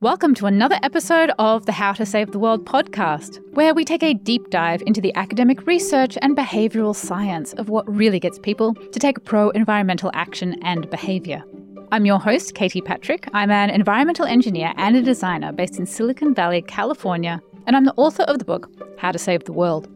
Welcome 0.00 0.32
to 0.34 0.46
another 0.46 0.78
episode 0.84 1.32
of 1.40 1.66
the 1.66 1.72
How 1.72 1.92
to 1.94 2.06
Save 2.06 2.30
the 2.30 2.38
World 2.38 2.64
podcast, 2.64 3.40
where 3.54 3.74
we 3.74 3.84
take 3.84 4.04
a 4.04 4.14
deep 4.14 4.48
dive 4.48 4.80
into 4.82 5.00
the 5.00 5.12
academic 5.16 5.66
research 5.66 6.16
and 6.22 6.36
behavioral 6.36 6.94
science 6.94 7.52
of 7.54 7.68
what 7.68 7.92
really 7.92 8.20
gets 8.20 8.38
people 8.38 8.74
to 8.74 9.00
take 9.00 9.24
pro 9.24 9.50
environmental 9.50 10.12
action 10.14 10.54
and 10.62 10.88
behavior. 10.88 11.42
I'm 11.90 12.06
your 12.06 12.20
host, 12.20 12.54
Katie 12.54 12.80
Patrick. 12.80 13.28
I'm 13.34 13.50
an 13.50 13.70
environmental 13.70 14.24
engineer 14.24 14.72
and 14.76 14.94
a 14.94 15.02
designer 15.02 15.50
based 15.50 15.80
in 15.80 15.86
Silicon 15.86 16.32
Valley, 16.32 16.62
California, 16.62 17.42
and 17.66 17.74
I'm 17.74 17.84
the 17.84 17.94
author 17.96 18.22
of 18.22 18.38
the 18.38 18.44
book, 18.44 18.70
How 18.98 19.10
to 19.10 19.18
Save 19.18 19.46
the 19.46 19.52
World. 19.52 19.88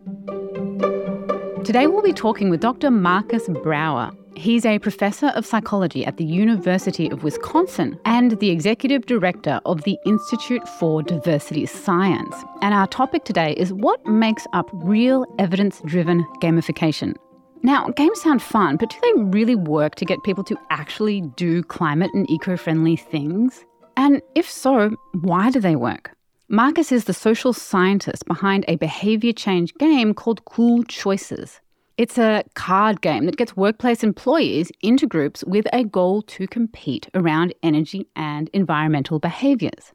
Today, 1.65 1.87
we'll 1.87 2.03
be 2.03 2.13
talking 2.13 2.51
with 2.51 2.61
Dr. 2.61 2.91
Markus 2.91 3.49
Brauer, 3.49 4.11
He's 4.35 4.65
a 4.65 4.79
professor 4.79 5.27
of 5.29 5.47
psychology 5.47 6.05
at 6.05 6.17
the 6.17 6.25
University 6.25 7.09
of 7.11 7.23
Wisconsin 7.23 7.99
and 8.05 8.39
the 8.41 8.51
executive 8.51 9.07
director 9.07 9.61
of 9.67 9.83
the 9.83 9.99
Institute 10.07 10.67
for 10.81 11.03
Diversity 11.03 11.67
Science. 11.67 12.35
And 12.61 12.75
our 12.75 12.87
topic 12.87 13.25
today 13.25 13.53
is 13.53 13.73
what 13.73 14.05
makes 14.07 14.47
up 14.53 14.69
real 14.73 15.27
evidence 15.39 15.81
driven 15.85 16.25
gamification. 16.41 17.15
Now, 17.63 17.89
games 17.91 18.21
sound 18.21 18.43
fun, 18.43 18.77
but 18.77 18.91
do 18.91 18.97
they 19.03 19.23
really 19.23 19.55
work 19.55 19.95
to 19.97 20.05
get 20.05 20.23
people 20.25 20.45
to 20.45 20.57
actually 20.71 21.21
do 21.37 21.63
climate 21.63 22.11
and 22.13 22.29
eco 22.29 22.57
friendly 22.57 22.97
things? 22.97 23.65
And 23.97 24.23
if 24.35 24.51
so, 24.51 24.97
why 25.21 25.51
do 25.51 25.61
they 25.61 25.77
work? 25.77 26.17
Markus 26.49 26.91
is 26.91 27.05
the 27.05 27.15
social 27.15 27.53
scientist 27.53 28.27
behind 28.27 28.65
a 28.67 28.77
behavior 28.77 29.33
change 29.33 29.75
game 29.75 30.15
called 30.15 30.45
Cool 30.45 30.83
Choices. 30.85 31.61
It's 32.03 32.19
a 32.19 32.43
card 32.55 33.01
game 33.01 33.27
that 33.27 33.37
gets 33.37 33.57
workplace 33.57 34.03
employees 34.03 34.73
into 34.83 35.07
groups 35.07 35.45
with 35.45 35.69
a 35.73 35.85
goal 35.85 36.23
to 36.23 36.49
compete 36.49 37.09
around 37.15 37.55
energy 37.63 38.09
and 38.17 38.51
environmental 38.53 39.21
behaviours. 39.21 39.93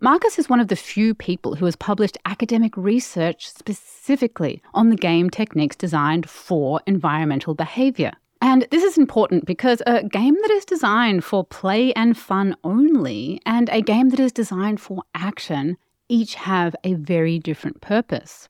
Markus 0.00 0.36
is 0.36 0.48
one 0.48 0.58
of 0.58 0.66
the 0.66 0.74
few 0.74 1.14
people 1.14 1.54
who 1.54 1.64
has 1.66 1.76
published 1.76 2.18
academic 2.24 2.76
research 2.76 3.48
specifically 3.48 4.62
on 4.74 4.90
the 4.90 4.96
game 4.96 5.30
techniques 5.30 5.76
designed 5.76 6.28
for 6.28 6.80
environmental 6.88 7.54
behaviour. 7.54 8.10
And 8.42 8.66
this 8.72 8.82
is 8.82 8.98
important 8.98 9.46
because 9.46 9.80
a 9.86 10.02
game 10.02 10.34
that 10.34 10.50
is 10.50 10.64
designed 10.64 11.22
for 11.22 11.44
play 11.44 11.92
and 11.92 12.18
fun 12.18 12.56
only 12.64 13.40
and 13.46 13.68
a 13.68 13.80
game 13.80 14.08
that 14.08 14.18
is 14.18 14.32
designed 14.32 14.80
for 14.80 15.04
action 15.14 15.76
each 16.08 16.34
have 16.34 16.74
a 16.82 16.94
very 16.94 17.38
different 17.38 17.80
purpose. 17.80 18.48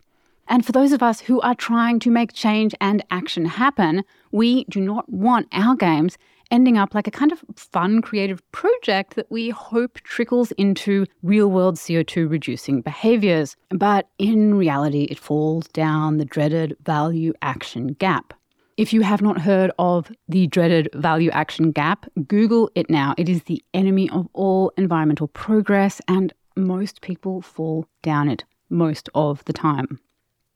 And 0.49 0.65
for 0.65 0.73
those 0.73 0.93
of 0.93 1.03
us 1.03 1.21
who 1.21 1.41
are 1.41 1.55
trying 1.55 1.99
to 2.01 2.11
make 2.11 2.33
change 2.33 2.75
and 2.81 3.05
action 3.11 3.47
happen, 3.47 4.05
we 4.33 4.65
do 4.65 4.81
not 4.81 5.11
want 5.11 5.49
our 5.53 5.75
games 5.75 6.19
ending 6.51 6.79
up 6.79 6.95
like 6.95 7.07
a 7.07 7.11
kind 7.11 7.33
of 7.33 7.43
fun, 7.57 8.03
creative 8.03 8.41
project 8.53 9.17
that 9.17 9.31
we 9.31 9.51
hope 9.51 10.01
trickles 10.03 10.53
into 10.53 11.07
real 11.23 11.51
world 11.51 11.77
CO2 11.77 12.31
reducing 12.31 12.81
behaviors. 12.81 13.57
But 13.71 14.09
in 14.19 14.55
reality, 14.55 15.05
it 15.05 15.19
falls 15.19 15.67
down 15.69 16.19
the 16.19 16.25
dreaded 16.25 16.77
value 16.85 17.33
action 17.43 17.89
gap. 17.95 18.35
If 18.77 18.93
you 18.93 19.03
have 19.03 19.23
not 19.23 19.41
heard 19.41 19.71
of 19.79 20.11
the 20.29 20.47
dreaded 20.49 20.89
value 20.95 21.31
action 21.31 21.71
gap, 21.71 22.07
Google 22.27 22.71
it 22.75 22.91
now. 22.91 23.15
It 23.17 23.29
is 23.29 23.45
the 23.45 23.63
enemy 23.73 24.11
of 24.11 24.29
all 24.33 24.73
environmental 24.77 25.29
progress, 25.29 26.01
and 26.09 26.33
most 26.57 27.01
people 27.01 27.41
fall 27.41 27.87
down 28.03 28.29
it 28.29 28.45
most 28.71 29.09
of 29.15 29.45
the 29.45 29.53
time. 29.53 30.01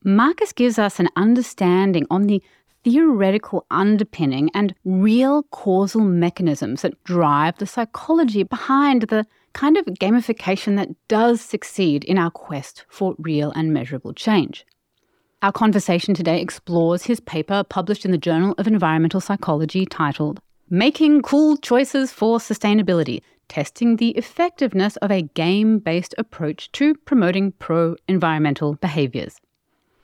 Markus 0.04 0.52
gives 0.52 0.78
us 0.78 1.00
an 1.00 1.08
understanding 1.16 2.06
on 2.10 2.28
the 2.28 2.42
theoretical 2.84 3.66
underpinning 3.70 4.48
and 4.54 4.74
real 4.84 5.42
causal 5.50 6.02
mechanisms 6.02 6.82
that 6.82 7.02
drive 7.04 7.58
the 7.58 7.66
psychology 7.66 8.44
behind 8.44 9.02
the 9.02 9.26
kind 9.52 9.76
of 9.76 9.84
gamification 9.86 10.76
that 10.76 10.88
does 11.08 11.40
succeed 11.40 12.04
in 12.04 12.16
our 12.16 12.30
quest 12.30 12.84
for 12.88 13.16
real 13.18 13.50
and 13.56 13.74
measurable 13.74 14.14
change. 14.14 14.64
Our 15.42 15.52
conversation 15.52 16.14
today 16.14 16.40
explores 16.40 17.04
his 17.04 17.20
paper 17.20 17.64
published 17.64 18.04
in 18.04 18.12
the 18.12 18.18
Journal 18.18 18.54
of 18.56 18.66
Environmental 18.66 19.20
Psychology 19.20 19.84
titled 19.84 20.40
Making 20.70 21.22
Cool 21.22 21.56
Choices 21.56 22.12
for 22.12 22.38
Sustainability 22.38 23.20
Testing 23.48 23.96
the 23.96 24.10
Effectiveness 24.10 24.96
of 24.96 25.10
a 25.10 25.22
Game 25.22 25.78
Based 25.78 26.14
Approach 26.18 26.70
to 26.72 26.94
Promoting 26.94 27.52
Pro 27.52 27.96
Environmental 28.06 28.74
Behaviors. 28.74 29.40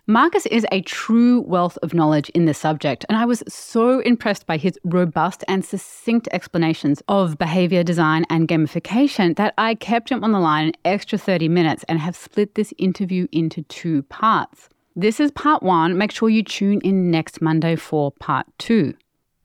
Markus 0.06 0.44
is 0.46 0.66
a 0.70 0.82
true 0.82 1.40
wealth 1.46 1.78
of 1.82 1.94
knowledge 1.94 2.28
in 2.30 2.44
this 2.44 2.58
subject, 2.58 3.06
and 3.08 3.16
I 3.16 3.24
was 3.24 3.42
so 3.48 4.00
impressed 4.00 4.46
by 4.46 4.58
his 4.58 4.78
robust 4.84 5.42
and 5.48 5.64
succinct 5.64 6.28
explanations 6.30 7.02
of 7.08 7.38
behavior 7.38 7.82
design 7.82 8.26
and 8.28 8.46
gamification 8.46 9.34
that 9.36 9.54
I 9.56 9.74
kept 9.74 10.10
him 10.10 10.22
on 10.22 10.32
the 10.32 10.40
line 10.40 10.66
an 10.68 10.74
extra 10.84 11.16
30 11.16 11.48
minutes 11.48 11.86
and 11.88 11.98
have 12.00 12.16
split 12.16 12.54
this 12.54 12.74
interview 12.76 13.28
into 13.32 13.62
two 13.62 14.02
parts. 14.02 14.68
This 14.94 15.20
is 15.20 15.30
part 15.30 15.62
one. 15.62 15.96
Make 15.96 16.12
sure 16.12 16.28
you 16.28 16.42
tune 16.42 16.82
in 16.82 17.10
next 17.10 17.40
Monday 17.40 17.74
for 17.74 18.12
part 18.12 18.44
two. 18.58 18.92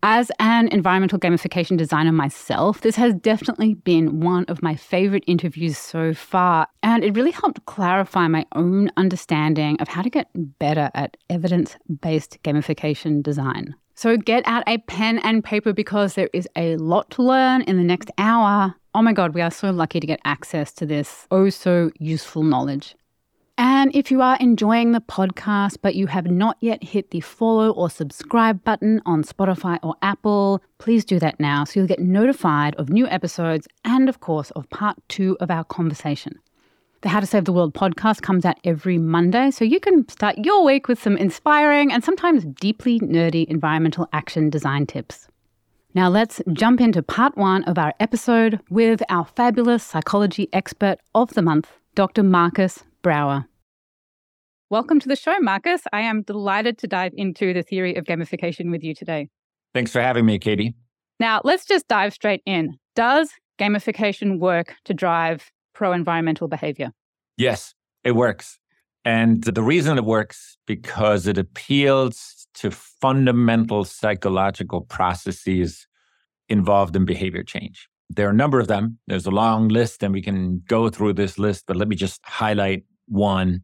As 0.02 0.32
an 0.40 0.70
environmental 0.70 1.20
gamification 1.20 1.78
designer 1.78 2.14
myself, 2.14 2.80
this 2.82 2.96
has 2.96 3.14
definitely 3.16 3.74
been 3.74 4.22
one 4.22 4.46
of 4.48 4.64
my 4.64 4.74
favorite 4.74 5.26
interviews 5.28 5.78
so 5.78 6.14
far. 6.14 6.68
And 6.82 7.04
it 7.04 7.18
really 7.18 7.32
helped 7.32 7.66
clarify 7.66 8.30
my 8.30 8.46
own 8.56 8.92
understanding 8.96 9.76
of 9.82 9.90
how 9.90 10.02
to 10.02 10.10
get 10.10 10.30
better 10.58 10.90
at 10.94 11.18
evidence 11.30 11.76
based 12.02 12.42
gamification 12.44 13.22
design. 13.22 13.76
So 13.94 14.16
get 14.16 14.48
out 14.48 14.64
a 14.68 14.78
pen 14.78 15.20
and 15.20 15.44
paper 15.44 15.74
because 15.74 16.14
there 16.14 16.30
is 16.32 16.48
a 16.56 16.78
lot 16.78 17.10
to 17.12 17.22
learn 17.22 17.64
in 17.64 17.76
the 17.76 17.84
next 17.84 18.10
hour. 18.18 18.74
Oh 18.96 19.02
my 19.02 19.12
God, 19.12 19.34
we 19.34 19.42
are 19.42 19.52
so 19.52 19.70
lucky 19.70 20.00
to 20.00 20.08
get 20.08 20.22
access 20.24 20.72
to 20.76 20.86
this 20.86 21.28
oh 21.30 21.50
so 21.50 21.92
useful 22.00 22.44
knowledge. 22.44 22.96
And 23.62 23.94
if 23.94 24.10
you 24.10 24.22
are 24.22 24.38
enjoying 24.40 24.94
the 24.94 25.02
podcast, 25.02 25.80
but 25.82 25.94
you 25.94 26.08
have 26.08 26.32
not 26.32 26.56
yet 26.62 26.82
hit 26.82 27.12
the 27.12 27.20
follow 27.20 27.72
or 27.72 27.90
subscribe 27.90 28.64
button 28.64 29.02
on 29.06 29.22
Spotify 29.22 29.78
or 29.84 29.96
Apple, 30.02 30.64
please 30.78 31.04
do 31.04 31.20
that 31.20 31.42
now 31.42 31.66
so 31.66 31.78
you'll 31.78 31.88
get 31.88 32.00
notified 32.00 32.74
of 32.76 32.88
new 32.88 33.06
episodes 33.08 33.68
and, 33.84 34.08
of 34.08 34.22
course, 34.22 34.50
of 34.52 34.70
part 34.70 34.96
two 35.10 35.36
of 35.42 35.52
our 35.52 35.66
conversation. 35.66 36.40
The 37.02 37.10
How 37.10 37.20
to 37.20 37.26
Save 37.26 37.44
the 37.44 37.52
World 37.52 37.74
podcast 37.74 38.22
comes 38.22 38.46
out 38.46 38.58
every 38.64 38.98
Monday, 38.98 39.52
so 39.52 39.66
you 39.66 39.82
can 39.82 40.08
start 40.08 40.38
your 40.38 40.64
week 40.64 40.88
with 40.88 41.04
some 41.04 41.18
inspiring 41.18 41.92
and 41.92 42.02
sometimes 42.02 42.46
deeply 42.46 43.02
nerdy 43.02 43.46
environmental 43.46 44.08
action 44.14 44.50
design 44.50 44.86
tips. 44.86 45.28
Now, 45.94 46.08
let's 46.08 46.42
jump 46.54 46.80
into 46.80 47.04
part 47.04 47.36
one 47.36 47.66
of 47.66 47.78
our 47.78 47.94
episode 48.00 48.62
with 48.70 49.04
our 49.10 49.26
fabulous 49.26 49.84
psychology 49.84 50.48
expert 50.54 51.00
of 51.14 51.34
the 51.34 51.42
month, 51.42 51.68
Dr. 51.94 52.24
Markus 52.24 52.86
Brauer. 53.02 53.46
Welcome 54.70 55.00
to 55.00 55.08
the 55.08 55.16
show, 55.16 55.40
Markus. 55.40 55.82
I 55.94 56.02
am 56.02 56.22
delighted 56.22 56.78
to 56.80 56.88
dive 56.88 57.14
into 57.16 57.54
the 57.54 57.64
theory 57.64 57.96
of 57.96 58.06
gamification 58.06 58.70
with 58.72 58.84
you 58.84 58.94
today. 58.94 59.30
Thanks 59.74 59.92
for 59.92 60.02
having 60.02 60.26
me, 60.26 60.38
Katie. 60.38 60.76
Now, 61.20 61.42
let's 61.44 61.66
just 61.66 61.88
dive 61.88 62.14
straight 62.14 62.42
in. 62.46 62.78
Does 62.96 63.32
gamification 63.60 64.40
work 64.40 64.76
to 64.86 64.94
drive 64.94 65.50
pro 65.74 65.92
environmental 65.92 66.48
behavior? 66.48 66.92
Yes, 67.38 67.74
it 68.04 68.12
works. 68.12 68.60
And 69.06 69.44
the 69.44 69.64
reason 69.64 69.98
it 69.98 70.06
works 70.06 70.58
because 70.68 71.26
it 71.26 71.38
appeals 71.38 72.48
to 72.56 72.70
fundamental 72.70 73.86
psychological 73.86 74.82
processes 74.82 75.88
involved 76.48 76.96
in 76.96 77.06
behavior 77.06 77.44
change. 77.44 77.88
There 78.10 78.28
are 78.28 78.32
a 78.32 78.36
number 78.36 78.60
of 78.60 78.68
them. 78.68 78.98
There's 79.08 79.28
a 79.28 79.32
long 79.32 79.68
list, 79.68 80.04
and 80.04 80.14
we 80.14 80.22
can 80.22 80.64
go 80.68 80.90
through 80.90 81.14
this 81.14 81.38
list, 81.38 81.66
but 81.68 81.78
let 81.78 81.88
me 81.88 81.96
just 81.96 82.22
highlight 82.26 82.84
one 83.08 83.62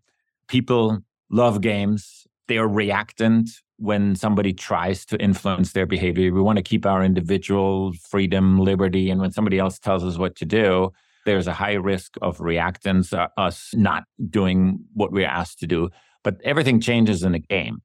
people 0.47 0.99
love 1.29 1.61
games. 1.61 2.27
They 2.47 2.57
are 2.57 2.67
reactant 2.67 3.49
when 3.77 4.15
somebody 4.15 4.53
tries 4.53 5.05
to 5.07 5.21
influence 5.21 5.73
their 5.73 5.85
behavior. 5.85 6.31
We 6.31 6.41
want 6.41 6.57
to 6.57 6.63
keep 6.63 6.85
our 6.85 7.03
individual 7.03 7.93
freedom, 7.93 8.59
liberty. 8.59 9.09
And 9.09 9.19
when 9.19 9.31
somebody 9.31 9.59
else 9.59 9.79
tells 9.79 10.03
us 10.03 10.17
what 10.17 10.35
to 10.37 10.45
do, 10.45 10.91
there's 11.25 11.47
a 11.47 11.53
high 11.53 11.73
risk 11.73 12.15
of 12.21 12.37
reactance, 12.37 13.11
uh, 13.11 13.27
us 13.37 13.71
not 13.73 14.03
doing 14.29 14.79
what 14.93 15.11
we're 15.11 15.27
asked 15.27 15.59
to 15.59 15.67
do. 15.67 15.89
But 16.23 16.37
everything 16.43 16.79
changes 16.79 17.23
in 17.23 17.35
a 17.35 17.39
game. 17.39 17.79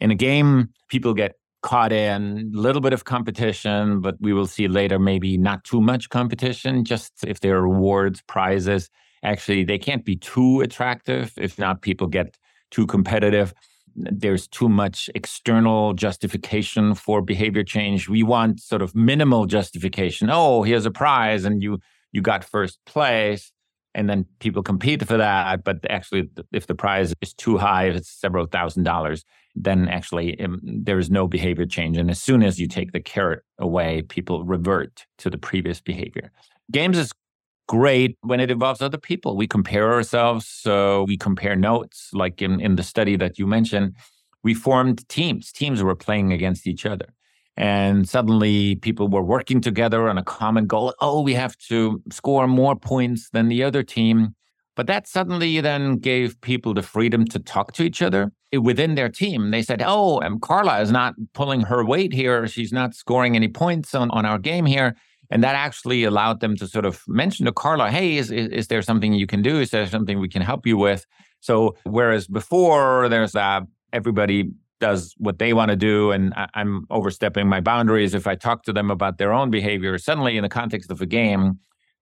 In 0.00 0.10
a 0.10 0.14
game, 0.14 0.70
people 0.88 1.14
get 1.14 1.34
caught 1.66 1.92
in 1.92 2.52
a 2.54 2.58
little 2.66 2.80
bit 2.80 2.92
of 2.92 3.02
competition, 3.04 4.00
but 4.00 4.14
we 4.20 4.32
will 4.32 4.46
see 4.46 4.68
later 4.68 5.00
maybe 5.00 5.36
not 5.36 5.64
too 5.64 5.80
much 5.80 6.08
competition, 6.10 6.84
just 6.84 7.12
if 7.26 7.40
there 7.40 7.56
are 7.58 7.64
awards, 7.64 8.22
prizes. 8.28 8.88
Actually 9.24 9.64
they 9.64 9.76
can't 9.76 10.04
be 10.04 10.14
too 10.14 10.60
attractive 10.60 11.32
if 11.36 11.58
not 11.58 11.82
people 11.82 12.06
get 12.06 12.36
too 12.70 12.86
competitive. 12.86 13.52
There's 13.96 14.46
too 14.46 14.68
much 14.68 15.10
external 15.16 15.92
justification 15.94 16.94
for 16.94 17.20
behavior 17.20 17.64
change. 17.64 18.08
We 18.08 18.22
want 18.22 18.60
sort 18.60 18.82
of 18.82 18.94
minimal 18.94 19.46
justification. 19.46 20.28
Oh 20.30 20.62
here's 20.62 20.86
a 20.86 20.92
prize 20.92 21.44
and 21.44 21.62
you 21.64 21.80
you 22.12 22.22
got 22.22 22.44
first 22.44 22.78
place 22.86 23.50
and 23.96 24.08
then 24.08 24.24
people 24.38 24.62
compete 24.62 25.04
for 25.04 25.16
that 25.16 25.64
but 25.64 25.78
actually 25.90 26.28
if 26.52 26.68
the 26.68 26.74
prize 26.74 27.12
is 27.20 27.34
too 27.34 27.58
high 27.58 27.88
if 27.88 27.96
it's 27.96 28.10
several 28.10 28.46
thousand 28.46 28.84
dollars 28.84 29.24
then 29.56 29.88
actually 29.88 30.38
um, 30.40 30.60
there 30.62 30.98
is 30.98 31.10
no 31.10 31.26
behavior 31.26 31.66
change 31.66 31.96
and 31.96 32.10
as 32.10 32.20
soon 32.20 32.42
as 32.42 32.60
you 32.60 32.68
take 32.68 32.92
the 32.92 33.00
carrot 33.00 33.42
away 33.58 34.02
people 34.02 34.44
revert 34.44 35.06
to 35.18 35.28
the 35.28 35.38
previous 35.38 35.80
behavior 35.80 36.30
games 36.70 36.96
is 36.96 37.10
great 37.66 38.16
when 38.22 38.40
it 38.40 38.50
involves 38.50 38.80
other 38.80 38.98
people. 38.98 39.36
We 39.36 39.46
compare 39.46 39.92
ourselves, 39.92 40.46
so 40.46 41.04
we 41.04 41.16
compare 41.16 41.56
notes, 41.56 42.10
like 42.12 42.40
in, 42.40 42.60
in 42.60 42.76
the 42.76 42.82
study 42.82 43.16
that 43.16 43.38
you 43.38 43.46
mentioned. 43.46 43.94
We 44.42 44.54
formed 44.54 45.08
teams. 45.08 45.50
Teams 45.50 45.82
were 45.82 45.96
playing 45.96 46.32
against 46.32 46.66
each 46.66 46.86
other. 46.86 47.06
And 47.56 48.08
suddenly 48.08 48.76
people 48.76 49.08
were 49.08 49.22
working 49.22 49.60
together 49.60 50.08
on 50.08 50.18
a 50.18 50.22
common 50.22 50.66
goal. 50.66 50.94
Oh, 51.00 51.22
we 51.22 51.34
have 51.34 51.56
to 51.68 52.02
score 52.10 52.46
more 52.46 52.76
points 52.76 53.30
than 53.30 53.48
the 53.48 53.62
other 53.62 53.82
team. 53.82 54.34
But 54.74 54.86
that 54.88 55.08
suddenly 55.08 55.60
then 55.62 55.96
gave 55.96 56.38
people 56.42 56.74
the 56.74 56.82
freedom 56.82 57.24
to 57.26 57.38
talk 57.38 57.72
to 57.72 57.82
each 57.82 58.02
other 58.02 58.30
within 58.52 58.94
their 58.94 59.08
team. 59.08 59.50
They 59.50 59.62
said, 59.62 59.82
Oh, 59.84 60.20
um, 60.20 60.38
Carla 60.38 60.80
is 60.80 60.92
not 60.92 61.14
pulling 61.32 61.62
her 61.62 61.82
weight 61.82 62.12
here. 62.12 62.46
She's 62.46 62.72
not 62.72 62.94
scoring 62.94 63.36
any 63.36 63.48
points 63.48 63.94
on, 63.94 64.10
on 64.10 64.26
our 64.26 64.38
game 64.38 64.66
here. 64.66 64.94
And 65.30 65.42
that 65.42 65.56
actually 65.56 66.04
allowed 66.04 66.40
them 66.40 66.56
to 66.56 66.68
sort 66.68 66.84
of 66.84 67.02
mention 67.08 67.46
to 67.46 67.52
Carla, 67.52 67.90
Hey, 67.90 68.18
is, 68.18 68.30
is, 68.30 68.48
is 68.48 68.68
there 68.68 68.82
something 68.82 69.14
you 69.14 69.26
can 69.26 69.40
do? 69.40 69.58
Is 69.58 69.70
there 69.70 69.86
something 69.86 70.20
we 70.20 70.28
can 70.28 70.42
help 70.42 70.66
you 70.66 70.76
with? 70.76 71.06
So, 71.40 71.76
whereas 71.84 72.26
before 72.26 73.08
there's 73.08 73.32
that 73.32 73.62
everybody 73.92 74.50
does 74.80 75.14
what 75.18 75.38
they 75.38 75.52
want 75.52 75.70
to 75.70 75.76
do 75.76 76.10
and 76.10 76.34
I, 76.34 76.48
am 76.54 76.86
overstepping 76.90 77.48
my 77.48 77.60
boundaries. 77.60 78.14
If 78.14 78.26
i 78.26 78.34
talk 78.34 78.62
to 78.64 78.72
them 78.72 78.90
about 78.90 79.18
their 79.18 79.32
own 79.32 79.50
behavior 79.50 79.96
suddenly 79.98 80.36
in 80.36 80.42
the 80.42 80.48
context 80.48 80.90
of 80.90 81.00
a 81.00 81.06
game 81.06 81.58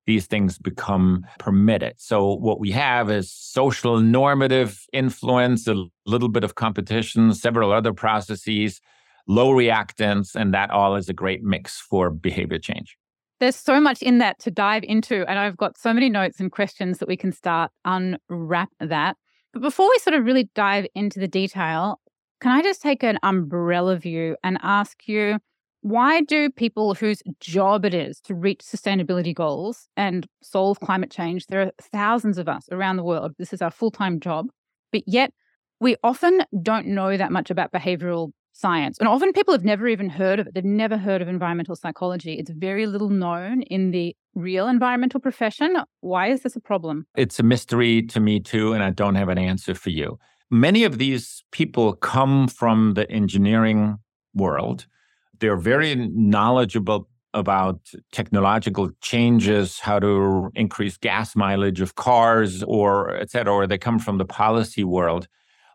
these 0.06 0.26
things 0.26 0.58
become 0.58 1.24
permitted. 1.38 1.94
So 1.96 2.34
what 2.34 2.60
we 2.60 2.70
have 2.72 3.10
is 3.10 3.32
social 3.32 4.00
normative 4.00 4.84
influence 4.92 5.66
a 5.66 5.82
little 6.04 6.28
bit 6.28 6.44
of 6.44 6.56
competition 6.56 7.32
several 7.32 7.72
other 7.72 7.92
processes 7.92 8.80
low 9.26 9.50
reactance 9.50 10.34
and 10.34 10.52
that 10.52 10.70
all 10.70 10.96
is 10.96 11.08
a 11.08 11.14
great 11.14 11.42
mix 11.42 11.80
for 11.80 12.10
behavior 12.10 12.58
change. 12.58 12.96
There's 13.40 13.56
so 13.56 13.80
much 13.80 14.02
in 14.02 14.18
that 14.18 14.38
to 14.40 14.50
dive 14.50 14.84
into 14.84 15.28
and 15.28 15.38
i've 15.38 15.56
got 15.56 15.78
so 15.78 15.92
many 15.92 16.08
notes 16.08 16.40
and 16.40 16.50
questions 16.50 16.98
that 16.98 17.08
we 17.08 17.16
can 17.16 17.32
start 17.32 17.70
unwrap 17.84 18.68
that. 18.80 19.16
But 19.52 19.62
before 19.62 19.88
we 19.88 19.98
sort 19.98 20.14
of 20.14 20.24
really 20.24 20.50
dive 20.54 20.86
into 20.94 21.20
the 21.20 21.28
detail, 21.28 22.00
can 22.44 22.52
I 22.52 22.60
just 22.60 22.82
take 22.82 23.02
an 23.02 23.18
umbrella 23.22 23.96
view 23.96 24.36
and 24.44 24.58
ask 24.62 25.08
you 25.08 25.38
why 25.80 26.20
do 26.20 26.50
people 26.50 26.92
whose 26.92 27.22
job 27.40 27.86
it 27.86 27.94
is 27.94 28.20
to 28.20 28.34
reach 28.34 28.60
sustainability 28.60 29.34
goals 29.34 29.88
and 29.96 30.26
solve 30.42 30.78
climate 30.80 31.10
change, 31.10 31.46
there 31.46 31.62
are 31.62 31.72
thousands 31.80 32.36
of 32.36 32.46
us 32.46 32.68
around 32.70 32.96
the 32.96 33.02
world, 33.02 33.32
this 33.38 33.54
is 33.54 33.62
our 33.62 33.70
full 33.70 33.90
time 33.90 34.20
job, 34.20 34.48
but 34.92 35.02
yet 35.06 35.32
we 35.80 35.96
often 36.04 36.42
don't 36.62 36.86
know 36.86 37.16
that 37.16 37.32
much 37.32 37.50
about 37.50 37.72
behavioral 37.72 38.32
science. 38.52 38.98
And 38.98 39.08
often 39.08 39.32
people 39.32 39.54
have 39.54 39.64
never 39.64 39.88
even 39.88 40.10
heard 40.10 40.38
of 40.38 40.46
it. 40.46 40.54
They've 40.54 40.64
never 40.64 40.98
heard 40.98 41.22
of 41.22 41.28
environmental 41.28 41.76
psychology. 41.76 42.34
It's 42.34 42.50
very 42.50 42.86
little 42.86 43.08
known 43.08 43.62
in 43.62 43.90
the 43.90 44.14
real 44.34 44.68
environmental 44.68 45.18
profession. 45.18 45.78
Why 46.00 46.28
is 46.28 46.42
this 46.42 46.56
a 46.56 46.60
problem? 46.60 47.06
It's 47.16 47.40
a 47.40 47.42
mystery 47.42 48.02
to 48.02 48.20
me 48.20 48.38
too, 48.38 48.74
and 48.74 48.82
I 48.82 48.90
don't 48.90 49.14
have 49.14 49.30
an 49.30 49.38
answer 49.38 49.74
for 49.74 49.88
you 49.88 50.18
many 50.54 50.84
of 50.84 50.98
these 50.98 51.42
people 51.50 51.94
come 51.94 52.46
from 52.46 52.94
the 52.94 53.10
engineering 53.10 53.98
world. 54.34 54.86
They're 55.40 55.56
very 55.56 55.96
knowledgeable 55.96 57.08
about 57.34 57.80
technological 58.12 58.90
changes, 59.00 59.80
how 59.80 59.98
to 59.98 60.50
increase 60.54 60.96
gas 60.96 61.34
mileage 61.34 61.80
of 61.80 61.96
cars, 61.96 62.62
or 62.62 63.16
et 63.16 63.30
cetera, 63.30 63.52
or 63.52 63.66
they 63.66 63.78
come 63.78 63.98
from 63.98 64.18
the 64.18 64.24
policy 64.24 64.84
world, 64.84 65.26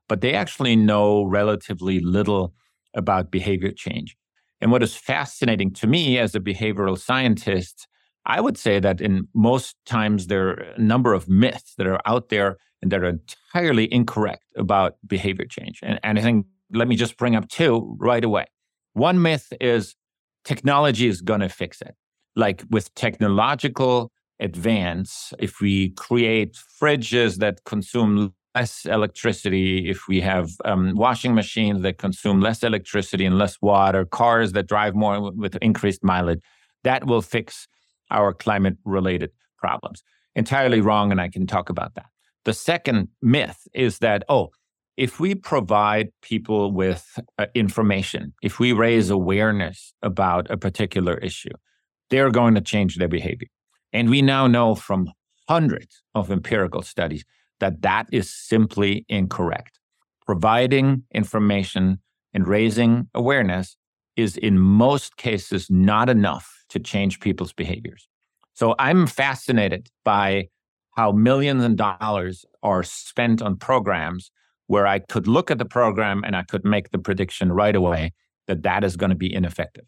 but 0.07 0.21
they 0.21 0.33
actually 0.33 0.77
know 0.77 1.23
relatively 1.23 1.99
little 1.99 2.53
about 2.95 3.31
behavior 3.31 3.71
change. 3.71 4.15
And 4.61 4.71
what 4.71 4.81
is 4.81 4.95
fascinating 4.95 5.73
to 5.73 5.87
me 5.87 6.17
as 6.17 6.35
a 6.35 6.39
behavioral 6.39 6.97
scientist, 6.97 7.85
I 8.25 8.39
would 8.39 8.57
say 8.57 8.79
that 8.79 9.01
in 9.01 9.27
most 9.33 9.75
times 9.85 10.27
there 10.27 10.47
are 10.49 10.53
a 10.77 10.81
number 10.81 11.13
of 11.13 11.27
myths 11.27 11.75
that 11.77 11.87
are 11.87 11.99
out 12.05 12.29
there 12.29 12.57
and 12.81 12.91
that 12.91 13.01
are 13.01 13.09
entirely 13.09 13.91
incorrect 13.93 14.45
about 14.55 14.95
behavior 15.05 15.45
change. 15.45 15.79
And, 15.83 15.99
and 16.03 16.17
I 16.17 16.21
think, 16.21 16.45
let 16.71 16.87
me 16.87 16.95
just 16.95 17.17
bring 17.17 17.35
up 17.35 17.47
two 17.49 17.95
right 17.99 18.23
away. 18.23 18.45
One 18.93 19.21
myth 19.21 19.51
is 19.59 19.95
technology 20.45 21.07
is 21.07 21.21
going 21.21 21.41
to 21.41 21.49
fix 21.49 21.81
it. 21.81 21.95
Like 22.35 22.63
with 22.69 22.93
technological 22.95 24.11
advance, 24.39 25.33
if 25.39 25.59
we 25.59 25.89
create 25.91 26.57
fridges 26.81 27.37
that 27.37 27.63
consume 27.65 28.33
less 28.55 28.85
electricity, 28.85 29.89
if 29.89 30.07
we 30.07 30.21
have 30.21 30.51
um, 30.65 30.93
washing 30.95 31.35
machines 31.35 31.81
that 31.81 31.97
consume 31.97 32.39
less 32.39 32.63
electricity 32.63 33.25
and 33.25 33.37
less 33.37 33.57
water, 33.61 34.05
cars 34.05 34.53
that 34.53 34.67
drive 34.67 34.95
more 34.95 35.31
with 35.31 35.55
increased 35.57 36.03
mileage, 36.03 36.41
that 36.83 37.05
will 37.05 37.21
fix 37.21 37.67
our 38.11 38.33
climate 38.33 38.77
related 38.85 39.31
problems. 39.57 40.03
Entirely 40.35 40.81
wrong, 40.81 41.11
and 41.11 41.19
I 41.19 41.29
can 41.29 41.45
talk 41.45 41.69
about 41.69 41.95
that. 41.95 42.05
The 42.45 42.53
second 42.53 43.09
myth 43.21 43.67
is 43.73 43.99
that, 43.99 44.23
oh, 44.29 44.49
if 44.97 45.19
we 45.19 45.33
provide 45.33 46.09
people 46.21 46.71
with 46.71 47.17
uh, 47.37 47.45
information, 47.55 48.33
if 48.41 48.59
we 48.59 48.73
raise 48.73 49.09
awareness 49.09 49.93
about 50.01 50.49
a 50.51 50.57
particular 50.57 51.17
issue, 51.19 51.53
they're 52.09 52.31
going 52.31 52.55
to 52.55 52.61
change 52.61 52.97
their 52.97 53.07
behavior. 53.07 53.47
And 53.93 54.09
we 54.09 54.21
now 54.21 54.47
know 54.47 54.75
from 54.75 55.09
hundreds 55.47 56.03
of 56.15 56.31
empirical 56.31 56.81
studies 56.81 57.23
that 57.59 57.81
that 57.81 58.07
is 58.11 58.29
simply 58.29 59.05
incorrect. 59.09 59.79
Providing 60.25 61.03
information 61.13 61.99
and 62.33 62.47
raising 62.47 63.07
awareness 63.13 63.77
is 64.15 64.37
in 64.37 64.59
most 64.59 65.17
cases 65.17 65.67
not 65.69 66.09
enough 66.09 66.65
to 66.69 66.79
change 66.79 67.19
people's 67.19 67.53
behaviors. 67.53 68.07
So 68.53 68.75
I'm 68.77 69.07
fascinated 69.07 69.89
by 70.03 70.49
how 70.99 71.13
millions 71.13 71.63
and 71.63 71.77
dollars 71.77 72.43
are 72.61 72.83
spent 72.83 73.41
on 73.41 73.55
programs 73.55 74.31
where 74.67 74.85
I 74.85 74.99
could 74.99 75.27
look 75.27 75.49
at 75.49 75.57
the 75.57 75.63
program 75.63 76.25
and 76.25 76.35
I 76.35 76.43
could 76.43 76.65
make 76.65 76.91
the 76.91 76.99
prediction 76.99 77.53
right 77.53 77.73
away 77.73 78.11
that 78.47 78.63
that 78.63 78.83
is 78.83 78.97
going 78.97 79.09
to 79.09 79.15
be 79.15 79.33
ineffective. 79.33 79.85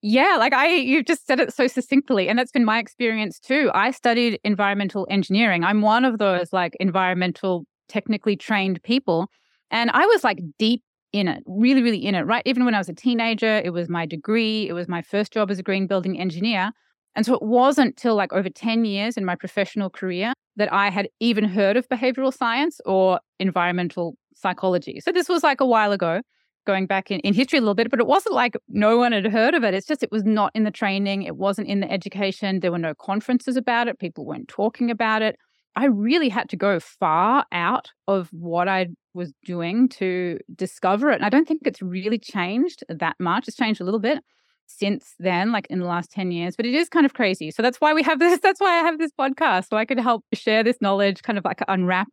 Yeah, 0.00 0.36
like 0.38 0.54
I, 0.54 0.68
you 0.68 1.02
just 1.02 1.26
said 1.26 1.38
it 1.38 1.52
so 1.52 1.66
succinctly. 1.66 2.30
And 2.30 2.38
that's 2.38 2.50
been 2.50 2.64
my 2.64 2.78
experience 2.78 3.38
too. 3.38 3.70
I 3.74 3.90
studied 3.90 4.40
environmental 4.42 5.06
engineering. 5.10 5.64
I'm 5.64 5.82
one 5.82 6.06
of 6.06 6.16
those 6.16 6.50
like 6.50 6.74
environmental, 6.80 7.66
technically 7.90 8.34
trained 8.34 8.82
people. 8.84 9.28
And 9.70 9.90
I 9.90 10.06
was 10.06 10.24
like 10.24 10.38
deep 10.58 10.82
in 11.12 11.28
it, 11.28 11.42
really, 11.46 11.82
really 11.82 12.02
in 12.02 12.14
it, 12.14 12.22
right? 12.22 12.42
Even 12.46 12.64
when 12.64 12.74
I 12.74 12.78
was 12.78 12.88
a 12.88 12.94
teenager, 12.94 13.60
it 13.62 13.74
was 13.74 13.90
my 13.90 14.06
degree, 14.06 14.66
it 14.66 14.72
was 14.72 14.88
my 14.88 15.02
first 15.02 15.30
job 15.30 15.50
as 15.50 15.58
a 15.58 15.62
green 15.62 15.86
building 15.86 16.18
engineer. 16.18 16.72
And 17.16 17.24
so 17.24 17.34
it 17.34 17.42
wasn't 17.42 17.96
till 17.96 18.14
like 18.14 18.32
over 18.32 18.48
10 18.48 18.84
years 18.84 19.16
in 19.16 19.24
my 19.24 19.36
professional 19.36 19.90
career 19.90 20.32
that 20.56 20.72
I 20.72 20.90
had 20.90 21.08
even 21.20 21.44
heard 21.44 21.76
of 21.76 21.88
behavioral 21.88 22.32
science 22.32 22.80
or 22.84 23.20
environmental 23.38 24.16
psychology. 24.34 25.00
So 25.00 25.12
this 25.12 25.28
was 25.28 25.42
like 25.42 25.60
a 25.60 25.66
while 25.66 25.92
ago, 25.92 26.20
going 26.66 26.86
back 26.86 27.10
in, 27.10 27.20
in 27.20 27.34
history 27.34 27.58
a 27.58 27.62
little 27.62 27.74
bit, 27.74 27.90
but 27.90 28.00
it 28.00 28.06
wasn't 28.06 28.34
like 28.34 28.56
no 28.68 28.96
one 28.98 29.12
had 29.12 29.26
heard 29.26 29.54
of 29.54 29.62
it. 29.64 29.74
It's 29.74 29.86
just 29.86 30.02
it 30.02 30.10
was 30.10 30.24
not 30.24 30.50
in 30.54 30.64
the 30.64 30.70
training, 30.70 31.22
it 31.22 31.36
wasn't 31.36 31.68
in 31.68 31.80
the 31.80 31.90
education. 31.90 32.60
There 32.60 32.72
were 32.72 32.78
no 32.78 32.94
conferences 32.94 33.56
about 33.56 33.88
it, 33.88 33.98
people 33.98 34.26
weren't 34.26 34.48
talking 34.48 34.90
about 34.90 35.22
it. 35.22 35.36
I 35.76 35.86
really 35.86 36.28
had 36.28 36.48
to 36.50 36.56
go 36.56 36.78
far 36.78 37.44
out 37.50 37.90
of 38.06 38.28
what 38.30 38.68
I 38.68 38.88
was 39.12 39.32
doing 39.44 39.88
to 39.88 40.38
discover 40.54 41.10
it. 41.10 41.16
And 41.16 41.24
I 41.24 41.30
don't 41.30 41.48
think 41.48 41.62
it's 41.64 41.82
really 41.82 42.18
changed 42.18 42.84
that 42.88 43.16
much. 43.18 43.48
It's 43.48 43.56
changed 43.56 43.80
a 43.80 43.84
little 43.84 43.98
bit 43.98 44.18
since 44.66 45.14
then, 45.18 45.52
like 45.52 45.66
in 45.68 45.78
the 45.78 45.86
last 45.86 46.10
10 46.10 46.32
years, 46.32 46.56
but 46.56 46.66
it 46.66 46.74
is 46.74 46.88
kind 46.88 47.06
of 47.06 47.14
crazy. 47.14 47.50
So 47.50 47.62
that's 47.62 47.80
why 47.80 47.92
we 47.92 48.02
have 48.02 48.18
this. 48.18 48.40
That's 48.42 48.60
why 48.60 48.80
I 48.80 48.82
have 48.82 48.98
this 48.98 49.12
podcast. 49.18 49.68
So 49.70 49.76
I 49.76 49.84
could 49.84 49.98
help 49.98 50.24
share 50.32 50.62
this 50.62 50.80
knowledge, 50.80 51.22
kind 51.22 51.38
of 51.38 51.44
like 51.44 51.60
unwrap 51.68 52.08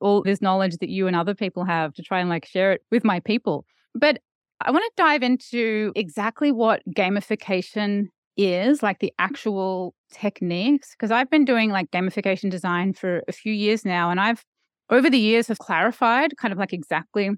all 0.00 0.22
this 0.22 0.42
knowledge 0.42 0.76
that 0.78 0.88
you 0.88 1.06
and 1.06 1.16
other 1.16 1.34
people 1.34 1.64
have 1.64 1.94
to 1.94 2.02
try 2.02 2.20
and 2.20 2.28
like 2.28 2.44
share 2.44 2.72
it 2.72 2.82
with 2.90 3.04
my 3.04 3.20
people. 3.20 3.64
But 3.94 4.20
I 4.60 4.70
want 4.70 4.84
to 4.84 5.02
dive 5.02 5.22
into 5.22 5.92
exactly 5.94 6.52
what 6.52 6.82
gamification 6.96 8.06
is, 8.36 8.82
like 8.82 8.98
the 8.98 9.12
actual 9.18 9.94
techniques, 10.12 10.90
because 10.92 11.10
I've 11.10 11.30
been 11.30 11.44
doing 11.44 11.70
like 11.70 11.90
gamification 11.90 12.50
design 12.50 12.92
for 12.92 13.22
a 13.28 13.32
few 13.32 13.52
years 13.52 13.84
now. 13.84 14.10
And 14.10 14.20
I've 14.20 14.44
over 14.90 15.10
the 15.10 15.18
years 15.18 15.48
have 15.48 15.58
clarified 15.58 16.36
kind 16.36 16.52
of 16.52 16.58
like 16.58 16.72
exactly 16.72 17.30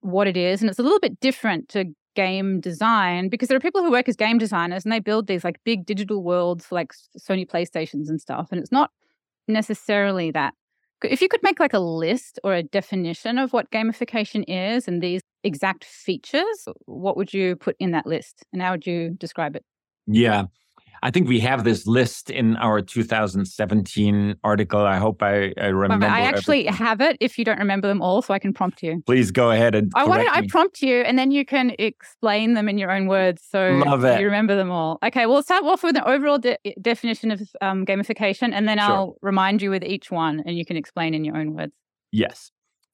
what 0.00 0.26
it 0.26 0.36
is. 0.36 0.60
And 0.60 0.70
it's 0.70 0.78
a 0.78 0.82
little 0.82 1.00
bit 1.00 1.20
different 1.20 1.68
to 1.70 1.86
game 2.16 2.60
design 2.60 3.28
because 3.28 3.48
there 3.48 3.56
are 3.56 3.60
people 3.60 3.82
who 3.82 3.92
work 3.92 4.08
as 4.08 4.16
game 4.16 4.38
designers 4.38 4.84
and 4.84 4.92
they 4.92 4.98
build 4.98 5.28
these 5.28 5.44
like 5.44 5.62
big 5.64 5.86
digital 5.86 6.24
worlds 6.24 6.66
for 6.66 6.74
like 6.74 6.92
Sony 7.18 7.46
PlayStations 7.48 8.08
and 8.08 8.20
stuff. 8.20 8.48
And 8.50 8.60
it's 8.60 8.72
not 8.72 8.90
necessarily 9.46 10.32
that. 10.32 10.54
If 11.04 11.20
you 11.20 11.28
could 11.28 11.42
make 11.42 11.60
like 11.60 11.74
a 11.74 11.78
list 11.78 12.40
or 12.42 12.54
a 12.54 12.62
definition 12.62 13.38
of 13.38 13.52
what 13.52 13.70
gamification 13.70 14.44
is 14.48 14.88
and 14.88 15.02
these 15.02 15.20
exact 15.44 15.84
features, 15.84 16.66
what 16.86 17.16
would 17.16 17.32
you 17.32 17.54
put 17.54 17.76
in 17.78 17.92
that 17.92 18.06
list 18.06 18.44
and 18.52 18.62
how 18.62 18.72
would 18.72 18.86
you 18.86 19.10
describe 19.10 19.54
it? 19.54 19.64
Yeah. 20.06 20.44
I 21.02 21.10
think 21.10 21.28
we 21.28 21.40
have 21.40 21.64
this 21.64 21.86
list 21.86 22.30
in 22.30 22.56
our 22.56 22.80
2017 22.82 24.36
article. 24.44 24.80
I 24.80 24.96
hope 24.96 25.22
I, 25.22 25.52
I 25.60 25.66
remember. 25.66 26.06
I 26.06 26.20
actually 26.22 26.68
everything. 26.68 26.86
have 26.86 27.00
it 27.00 27.16
if 27.20 27.38
you 27.38 27.44
don't 27.44 27.58
remember 27.58 27.88
them 27.88 28.02
all, 28.02 28.22
so 28.22 28.34
I 28.34 28.38
can 28.38 28.52
prompt 28.52 28.82
you. 28.82 29.02
Please 29.06 29.30
go 29.30 29.50
ahead 29.50 29.74
and. 29.74 29.92
I 29.94 30.04
want 30.04 30.28
I 30.28 30.46
prompt 30.46 30.82
you, 30.82 31.00
and 31.02 31.18
then 31.18 31.30
you 31.30 31.44
can 31.44 31.72
explain 31.78 32.54
them 32.54 32.68
in 32.68 32.78
your 32.78 32.90
own 32.90 33.06
words, 33.06 33.42
so 33.48 33.82
Love 33.84 34.04
it. 34.04 34.20
you 34.20 34.26
remember 34.26 34.56
them 34.56 34.70
all. 34.70 34.98
Okay, 35.04 35.26
we'll 35.26 35.42
start 35.42 35.64
off 35.64 35.82
with 35.82 35.96
an 35.96 36.04
overall 36.06 36.38
de- 36.38 36.58
definition 36.80 37.30
of 37.30 37.42
um, 37.60 37.84
gamification, 37.84 38.52
and 38.52 38.68
then 38.68 38.78
sure. 38.78 38.86
I'll 38.86 39.16
remind 39.22 39.62
you 39.62 39.70
with 39.70 39.84
each 39.84 40.10
one, 40.10 40.42
and 40.46 40.56
you 40.56 40.64
can 40.64 40.76
explain 40.76 41.14
in 41.14 41.24
your 41.24 41.36
own 41.36 41.54
words. 41.54 41.72
Yes 42.12 42.50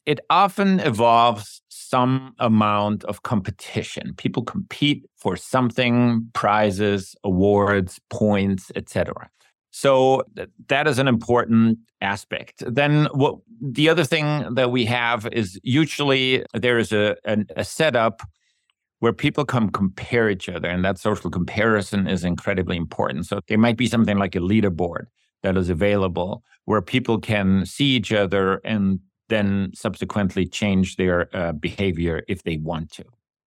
it 0.06 0.21
often 0.30 0.80
involves 0.80 1.62
some 1.92 2.34
amount 2.38 3.04
of 3.04 3.22
competition. 3.22 4.14
People 4.16 4.42
compete 4.42 5.04
for 5.16 5.37
something, 5.37 6.26
prizes, 6.32 7.14
awards, 7.22 8.00
points, 8.08 8.72
etc. 8.75 9.28
So 9.72 10.22
that 10.68 10.87
is 10.87 10.99
an 10.99 11.06
important 11.06 11.78
aspect. 12.00 12.62
Then 12.66 13.08
what 13.12 13.34
the 13.61 13.90
other 13.90 14.04
thing 14.04 14.54
that 14.54 14.70
we 14.70 14.87
have 14.87 15.26
is 15.32 15.61
usually 15.62 16.42
there 16.54 16.78
is 16.78 16.92
a, 16.92 17.14
a, 17.26 17.37
a 17.56 17.64
setup 17.64 18.22
where 19.00 19.12
people 19.12 19.44
come 19.44 19.68
compare 19.68 20.30
each 20.30 20.49
other 20.49 20.70
and 20.70 20.82
that 20.87 20.99
social 20.99 21.30
comparison 21.30 22.06
is 22.06 22.25
incredibly 22.25 22.78
important. 22.78 23.26
So 23.26 23.40
there 23.49 23.58
might 23.58 23.76
be 23.76 23.87
something 23.87 24.16
like 24.16 24.34
a 24.34 24.40
leaderboard 24.40 25.04
that 25.42 25.58
is 25.58 25.68
available 25.68 26.42
where 26.64 26.80
people 26.80 27.18
can 27.18 27.66
see 27.66 27.96
each 27.96 28.12
other 28.12 28.62
and 28.64 29.00
then 29.33 29.71
subsequently 29.75 30.47
change 30.47 30.97
their 30.97 31.35
uh, 31.35 31.53
behavior 31.53 32.23
if 32.29 32.43
they 32.43 32.59
want 32.59 32.91
to. 32.93 33.05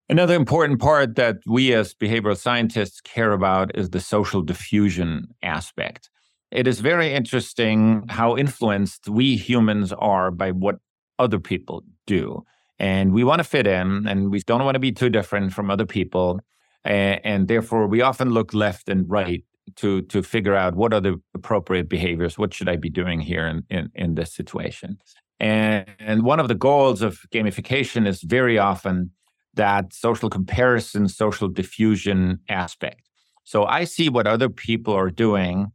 Another 0.08 0.36
important 0.36 0.80
part 0.80 1.16
that 1.16 1.38
we 1.48 1.74
as 1.74 1.94
behavioral 1.94 2.38
scientists 2.38 3.02
care 3.02 3.32
about 3.32 3.76
is 3.76 3.90
the 3.90 4.00
social 4.00 4.42
diffusion 4.42 5.28
aspect. 5.42 6.10
It 6.52 6.68
is 6.68 6.80
very 6.80 7.14
interesting 7.14 8.06
how 8.10 8.38
influenced 8.38 9.10
we 9.10 9.36
humans 9.36 9.92
are 9.94 10.30
by 10.30 10.52
what 10.52 10.76
other 11.18 11.40
people 11.40 11.84
do. 12.06 12.44
And 12.78 13.14
we 13.14 13.24
want 13.24 13.40
to 13.40 13.44
fit 13.44 13.66
in 13.66 14.08
and 14.08 14.30
we 14.32 14.40
don't 14.42 14.64
want 14.64 14.76
to 14.76 14.80
be 14.80 14.92
too 14.92 15.10
different 15.10 15.54
from 15.54 15.72
other 15.72 15.86
people. 15.86 16.40
And, 16.84 17.20
and 17.24 17.48
therefore, 17.48 17.88
we 17.88 18.02
often 18.02 18.30
look 18.30 18.54
left 18.54 18.90
and 18.90 19.10
right 19.10 19.44
to, 19.78 20.04
to 20.04 20.22
figure 20.22 20.56
out 20.56 20.76
what 20.76 20.94
are 20.94 21.02
the 21.02 21.20
appropriate 21.34 21.90
behaviors, 21.90 22.38
what 22.38 22.54
should 22.54 22.70
I 22.70 22.76
be 22.76 22.90
doing 22.90 23.22
here 23.22 23.48
in, 23.48 23.64
in, 23.70 23.90
in 23.96 24.16
this 24.16 24.34
situation. 24.34 25.00
And, 25.40 25.86
and 26.00 26.24
one 26.24 26.40
of 26.40 26.48
the 26.48 26.56
goals 26.56 27.02
of 27.02 27.20
gamification 27.34 28.08
is 28.08 28.22
very 28.22 28.58
often 28.58 29.12
that 29.56 29.94
social 29.94 30.30
comparison, 30.30 31.08
social 31.08 31.48
diffusion 31.48 32.40
aspect. 32.50 33.10
So 33.44 33.66
I 33.66 33.84
see 33.84 34.10
what 34.10 34.28
other 34.28 34.50
people 34.50 34.94
are 34.94 35.10
doing, 35.10 35.72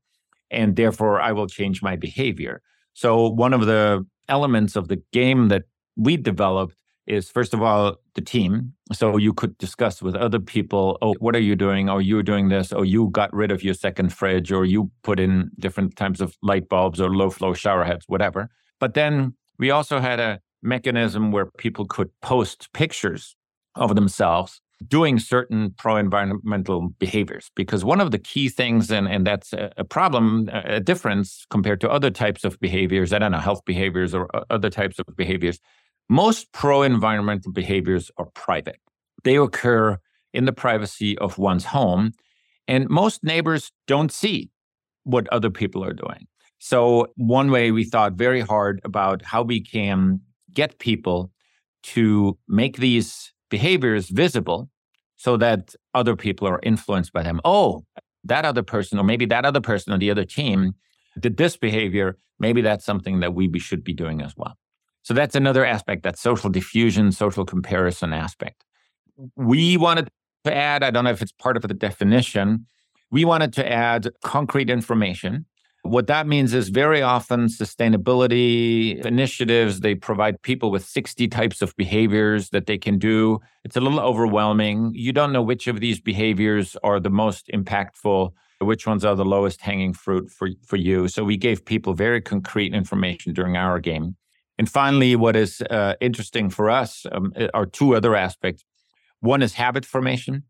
and 0.51 0.77
therefore 0.77 1.21
I 1.21 1.33
will 1.33 1.47
change 1.47 1.83
my 1.83 1.97
behavior. 1.97 2.63
So 2.95 3.29
one 3.29 3.55
of 3.55 3.67
the 3.67 4.05
elements 4.29 4.77
of 4.77 4.89
the 4.89 5.03
game 5.13 5.49
that 5.49 5.63
we 5.97 6.17
developed 6.17 6.77
is 7.07 7.31
first 7.31 7.53
of 7.53 7.63
all 7.63 7.97
the 8.15 8.21
team 8.21 8.73
so 8.93 9.17
you 9.17 9.33
could 9.33 9.57
discuss 9.59 10.01
with 10.01 10.15
other 10.15 10.39
people 10.39 10.97
oh 11.03 11.15
what 11.19 11.35
are 11.35 11.41
you 11.41 11.57
doing 11.57 11.89
oh 11.89 11.99
you're 11.99 12.23
doing 12.23 12.49
this 12.49 12.73
oh 12.73 12.83
you 12.83 13.09
got 13.11 13.33
rid 13.33 13.51
of 13.51 13.65
your 13.65 13.75
second 13.75 14.13
fridge 14.13 14.53
or 14.53 14.65
you 14.65 14.91
put 15.03 15.19
in 15.19 15.51
different 15.59 15.97
types 15.97 16.21
of 16.21 16.37
light 16.43 16.69
bulbs 16.69 17.01
or 17.01 17.11
low 17.11 17.31
flow 17.31 17.53
shower 17.53 17.85
heads 17.85 18.05
whatever 18.07 18.49
but 18.79 18.95
then 18.95 19.35
we 19.61 19.71
also 19.71 20.01
had 20.01 20.19
a 20.19 20.41
mechanism 20.63 21.31
where 21.31 21.47
people 21.59 21.85
could 21.85 22.09
post 22.23 22.73
pictures 22.73 23.37
of 23.77 23.95
themselves 23.95 24.61
doing 24.89 25.19
certain 25.19 25.75
pro 25.77 25.97
environmental 25.97 26.89
behaviors. 26.99 27.51
Because 27.55 27.85
one 27.85 28.01
of 28.01 28.11
the 28.11 28.19
key 28.19 28.49
things, 28.49 28.91
and, 28.91 29.07
and 29.07 29.27
that's 29.27 29.53
a, 29.53 29.71
a, 29.77 29.85
problem, 29.85 30.49
a 30.53 30.81
difference 30.81 31.45
compared 31.51 31.81
to 31.83 31.91
other 31.91 32.11
types 32.11 32.43
of 32.43 32.59
behaviors, 32.59 33.13
I 33.13 33.19
don't 33.19 33.33
know, 33.33 33.39
health 33.39 33.61
behaviors 33.67 34.15
or 34.15 34.35
uh, 34.35 34.45
other 34.49 34.71
types 34.71 34.99
of 34.99 35.05
behaviors, 35.15 35.61
most 36.09 36.51
pro 36.53 36.83
environmental 36.83 37.53
behaviors 37.53 38.11
are 38.17 38.29
private. 38.35 38.81
They 39.25 39.37
occur 39.37 39.99
in 40.33 40.47
the 40.47 40.53
privacy 40.53 41.19
of 41.19 41.37
one's 41.37 41.67
home, 41.67 42.13
and 42.67 42.89
most 42.89 43.23
neighbors 43.23 43.71
don't 43.87 44.11
see 44.11 44.49
what 45.05 45.29
other 45.29 45.51
people 45.51 45.85
are 45.85 45.93
doing. 45.93 46.27
So, 46.63 47.07
one 47.17 47.51
way 47.51 47.73
we 47.73 47.85
thought 47.85 48.13
very 48.13 48.43
hard 48.43 48.83
about 48.85 49.23
how 49.25 49.43
we 49.43 49.63
can 49.63 50.21
get 50.53 50.79
people 50.79 51.33
to 51.85 52.37
make 52.49 52.77
these 52.77 53.33
behaviors 53.49 54.11
visible 54.11 54.69
so 55.17 55.39
that 55.39 55.75
other 55.95 56.15
people 56.15 56.47
are 56.47 56.61
influenced 56.63 57.15
by 57.15 57.23
them. 57.23 57.41
Oh, 57.47 57.87
that 58.25 58.45
other 58.45 58.63
person, 58.63 58.99
or 58.99 59.05
maybe 59.05 59.25
that 59.25 59.47
other 59.47 59.63
person 59.63 59.95
on 59.95 60.01
the 60.01 60.11
other 60.11 60.27
team 60.27 60.75
did 61.19 61.39
this 61.39 61.57
behavior. 61.57 62.19
Maybe 62.39 62.61
that's 62.61 62.85
something 62.85 63.21
that 63.21 63.33
we 63.33 63.59
should 63.59 63.83
be 63.83 63.95
doing 63.95 64.21
as 64.21 64.35
well. 64.37 64.55
So, 65.01 65.15
that's 65.15 65.35
another 65.35 65.65
aspect, 65.65 66.03
that 66.03 66.19
social 66.19 66.51
diffusion, 66.51 67.11
social 67.11 67.47
comparison 67.47 68.13
aspect. 68.13 68.65
We 69.35 69.79
wanted 69.79 70.11
to 70.45 70.55
add, 70.55 70.83
I 70.83 70.91
don't 70.91 71.05
know 71.05 71.11
if 71.11 71.23
it's 71.23 71.33
part 71.33 71.57
of 71.57 71.63
the 71.63 71.73
definition, 71.73 72.67
we 73.11 73.25
wanted 73.25 73.55
to 73.55 73.67
add 73.67 74.11
concrete 74.23 74.69
information 74.69 75.47
what 75.83 76.07
that 76.09 76.27
means 76.27 76.53
is 76.53 76.69
very 76.69 77.01
often 77.01 77.47
sustainability 77.47 79.05
initiatives, 79.05 79.81
they 79.81 79.95
provide 79.95 80.43
people 80.43 80.71
with 80.71 80.85
60 80.85 81.27
types 81.29 81.63
of 81.63 81.75
behaviors 81.77 82.51
that 82.51 82.67
they 82.67 82.77
can 82.77 82.99
do. 82.99 83.41
It's 83.65 83.77
a 83.77 83.81
little 83.81 84.01
overwhelming. 84.01 84.93
You 84.95 85.13
don't 85.13 85.33
know 85.33 85.43
which 85.43 85.67
of 85.67 85.81
these 85.81 86.01
behaviors 86.01 86.77
are 86.85 87.01
the 87.01 87.11
most 87.11 87.49
impactful, 87.53 88.33
which 88.61 88.87
ones 88.87 89.05
are 89.05 89.17
the 89.17 89.25
lowest 89.25 89.63
hanging 89.63 89.95
fruit 89.95 90.31
for, 90.31 90.51
for 90.67 90.77
you. 90.77 91.09
So 91.09 91.25
we 91.25 91.39
gave 91.39 91.65
people 91.65 91.95
very 91.95 92.21
concrete 92.21 92.75
information 92.75 93.33
during 93.33 93.57
our 93.57 93.81
game. 93.81 94.17
And 94.59 94.69
finally, 94.69 95.17
what 95.17 95.37
is 95.37 95.63
uh, 95.63 95.95
interesting 96.03 96.51
for 96.51 96.69
us 96.69 97.07
um, 97.13 97.33
are 97.55 97.65
two 97.65 97.97
other 97.97 98.15
aspects. 98.15 98.65
One 99.21 99.41
is 99.43 99.55
habit 99.55 99.87
formation. 99.87 100.45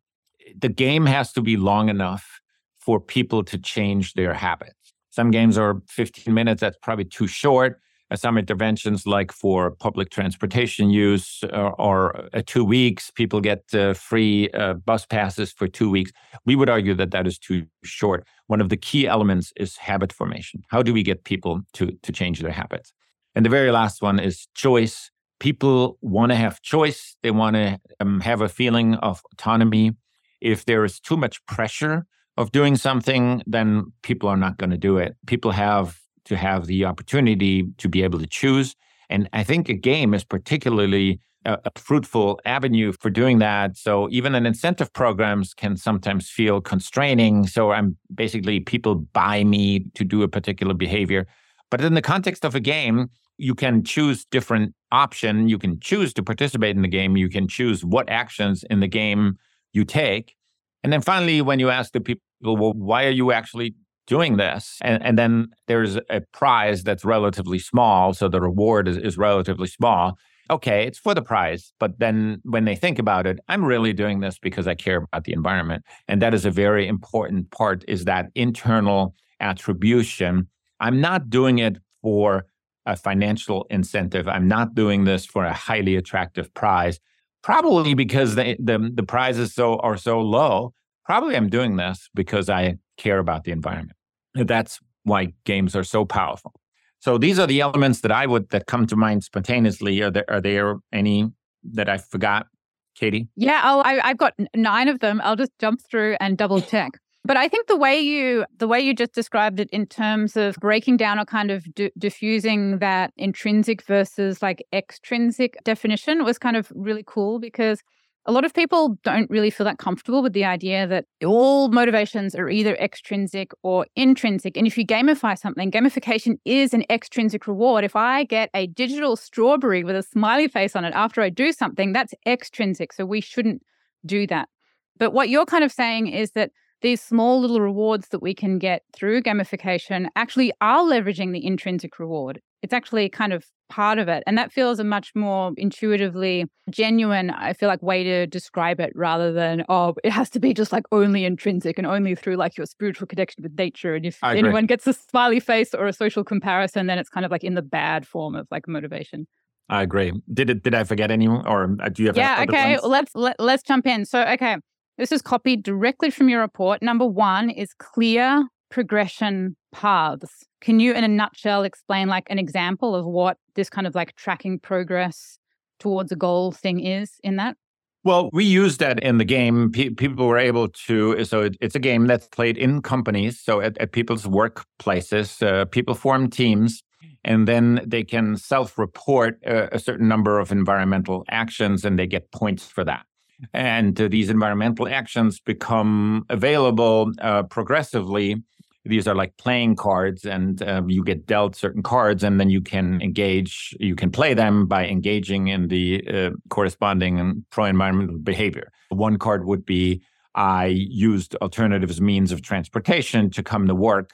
The 0.58 0.68
game 0.68 1.06
has 1.06 1.32
to 1.34 1.40
be 1.40 1.56
long 1.56 1.88
enough 1.88 2.40
for 2.80 2.98
people 2.98 3.44
to 3.44 3.58
change 3.58 4.14
their 4.14 4.34
habits. 4.34 4.79
Some 5.10 5.30
games 5.30 5.58
are 5.58 5.82
15 5.88 6.32
minutes, 6.32 6.60
that's 6.60 6.78
probably 6.80 7.04
too 7.04 7.26
short. 7.26 7.80
Uh, 8.10 8.16
some 8.16 8.36
interventions, 8.36 9.06
like 9.06 9.30
for 9.30 9.70
public 9.70 10.10
transportation 10.10 10.90
use, 10.90 11.44
uh, 11.52 11.70
are 11.78 12.28
uh, 12.34 12.42
two 12.44 12.64
weeks. 12.64 13.10
People 13.10 13.40
get 13.40 13.62
uh, 13.72 13.94
free 13.94 14.50
uh, 14.50 14.74
bus 14.74 15.06
passes 15.06 15.52
for 15.52 15.68
two 15.68 15.88
weeks. 15.88 16.10
We 16.44 16.56
would 16.56 16.68
argue 16.68 16.94
that 16.94 17.12
that 17.12 17.26
is 17.26 17.38
too 17.38 17.66
short. 17.84 18.26
One 18.48 18.60
of 18.60 18.68
the 18.68 18.76
key 18.76 19.06
elements 19.06 19.52
is 19.56 19.76
habit 19.76 20.12
formation. 20.12 20.62
How 20.68 20.82
do 20.82 20.92
we 20.92 21.04
get 21.04 21.24
people 21.24 21.60
to, 21.74 21.92
to 22.02 22.12
change 22.12 22.40
their 22.40 22.50
habits? 22.50 22.92
And 23.34 23.44
the 23.44 23.50
very 23.50 23.70
last 23.70 24.02
one 24.02 24.18
is 24.18 24.48
choice. 24.54 25.10
People 25.38 25.98
want 26.02 26.32
to 26.32 26.36
have 26.36 26.60
choice, 26.62 27.16
they 27.22 27.30
want 27.30 27.54
to 27.54 27.80
um, 28.00 28.20
have 28.20 28.40
a 28.40 28.48
feeling 28.48 28.94
of 28.96 29.22
autonomy. 29.32 29.92
If 30.40 30.64
there 30.64 30.84
is 30.84 30.98
too 31.00 31.16
much 31.16 31.44
pressure, 31.46 32.06
of 32.40 32.52
doing 32.52 32.74
something, 32.74 33.42
then 33.46 33.92
people 34.02 34.26
are 34.26 34.36
not 34.36 34.56
going 34.56 34.70
to 34.70 34.78
do 34.78 34.96
it. 34.96 35.14
People 35.26 35.50
have 35.50 36.00
to 36.24 36.36
have 36.38 36.66
the 36.66 36.86
opportunity 36.86 37.64
to 37.76 37.86
be 37.86 38.02
able 38.02 38.18
to 38.18 38.26
choose. 38.26 38.74
And 39.10 39.28
I 39.34 39.44
think 39.44 39.68
a 39.68 39.74
game 39.74 40.14
is 40.14 40.24
particularly 40.24 41.20
a, 41.44 41.58
a, 41.66 41.70
fruitful 41.78 42.40
avenue 42.46 42.92
for 42.92 43.10
doing 43.10 43.40
that. 43.40 43.76
So 43.76 44.08
even 44.10 44.34
an 44.34 44.46
incentive 44.46 44.90
programs 44.94 45.52
can 45.52 45.76
sometimes 45.76 46.30
feel 46.30 46.62
constraining. 46.62 47.46
So 47.46 47.72
I'm 47.72 47.98
basically 48.14 48.60
people 48.60 48.94
buy 48.94 49.44
me 49.44 49.86
to 49.94 50.04
do 50.04 50.22
a 50.22 50.28
particular 50.28 50.72
behavior. 50.72 51.26
But 51.70 51.82
in 51.82 51.92
the 51.92 52.02
context 52.02 52.44
of 52.46 52.54
a 52.54 52.60
game, 52.60 53.10
you 53.36 53.54
can 53.54 53.84
choose 53.84 54.24
different 54.24 54.74
option. 54.92 55.48
You 55.48 55.58
can 55.58 55.78
choose 55.80 56.14
to 56.14 56.22
participate 56.22 56.74
in 56.74 56.82
the 56.82 56.88
game. 56.88 57.18
You 57.18 57.28
can 57.28 57.48
choose 57.48 57.84
what 57.84 58.08
actions 58.08 58.64
in 58.70 58.80
the 58.80 58.88
game 58.88 59.36
you 59.74 59.84
take. 59.84 60.36
And 60.82 60.92
then 60.92 61.02
finally, 61.02 61.42
when 61.42 61.58
you 61.58 61.68
ask 61.68 61.92
the 61.92 62.00
people, 62.00 62.22
well, 62.42 62.72
why 62.72 63.06
are 63.06 63.10
you 63.10 63.32
actually 63.32 63.74
doing 64.06 64.36
this? 64.36 64.78
And, 64.82 65.02
and 65.02 65.18
then 65.18 65.48
there's 65.66 65.96
a 65.96 66.20
prize 66.32 66.82
that's 66.82 67.04
relatively 67.04 67.58
small. 67.58 68.12
So 68.12 68.28
the 68.28 68.40
reward 68.40 68.88
is, 68.88 68.96
is 68.96 69.16
relatively 69.16 69.68
small. 69.68 70.18
Okay, 70.50 70.84
it's 70.84 70.98
for 70.98 71.14
the 71.14 71.22
prize. 71.22 71.72
But 71.78 72.00
then 72.00 72.40
when 72.42 72.64
they 72.64 72.74
think 72.74 72.98
about 72.98 73.26
it, 73.26 73.38
I'm 73.48 73.64
really 73.64 73.92
doing 73.92 74.18
this 74.20 74.38
because 74.38 74.66
I 74.66 74.74
care 74.74 74.96
about 74.96 75.24
the 75.24 75.32
environment. 75.32 75.84
And 76.08 76.20
that 76.22 76.34
is 76.34 76.44
a 76.44 76.50
very 76.50 76.88
important 76.88 77.52
part 77.52 77.84
is 77.86 78.04
that 78.06 78.30
internal 78.34 79.14
attribution. 79.38 80.48
I'm 80.80 81.00
not 81.00 81.30
doing 81.30 81.58
it 81.58 81.78
for 82.02 82.46
a 82.86 82.96
financial 82.96 83.66
incentive. 83.70 84.26
I'm 84.26 84.48
not 84.48 84.74
doing 84.74 85.04
this 85.04 85.24
for 85.24 85.44
a 85.44 85.52
highly 85.52 85.94
attractive 85.94 86.52
prize 86.54 86.98
probably 87.42 87.94
because 87.94 88.34
the, 88.34 88.56
the, 88.58 88.90
the 88.94 89.02
prizes 89.02 89.54
so 89.54 89.76
are 89.78 89.96
so 89.96 90.20
low. 90.20 90.72
Probably 91.04 91.36
I'm 91.36 91.48
doing 91.48 91.76
this 91.76 92.08
because 92.14 92.48
I 92.48 92.76
care 92.96 93.18
about 93.18 93.44
the 93.44 93.52
environment. 93.52 93.96
That's 94.34 94.78
why 95.04 95.32
games 95.44 95.74
are 95.74 95.84
so 95.84 96.04
powerful. 96.04 96.52
So 97.00 97.16
these 97.16 97.38
are 97.38 97.46
the 97.46 97.60
elements 97.60 98.02
that 98.02 98.12
I 98.12 98.26
would 98.26 98.50
that 98.50 98.66
come 98.66 98.86
to 98.86 98.96
mind 98.96 99.24
spontaneously. 99.24 100.02
Are 100.02 100.10
there 100.10 100.24
are 100.28 100.40
there 100.40 100.76
any 100.92 101.30
that 101.72 101.88
I 101.88 101.96
forgot, 101.96 102.46
Katie? 102.94 103.28
Yeah, 103.36 103.62
oh, 103.64 103.80
I, 103.80 104.10
I've 104.10 104.18
got 104.18 104.34
nine 104.54 104.88
of 104.88 105.00
them. 105.00 105.20
I'll 105.24 105.36
just 105.36 105.52
jump 105.58 105.80
through 105.90 106.16
and 106.20 106.36
double 106.36 106.60
check. 106.60 106.92
But 107.24 107.36
I 107.36 107.48
think 107.48 107.66
the 107.66 107.76
way 107.76 107.98
you 107.98 108.44
the 108.58 108.68
way 108.68 108.80
you 108.80 108.94
just 108.94 109.12
described 109.12 109.60
it 109.60 109.68
in 109.70 109.86
terms 109.86 110.36
of 110.36 110.56
breaking 110.56 110.96
down 110.96 111.18
or 111.18 111.24
kind 111.24 111.50
of 111.50 111.64
d- 111.74 111.92
diffusing 111.98 112.78
that 112.78 113.12
intrinsic 113.16 113.82
versus 113.82 114.42
like 114.42 114.64
extrinsic 114.72 115.56
definition 115.64 116.24
was 116.24 116.38
kind 116.38 116.56
of 116.56 116.72
really 116.74 117.04
cool 117.06 117.38
because 117.38 117.82
a 118.30 118.32
lot 118.32 118.44
of 118.44 118.54
people 118.54 118.96
don't 119.02 119.28
really 119.28 119.50
feel 119.50 119.64
that 119.64 119.78
comfortable 119.78 120.22
with 120.22 120.34
the 120.34 120.44
idea 120.44 120.86
that 120.86 121.06
all 121.26 121.68
motivations 121.68 122.36
are 122.36 122.48
either 122.48 122.76
extrinsic 122.76 123.50
or 123.64 123.88
intrinsic. 123.96 124.56
And 124.56 124.68
if 124.68 124.78
you 124.78 124.86
gamify 124.86 125.36
something, 125.36 125.68
gamification 125.72 126.36
is 126.44 126.72
an 126.72 126.84
extrinsic 126.88 127.48
reward. 127.48 127.82
If 127.82 127.96
I 127.96 128.22
get 128.22 128.48
a 128.54 128.68
digital 128.68 129.16
strawberry 129.16 129.82
with 129.82 129.96
a 129.96 130.04
smiley 130.04 130.46
face 130.46 130.76
on 130.76 130.84
it 130.84 130.94
after 130.94 131.22
I 131.22 131.28
do 131.28 131.50
something, 131.50 131.92
that's 131.92 132.14
extrinsic. 132.24 132.92
So 132.92 133.04
we 133.04 133.20
shouldn't 133.20 133.62
do 134.06 134.28
that. 134.28 134.48
But 134.96 135.12
what 135.12 135.28
you're 135.28 135.44
kind 135.44 135.64
of 135.64 135.72
saying 135.72 136.06
is 136.06 136.30
that 136.32 136.52
these 136.82 137.02
small 137.02 137.40
little 137.40 137.60
rewards 137.60 138.10
that 138.10 138.22
we 138.22 138.32
can 138.32 138.60
get 138.60 138.84
through 138.92 139.22
gamification 139.22 140.06
actually 140.14 140.52
are 140.60 140.84
leveraging 140.84 141.32
the 141.32 141.44
intrinsic 141.44 141.98
reward. 141.98 142.40
It's 142.62 142.72
actually 142.72 143.08
kind 143.08 143.32
of 143.32 143.44
part 143.70 143.98
of 143.98 144.08
it. 144.08 144.22
And 144.26 144.36
that 144.36 144.52
feels 144.52 144.78
a 144.78 144.84
much 144.84 145.12
more 145.14 145.52
intuitively 145.56 146.44
genuine, 146.68 147.30
I 147.30 147.54
feel 147.54 147.68
like, 147.68 147.82
way 147.82 148.04
to 148.04 148.26
describe 148.26 148.80
it 148.80 148.92
rather 148.94 149.32
than, 149.32 149.64
oh, 149.70 149.94
it 150.04 150.10
has 150.10 150.28
to 150.30 150.40
be 150.40 150.52
just 150.52 150.72
like 150.72 150.84
only 150.92 151.24
intrinsic 151.24 151.78
and 151.78 151.86
only 151.86 152.14
through 152.14 152.36
like 152.36 152.58
your 152.58 152.66
spiritual 152.66 153.06
connection 153.06 153.42
with 153.42 153.56
nature. 153.56 153.94
And 153.94 154.04
if 154.04 154.18
anyone 154.22 154.66
gets 154.66 154.86
a 154.86 154.92
smiley 154.92 155.40
face 155.40 155.72
or 155.72 155.86
a 155.86 155.92
social 155.92 156.24
comparison, 156.24 156.86
then 156.86 156.98
it's 156.98 157.08
kind 157.08 157.24
of 157.24 157.32
like 157.32 157.44
in 157.44 157.54
the 157.54 157.62
bad 157.62 158.06
form 158.06 158.34
of 158.34 158.46
like 158.50 158.68
motivation. 158.68 159.26
I 159.70 159.82
agree. 159.82 160.12
Did 160.34 160.50
it? 160.50 160.62
Did 160.64 160.74
I 160.74 160.82
forget 160.82 161.12
anyone, 161.12 161.46
or 161.46 161.76
uh, 161.80 161.88
do 161.88 162.02
you 162.02 162.08
have? 162.08 162.16
Yeah. 162.16 162.44
Okay. 162.48 162.76
Well, 162.82 162.90
let's 162.90 163.14
let, 163.14 163.34
us 163.34 163.36
let 163.38 163.54
us 163.54 163.62
jump 163.62 163.86
in. 163.86 164.04
So, 164.04 164.22
okay, 164.22 164.56
this 164.98 165.12
is 165.12 165.22
copied 165.22 165.62
directly 165.62 166.10
from 166.10 166.28
your 166.28 166.40
report. 166.40 166.82
Number 166.82 167.06
one 167.06 167.50
is 167.50 167.72
clear 167.78 168.44
progression 168.70 169.56
paths. 169.72 170.46
Can 170.60 170.80
you, 170.80 170.92
in 170.92 171.04
a 171.04 171.08
nutshell, 171.08 171.62
explain 171.62 172.08
like 172.08 172.26
an 172.30 172.38
example 172.38 172.94
of 172.94 173.04
what 173.04 173.38
this 173.54 173.70
kind 173.70 173.86
of 173.86 173.94
like 173.94 174.16
tracking 174.16 174.58
progress 174.58 175.38
towards 175.78 176.12
a 176.12 176.16
goal 176.16 176.52
thing 176.52 176.80
is 176.84 177.12
in 177.24 177.36
that? 177.36 177.56
Well, 178.02 178.30
we 178.32 178.44
use 178.44 178.78
that 178.78 179.02
in 179.02 179.18
the 179.18 179.24
game. 179.24 179.70
P- 179.70 179.90
people 179.90 180.26
were 180.26 180.38
able 180.38 180.68
to, 180.86 181.22
so 181.24 181.42
it, 181.42 181.56
it's 181.60 181.74
a 181.74 181.78
game 181.80 182.06
that's 182.06 182.28
played 182.28 182.56
in 182.56 182.80
companies. 182.80 183.38
So 183.40 183.60
at, 183.60 183.76
at 183.76 183.92
people's 183.92 184.24
workplaces, 184.24 185.46
uh, 185.46 185.66
people 185.66 185.94
form 185.94 186.30
teams 186.30 186.82
and 187.24 187.46
then 187.46 187.82
they 187.86 188.02
can 188.02 188.36
self 188.36 188.78
report 188.78 189.38
a, 189.44 189.74
a, 189.74 189.78
certain 189.78 190.08
number 190.08 190.38
of 190.38 190.50
environmental 190.50 191.24
actions 191.28 191.84
and 191.84 191.98
they 191.98 192.06
get 192.06 192.32
points 192.32 192.64
for 192.64 192.84
that. 192.84 193.04
And 193.52 194.00
uh, 194.00 194.08
these 194.08 194.30
environmental 194.30 194.88
actions 194.88 195.40
become 195.40 196.24
available 196.28 197.12
uh, 197.20 197.42
progressively. 197.44 198.36
These 198.84 199.06
are 199.06 199.14
like 199.14 199.36
playing 199.36 199.76
cards, 199.76 200.24
and 200.24 200.62
uh, 200.62 200.82
you 200.86 201.04
get 201.04 201.26
dealt 201.26 201.54
certain 201.54 201.82
cards, 201.82 202.24
and 202.24 202.40
then 202.40 202.48
you 202.48 202.60
can 202.60 203.00
engage, 203.02 203.76
you 203.78 203.94
can 203.94 204.10
play 204.10 204.32
them 204.34 204.66
by 204.66 204.86
engaging 204.86 205.48
in 205.48 205.68
the 205.68 206.02
uh, 206.08 206.30
corresponding 206.48 207.44
pro 207.50 207.66
environmental 207.66 208.18
behavior. 208.18 208.72
One 208.88 209.18
card 209.18 209.44
would 209.44 209.66
be 209.66 210.02
I 210.34 210.66
used 210.66 211.36
alternatives 211.36 212.00
means 212.00 212.32
of 212.32 212.40
transportation 212.40 213.30
to 213.30 213.42
come 213.42 213.66
to 213.66 213.74
work 213.74 214.12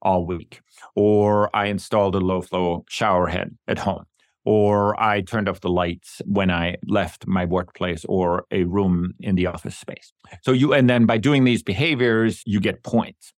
all 0.00 0.24
week, 0.24 0.60
or 0.94 1.54
I 1.54 1.66
installed 1.66 2.14
a 2.14 2.20
low 2.20 2.40
flow 2.40 2.84
shower 2.88 3.26
head 3.26 3.56
at 3.68 3.78
home 3.78 4.06
or 4.46 4.98
I 5.02 5.22
turned 5.22 5.48
off 5.48 5.60
the 5.60 5.68
lights 5.68 6.22
when 6.24 6.52
I 6.52 6.76
left 6.86 7.26
my 7.26 7.44
workplace 7.44 8.04
or 8.08 8.46
a 8.52 8.62
room 8.62 9.12
in 9.20 9.34
the 9.34 9.46
office 9.48 9.76
space. 9.76 10.12
So 10.42 10.52
you, 10.52 10.72
and 10.72 10.88
then 10.88 11.04
by 11.04 11.18
doing 11.18 11.42
these 11.42 11.64
behaviors, 11.64 12.42
you 12.46 12.60
get 12.60 12.84
points. 12.84 13.32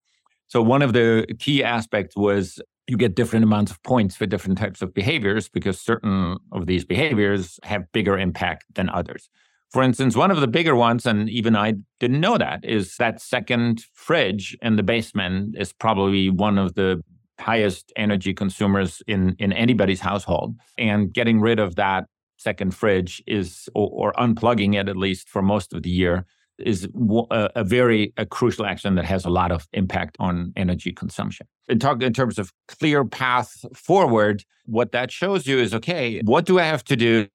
So 0.48 0.62
one 0.62 0.82
of 0.82 0.92
the 0.92 1.26
key 1.38 1.62
aspects 1.62 2.16
was 2.16 2.58
you 2.86 2.96
get 2.96 3.14
different 3.14 3.44
amounts 3.44 3.70
of 3.70 3.82
points 3.82 4.16
for 4.16 4.26
different 4.26 4.58
types 4.58 4.80
of 4.80 4.94
behaviors 4.94 5.48
because 5.48 5.80
certain 5.80 6.38
of 6.52 6.66
these 6.66 6.84
behaviors 6.84 7.60
have 7.62 7.90
bigger 7.92 8.18
impact 8.18 8.64
than 8.74 8.88
others. 8.88 9.28
For 9.70 9.82
instance, 9.82 10.16
one 10.16 10.30
of 10.30 10.40
the 10.40 10.48
bigger 10.48 10.74
ones, 10.74 11.04
and 11.04 11.28
even 11.28 11.54
I 11.54 11.74
didn't 12.00 12.20
know 12.20 12.38
that, 12.38 12.64
is 12.64 12.96
that 12.96 13.20
second 13.20 13.84
fridge 13.92 14.56
in 14.62 14.76
the 14.76 14.82
basement 14.82 15.56
is 15.58 15.74
probably 15.74 16.30
one 16.30 16.56
of 16.56 16.74
the 16.74 17.02
highest 17.38 17.92
energy 17.96 18.34
consumers 18.34 19.02
in 19.06 19.36
in 19.38 19.52
anybody's 19.52 20.00
household 20.00 20.56
and 20.76 21.12
getting 21.12 21.40
rid 21.40 21.60
of 21.60 21.76
that 21.76 22.06
second 22.36 22.74
fridge 22.74 23.22
is 23.26 23.68
or, 23.74 23.88
or 23.92 24.12
unplugging 24.14 24.74
it 24.74 24.88
at 24.88 24.96
least 24.96 25.28
for 25.28 25.40
most 25.40 25.72
of 25.72 25.82
the 25.82 25.90
year 25.90 26.26
is 26.58 26.88
a, 27.30 27.50
a, 27.56 27.64
very 27.64 28.12
a 28.16 28.26
crucial 28.26 28.66
action 28.66 28.94
that 28.96 29.04
has 29.04 29.24
a 29.24 29.30
lot 29.30 29.52
of 29.52 29.66
impact 29.72 30.16
on 30.18 30.52
energy 30.56 30.92
consumption. 30.92 31.46
In 31.68 31.78
talk 31.78 32.02
in 32.02 32.12
terms 32.12 32.38
of 32.38 32.52
clear 32.66 33.04
path 33.04 33.64
forward, 33.76 34.44
what 34.66 34.92
that 34.92 35.10
shows 35.10 35.46
you 35.46 35.58
is 35.58 35.74
okay, 35.74 36.20
what 36.24 36.46
do 36.46 36.58
I 36.58 36.64
have 36.64 36.84
to 36.84 36.96
do? 36.96 37.26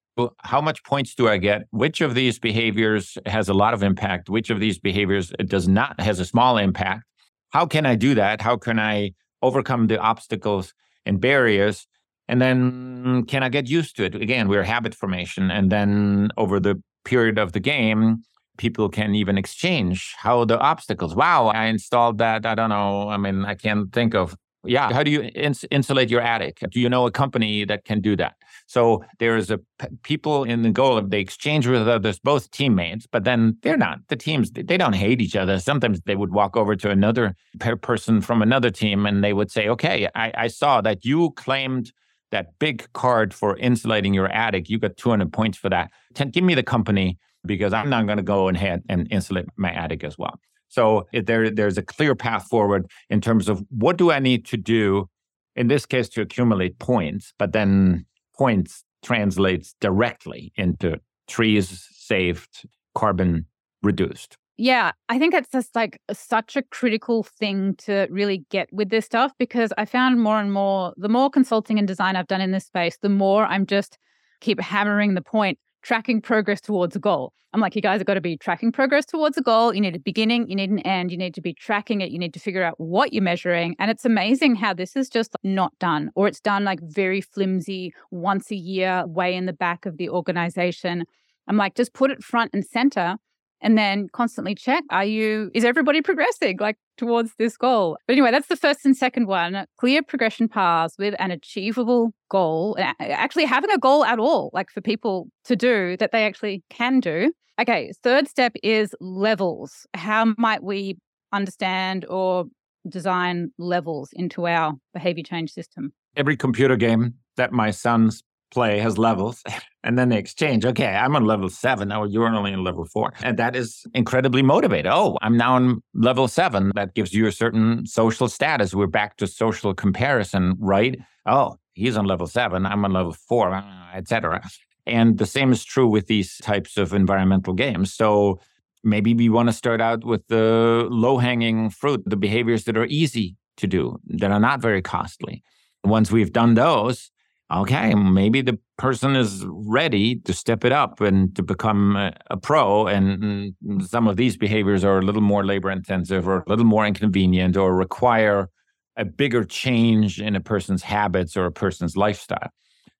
How 0.42 0.60
much 0.60 0.84
points 0.84 1.14
do 1.14 1.28
I 1.28 1.38
get? 1.38 1.62
Which 1.70 2.00
of 2.00 2.14
these 2.14 2.38
behaviors 2.38 3.18
has 3.26 3.48
a 3.48 3.54
lot 3.54 3.74
of 3.74 3.82
impact? 3.82 4.30
Which 4.30 4.50
of 4.50 4.60
these 4.60 4.78
behaviors 4.78 5.32
does 5.46 5.66
not 5.66 6.00
has 6.00 6.20
a 6.20 6.24
small 6.24 6.56
impact? 6.56 7.04
How 7.50 7.66
can 7.66 7.86
I 7.86 7.96
do 7.96 8.14
that? 8.14 8.40
How 8.40 8.56
can 8.56 8.78
I 8.78 9.12
overcome 9.42 9.88
the 9.88 9.98
obstacles 9.98 10.72
and 11.06 11.20
barriers 11.20 11.86
and 12.28 12.40
then 12.40 13.24
can 13.26 13.42
i 13.42 13.48
get 13.48 13.68
used 13.68 13.96
to 13.96 14.04
it 14.04 14.14
again 14.14 14.48
we're 14.48 14.62
habit 14.62 14.94
formation 14.94 15.50
and 15.50 15.70
then 15.70 16.30
over 16.36 16.58
the 16.58 16.82
period 17.04 17.38
of 17.38 17.52
the 17.52 17.60
game 17.60 18.22
people 18.56 18.88
can 18.88 19.14
even 19.14 19.36
exchange 19.38 20.14
how 20.18 20.44
the 20.44 20.58
obstacles 20.58 21.14
wow 21.14 21.46
i 21.48 21.64
installed 21.64 22.18
that 22.18 22.46
i 22.46 22.54
don't 22.54 22.70
know 22.70 23.08
i 23.08 23.16
mean 23.16 23.44
i 23.44 23.54
can't 23.54 23.92
think 23.92 24.14
of 24.14 24.36
yeah 24.64 24.92
how 24.92 25.02
do 25.02 25.10
you 25.10 25.22
ins- 25.34 25.64
insulate 25.70 26.10
your 26.10 26.20
attic 26.20 26.62
do 26.70 26.80
you 26.80 26.88
know 26.88 27.06
a 27.06 27.10
company 27.10 27.64
that 27.64 27.84
can 27.84 28.00
do 28.00 28.16
that 28.16 28.34
so 28.66 29.04
there's 29.18 29.50
a 29.50 29.58
p- 29.58 29.88
people 30.02 30.44
in 30.44 30.62
the 30.62 30.70
goal 30.70 30.96
of 30.96 31.10
they 31.10 31.20
exchange 31.20 31.66
with 31.66 31.86
others, 31.86 32.18
both 32.18 32.50
teammates, 32.50 33.06
but 33.06 33.24
then 33.24 33.58
they're 33.62 33.76
not 33.76 33.98
the 34.08 34.16
teams. 34.16 34.50
They 34.50 34.76
don't 34.76 34.94
hate 34.94 35.20
each 35.20 35.36
other. 35.36 35.58
Sometimes 35.58 36.00
they 36.06 36.16
would 36.16 36.32
walk 36.32 36.56
over 36.56 36.74
to 36.76 36.90
another 36.90 37.34
person 37.82 38.20
from 38.20 38.42
another 38.42 38.70
team 38.70 39.06
and 39.06 39.22
they 39.22 39.32
would 39.32 39.50
say, 39.50 39.68
"Okay, 39.68 40.08
I, 40.14 40.32
I 40.36 40.46
saw 40.48 40.80
that 40.82 41.04
you 41.04 41.30
claimed." 41.32 41.92
That 42.30 42.58
big 42.58 42.92
card 42.94 43.32
for 43.32 43.56
insulating 43.58 44.12
your 44.12 44.26
attic, 44.26 44.68
you 44.68 44.80
got 44.80 44.96
200 44.96 45.32
points 45.32 45.56
for 45.56 45.68
that. 45.68 45.92
Ten, 46.14 46.30
give 46.30 46.42
me 46.42 46.56
the 46.56 46.64
company 46.64 47.16
because 47.46 47.72
I'm 47.72 47.90
not 47.90 48.06
going 48.06 48.18
to 48.18 48.22
go 48.22 48.48
ahead 48.48 48.82
and 48.88 49.06
insulate 49.10 49.46
my 49.56 49.72
attic 49.72 50.04
as 50.04 50.18
well. 50.18 50.38
So 50.68 51.06
there, 51.12 51.50
there's 51.50 51.78
a 51.78 51.82
clear 51.82 52.14
path 52.14 52.48
forward 52.48 52.90
in 53.08 53.20
terms 53.20 53.48
of 53.48 53.62
what 53.70 53.96
do 53.96 54.10
I 54.10 54.18
need 54.18 54.44
to 54.46 54.56
do 54.56 55.08
in 55.54 55.68
this 55.68 55.86
case 55.86 56.08
to 56.10 56.20
accumulate 56.20 56.78
points, 56.78 57.32
but 57.38 57.52
then 57.52 58.06
points 58.36 58.84
translates 59.02 59.74
directly 59.80 60.52
into 60.56 60.98
trees 61.28 61.88
saved, 61.92 62.66
carbon 62.94 63.46
reduced. 63.82 64.36
Yeah, 64.56 64.92
I 65.08 65.18
think 65.18 65.34
it's 65.34 65.50
just 65.50 65.74
like 65.74 66.00
such 66.12 66.54
a 66.56 66.62
critical 66.62 67.24
thing 67.24 67.74
to 67.78 68.06
really 68.08 68.44
get 68.50 68.68
with 68.72 68.88
this 68.88 69.04
stuff 69.04 69.32
because 69.38 69.72
I 69.76 69.84
found 69.84 70.22
more 70.22 70.38
and 70.40 70.52
more, 70.52 70.92
the 70.96 71.08
more 71.08 71.28
consulting 71.28 71.78
and 71.78 71.88
design 71.88 72.14
I've 72.14 72.28
done 72.28 72.40
in 72.40 72.52
this 72.52 72.66
space, 72.66 72.96
the 73.02 73.08
more 73.08 73.46
I'm 73.46 73.66
just 73.66 73.98
keep 74.40 74.60
hammering 74.60 75.14
the 75.14 75.22
point 75.22 75.58
tracking 75.84 76.20
progress 76.20 76.60
towards 76.60 76.96
a 76.96 76.98
goal. 76.98 77.32
I'm 77.52 77.60
like, 77.60 77.76
you 77.76 77.82
guys 77.82 78.00
have 78.00 78.06
got 78.06 78.14
to 78.14 78.20
be 78.20 78.36
tracking 78.36 78.72
progress 78.72 79.04
towards 79.04 79.38
a 79.38 79.40
goal. 79.40 79.72
You 79.72 79.80
need 79.80 79.94
a 79.94 80.00
beginning, 80.00 80.48
you 80.48 80.56
need 80.56 80.70
an 80.70 80.80
end, 80.80 81.12
you 81.12 81.16
need 81.16 81.34
to 81.34 81.40
be 81.40 81.54
tracking 81.54 82.00
it, 82.00 82.10
you 82.10 82.18
need 82.18 82.34
to 82.34 82.40
figure 82.40 82.64
out 82.64 82.74
what 82.80 83.12
you're 83.12 83.22
measuring. 83.22 83.76
And 83.78 83.92
it's 83.92 84.04
amazing 84.04 84.56
how 84.56 84.74
this 84.74 84.96
is 84.96 85.08
just 85.08 85.36
not 85.44 85.72
done, 85.78 86.10
or 86.16 86.26
it's 86.26 86.40
done 86.40 86.64
like 86.64 86.80
very 86.82 87.20
flimsy, 87.20 87.94
once 88.10 88.50
a 88.50 88.56
year, 88.56 89.04
way 89.06 89.36
in 89.36 89.46
the 89.46 89.52
back 89.52 89.86
of 89.86 89.98
the 89.98 90.08
organization. 90.08 91.04
I'm 91.46 91.56
like, 91.56 91.76
just 91.76 91.92
put 91.92 92.10
it 92.10 92.24
front 92.24 92.50
and 92.54 92.64
center 92.64 93.18
and 93.64 93.76
then 93.76 94.08
constantly 94.12 94.54
check 94.54 94.84
are 94.90 95.04
you 95.04 95.50
is 95.54 95.64
everybody 95.64 96.00
progressing 96.00 96.58
like 96.60 96.76
towards 96.96 97.32
this 97.38 97.56
goal? 97.56 97.98
But 98.06 98.12
anyway 98.12 98.30
that's 98.30 98.46
the 98.46 98.56
first 98.56 98.84
and 98.84 98.96
second 98.96 99.26
one 99.26 99.66
clear 99.78 100.02
progression 100.02 100.46
paths 100.46 100.94
with 100.98 101.14
an 101.18 101.32
achievable 101.32 102.12
goal 102.28 102.76
actually 103.00 103.46
having 103.46 103.70
a 103.70 103.78
goal 103.78 104.04
at 104.04 104.20
all 104.20 104.50
like 104.52 104.70
for 104.70 104.80
people 104.80 105.28
to 105.44 105.56
do 105.56 105.96
that 105.96 106.12
they 106.12 106.24
actually 106.24 106.62
can 106.70 107.00
do. 107.00 107.32
Okay 107.60 107.92
third 108.04 108.28
step 108.28 108.52
is 108.62 108.94
levels. 109.00 109.86
How 109.94 110.34
might 110.38 110.62
we 110.62 110.98
understand 111.32 112.04
or 112.08 112.44
design 112.88 113.50
levels 113.58 114.10
into 114.12 114.46
our 114.46 114.74
behavior 114.92 115.24
change 115.24 115.50
system? 115.50 115.92
Every 116.16 116.36
computer 116.36 116.76
game 116.76 117.14
that 117.36 117.52
my 117.52 117.70
sons 117.70 118.22
play 118.50 118.78
has 118.78 118.98
levels 118.98 119.42
and 119.84 119.98
then 119.98 120.08
they 120.08 120.18
exchange. 120.18 120.64
Okay, 120.64 120.86
I'm 120.86 121.14
on 121.14 121.24
level 121.24 121.48
seven. 121.48 121.92
Oh, 121.92 122.04
you're 122.04 122.26
only 122.26 122.52
on 122.52 122.64
level 122.64 122.84
four. 122.84 123.12
And 123.22 123.38
that 123.38 123.54
is 123.54 123.86
incredibly 123.94 124.42
motivating. 124.42 124.90
Oh, 124.92 125.18
I'm 125.22 125.36
now 125.36 125.54
on 125.54 125.82
level 125.94 126.26
seven. 126.26 126.72
That 126.74 126.94
gives 126.94 127.14
you 127.14 127.26
a 127.26 127.32
certain 127.32 127.86
social 127.86 128.28
status. 128.28 128.74
We're 128.74 128.86
back 128.86 129.16
to 129.18 129.26
social 129.26 129.74
comparison, 129.74 130.56
right? 130.58 130.98
Oh, 131.26 131.56
he's 131.74 131.96
on 131.96 132.06
level 132.06 132.26
seven. 132.26 132.66
I'm 132.66 132.84
on 132.84 132.92
level 132.92 133.12
four, 133.12 133.54
uh, 133.54 133.62
etc. 133.94 134.42
And 134.86 135.18
the 135.18 135.26
same 135.26 135.52
is 135.52 135.64
true 135.64 135.86
with 135.86 136.08
these 136.08 136.38
types 136.38 136.76
of 136.76 136.92
environmental 136.92 137.54
games. 137.54 137.94
So 137.94 138.40
Maybe 138.84 139.14
we 139.14 139.30
want 139.30 139.48
to 139.48 139.52
start 139.54 139.80
out 139.80 140.04
with 140.04 140.26
the 140.28 140.86
low 140.90 141.16
hanging 141.16 141.70
fruit, 141.70 142.02
the 142.04 142.18
behaviors 142.18 142.64
that 142.64 142.76
are 142.76 142.84
easy 142.84 143.34
to 143.56 143.66
do, 143.66 143.98
that 144.08 144.30
are 144.30 144.38
not 144.38 144.60
very 144.60 144.82
costly. 144.82 145.42
Once 145.84 146.12
we've 146.12 146.32
done 146.32 146.52
those, 146.52 147.10
okay, 147.52 147.94
maybe 147.94 148.40
the 148.40 148.58
person 148.78 149.16
is 149.16 149.44
ready 149.46 150.16
to 150.20 150.32
step 150.32 150.64
it 150.64 150.72
up 150.72 151.00
and 151.00 151.34
to 151.36 151.42
become 151.42 151.96
a, 151.96 152.12
a 152.30 152.36
pro. 152.36 152.86
And 152.86 153.54
some 153.86 154.08
of 154.08 154.16
these 154.16 154.36
behaviors 154.36 154.84
are 154.84 154.98
a 154.98 155.02
little 155.02 155.22
more 155.22 155.44
labor 155.44 155.70
intensive 155.70 156.26
or 156.26 156.38
a 156.38 156.44
little 156.48 156.64
more 156.64 156.86
inconvenient 156.86 157.56
or 157.56 157.74
require 157.74 158.48
a 158.96 159.04
bigger 159.04 159.44
change 159.44 160.20
in 160.20 160.36
a 160.36 160.40
person's 160.40 160.82
habits 160.82 161.36
or 161.36 161.46
a 161.46 161.52
person's 161.52 161.96
lifestyle. 161.96 162.50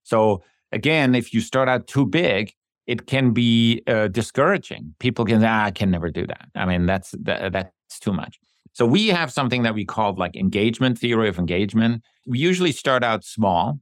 So, 0.03 0.43
again, 0.71 1.15
if 1.15 1.33
you 1.33 1.41
start 1.41 1.69
out 1.69 1.87
too 1.87 2.05
big, 2.05 2.53
it 2.85 3.07
can 3.07 3.31
be 3.31 3.81
uh, 3.87 4.09
discouraging. 4.09 4.93
People 4.99 5.25
can 5.25 5.41
say, 5.41 5.47
ah, 5.47 5.65
I 5.65 5.71
can 5.71 5.89
never 5.89 6.11
do 6.11 6.27
that. 6.27 6.49
I 6.53 6.65
mean, 6.65 6.85
that's 6.85 7.11
that, 7.23 7.51
that's 7.51 7.99
too 7.99 8.13
much. 8.13 8.37
So 8.73 8.85
we 8.85 9.07
have 9.07 9.31
something 9.31 9.63
that 9.63 9.73
we 9.73 9.85
call 9.85 10.15
like 10.15 10.35
engagement 10.35 10.99
theory 10.99 11.29
of 11.29 11.39
engagement. 11.39 12.03
We 12.27 12.39
usually 12.39 12.73
start 12.73 13.03
out 13.03 13.23
small. 13.23 13.79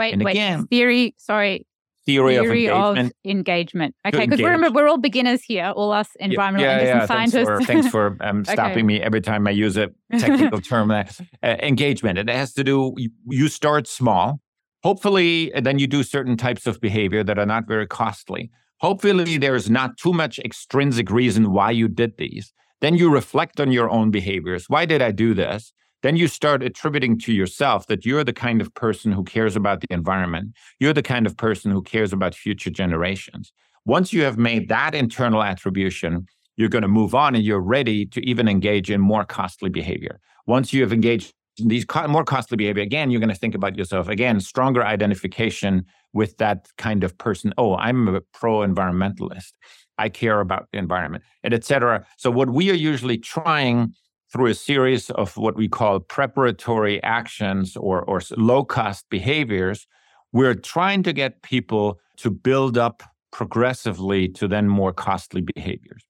Wait, 0.00 0.12
and 0.14 0.24
wait. 0.24 0.32
Again, 0.32 0.66
theory. 0.66 1.14
Sorry. 1.18 1.66
Theory, 2.06 2.38
theory 2.38 2.68
of 2.68 2.96
engagement. 2.96 3.14
Of 3.24 3.30
engagement. 3.30 3.94
Okay, 4.06 4.26
because 4.26 4.40
remember 4.40 4.70
we're 4.70 4.88
all 4.88 4.98
beginners 4.98 5.42
here, 5.42 5.66
all 5.76 5.92
us 5.92 6.08
environmental 6.18 6.66
yeah, 6.66 6.82
yeah, 6.82 6.98
yeah. 7.00 7.06
scientists. 7.06 7.46
Thanks 7.46 7.60
for, 7.60 7.72
thanks 7.72 7.88
for 7.88 8.16
um, 8.20 8.44
stopping 8.56 8.72
okay. 8.72 8.82
me 8.82 9.00
every 9.00 9.20
time 9.20 9.46
I 9.46 9.50
use 9.50 9.76
a 9.76 9.90
technical 10.18 10.60
term. 10.60 10.90
Uh, 11.42 11.56
engagement. 11.62 12.18
It 12.18 12.28
has 12.28 12.52
to 12.54 12.64
do. 12.64 12.94
You, 12.96 13.10
you 13.28 13.48
start 13.48 13.86
small 13.86 14.40
Hopefully, 14.82 15.52
then 15.60 15.78
you 15.78 15.86
do 15.86 16.02
certain 16.02 16.36
types 16.36 16.66
of 16.66 16.80
behavior 16.80 17.22
that 17.22 17.38
are 17.38 17.46
not 17.46 17.66
very 17.66 17.86
costly. 17.86 18.50
Hopefully, 18.80 19.36
there's 19.36 19.68
not 19.68 19.98
too 19.98 20.12
much 20.12 20.38
extrinsic 20.38 21.10
reason 21.10 21.52
why 21.52 21.70
you 21.70 21.86
did 21.86 22.16
these. 22.16 22.52
Then 22.80 22.96
you 22.96 23.12
reflect 23.12 23.60
on 23.60 23.72
your 23.72 23.90
own 23.90 24.10
behaviors. 24.10 24.70
Why 24.70 24.86
did 24.86 25.02
I 25.02 25.10
do 25.10 25.34
this? 25.34 25.72
Then 26.02 26.16
you 26.16 26.28
start 26.28 26.62
attributing 26.62 27.18
to 27.20 27.32
yourself 27.32 27.86
that 27.86 28.06
you're 28.06 28.24
the 28.24 28.32
kind 28.32 28.60
of 28.60 28.72
person 28.74 29.12
who 29.12 29.22
cares 29.22 29.56
about 29.56 29.80
the 29.80 29.86
environment. 29.90 30.56
You're 30.78 30.94
the 30.94 31.02
kind 31.02 31.26
of 31.26 31.36
person 31.36 31.70
who 31.70 31.82
cares 31.82 32.12
about 32.12 32.34
future 32.34 32.70
generations. 32.70 33.52
Once 33.84 34.12
you 34.12 34.22
have 34.22 34.38
made 34.38 34.68
that 34.68 34.94
internal 34.94 35.42
attribution, 35.42 36.26
you're 36.56 36.68
going 36.68 36.82
to 36.82 36.88
move 36.88 37.14
on 37.14 37.34
and 37.34 37.44
you're 37.44 37.60
ready 37.60 38.06
to 38.06 38.20
even 38.28 38.48
engage 38.48 38.90
in 38.90 39.00
more 39.00 39.24
costly 39.24 39.70
behavior. 39.70 40.20
Once 40.46 40.72
you 40.72 40.82
have 40.82 40.92
engaged 40.92 41.32
in 41.58 41.68
these 41.68 41.84
co- 41.84 42.06
more 42.08 42.24
costly 42.24 42.56
behavior 42.56 42.82
again 42.82 43.10
you're 43.10 43.20
going 43.20 43.28
to 43.28 43.34
think 43.34 43.54
about 43.54 43.76
yourself 43.76 44.08
again 44.08 44.40
stronger 44.40 44.84
identification 44.84 45.84
with 46.12 46.36
that 46.38 46.68
kind 46.78 47.04
of 47.04 47.16
person 47.18 47.52
oh 47.58 47.76
i'm 47.76 48.08
a 48.08 48.20
pro 48.32 48.58
environmentalist 48.58 49.52
i 49.98 50.08
care 50.08 50.40
about 50.40 50.68
the 50.72 50.78
environment 50.78 51.22
and 51.42 51.52
etc 51.52 52.06
so 52.16 52.30
what 52.30 52.50
we 52.50 52.70
are 52.70 52.74
usually 52.74 53.18
trying 53.18 53.92
through 54.32 54.46
a 54.46 54.54
series 54.54 55.10
of 55.10 55.36
what 55.36 55.56
we 55.56 55.68
call 55.68 56.00
preparatory 56.00 57.02
actions 57.02 57.76
or, 57.76 58.02
or 58.02 58.20
low 58.36 58.64
cost 58.64 59.06
behaviors 59.10 59.86
we're 60.32 60.54
trying 60.54 61.02
to 61.02 61.12
get 61.12 61.42
people 61.42 61.98
to 62.16 62.30
build 62.30 62.78
up 62.78 63.02
progressively 63.32 64.28
to 64.28 64.46
then 64.46 64.68
more 64.68 64.92
costly 64.92 65.42
behaviors 65.54 66.04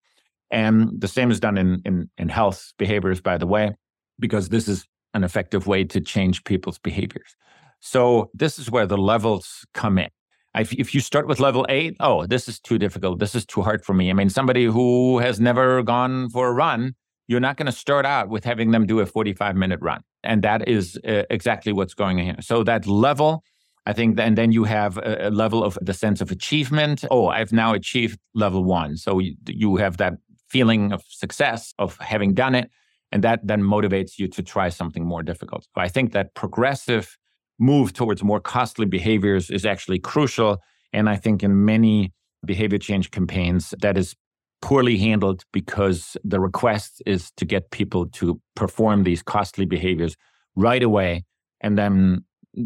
and 0.50 1.00
the 1.00 1.08
same 1.08 1.30
is 1.30 1.40
done 1.40 1.56
in, 1.56 1.80
in, 1.84 2.10
in 2.18 2.28
health 2.28 2.72
behaviors 2.78 3.20
by 3.20 3.38
the 3.38 3.46
way 3.46 3.74
because 4.18 4.50
this 4.50 4.68
is 4.68 4.86
an 5.14 5.24
effective 5.24 5.66
way 5.66 5.84
to 5.84 6.00
change 6.00 6.44
people's 6.44 6.78
behaviors. 6.78 7.36
So 7.80 8.30
this 8.34 8.58
is 8.58 8.70
where 8.70 8.86
the 8.86 8.98
levels 8.98 9.64
come 9.74 9.98
in. 9.98 10.08
If, 10.54 10.72
if 10.72 10.94
you 10.94 11.00
start 11.00 11.26
with 11.26 11.40
level 11.40 11.64
eight, 11.68 11.96
oh, 12.00 12.26
this 12.26 12.48
is 12.48 12.60
too 12.60 12.78
difficult. 12.78 13.20
This 13.20 13.34
is 13.34 13.46
too 13.46 13.62
hard 13.62 13.84
for 13.84 13.94
me. 13.94 14.10
I 14.10 14.12
mean, 14.12 14.28
somebody 14.28 14.64
who 14.64 15.18
has 15.18 15.40
never 15.40 15.82
gone 15.82 16.28
for 16.30 16.48
a 16.48 16.52
run, 16.52 16.94
you're 17.30 17.38
not 17.38 17.56
going 17.56 17.66
to 17.66 17.72
start 17.72 18.04
out 18.04 18.28
with 18.28 18.44
having 18.44 18.72
them 18.72 18.86
do 18.86 18.98
a 18.98 19.06
45 19.06 19.54
minute 19.54 19.78
run. 19.80 20.02
And 20.24 20.42
that 20.42 20.68
is 20.68 20.98
uh, 21.06 21.22
exactly 21.30 21.72
what's 21.72 21.94
going 21.94 22.18
on 22.18 22.24
here. 22.24 22.36
So 22.40 22.64
that 22.64 22.88
level, 22.88 23.44
I 23.86 23.92
think, 23.92 24.18
and 24.18 24.36
then 24.36 24.50
you 24.50 24.64
have 24.64 24.98
a, 24.98 25.30
level 25.30 25.62
of 25.62 25.78
the 25.80 25.94
sense 25.94 26.20
of 26.20 26.32
achievement. 26.32 27.04
Oh, 27.08 27.28
I've 27.28 27.52
now 27.52 27.72
achieved 27.72 28.18
level 28.34 28.64
one. 28.64 28.96
So 28.96 29.20
you, 29.20 29.36
you 29.46 29.76
have 29.76 29.98
that 29.98 30.14
feeling 30.48 30.92
of 30.92 31.04
success 31.06 31.72
of 31.78 31.96
having 32.00 32.34
done 32.34 32.56
it. 32.56 32.68
And 33.12 33.22
that 33.22 33.46
then 33.46 33.62
motivates 33.62 34.18
you 34.18 34.26
to 34.26 34.42
try 34.42 34.68
something 34.68 35.06
more 35.06 35.22
difficult. 35.22 35.68
So 35.72 35.80
I 35.80 35.86
think 35.86 36.10
that 36.12 36.34
progressive 36.34 37.16
move 37.60 37.92
towards 37.92 38.24
more 38.24 38.40
costly 38.40 38.86
behaviors 38.86 39.50
is 39.50 39.64
actually 39.64 40.00
crucial. 40.00 40.58
And 40.92 41.08
I 41.08 41.14
think 41.14 41.44
in 41.44 41.64
many 41.64 42.12
behavior 42.44 42.78
change 42.78 43.12
campaigns, 43.12 43.72
that 43.82 43.96
is 43.96 44.16
poorly 44.62 44.98
handled 44.98 45.44
because 45.52 46.16
the 46.24 46.40
request 46.40 47.02
is 47.06 47.30
to 47.36 47.44
get 47.44 47.70
people 47.70 48.06
to 48.06 48.40
perform 48.54 49.04
these 49.04 49.22
costly 49.22 49.64
behaviors 49.64 50.16
right 50.54 50.82
away. 50.82 51.24
And 51.60 51.78
then 51.78 52.24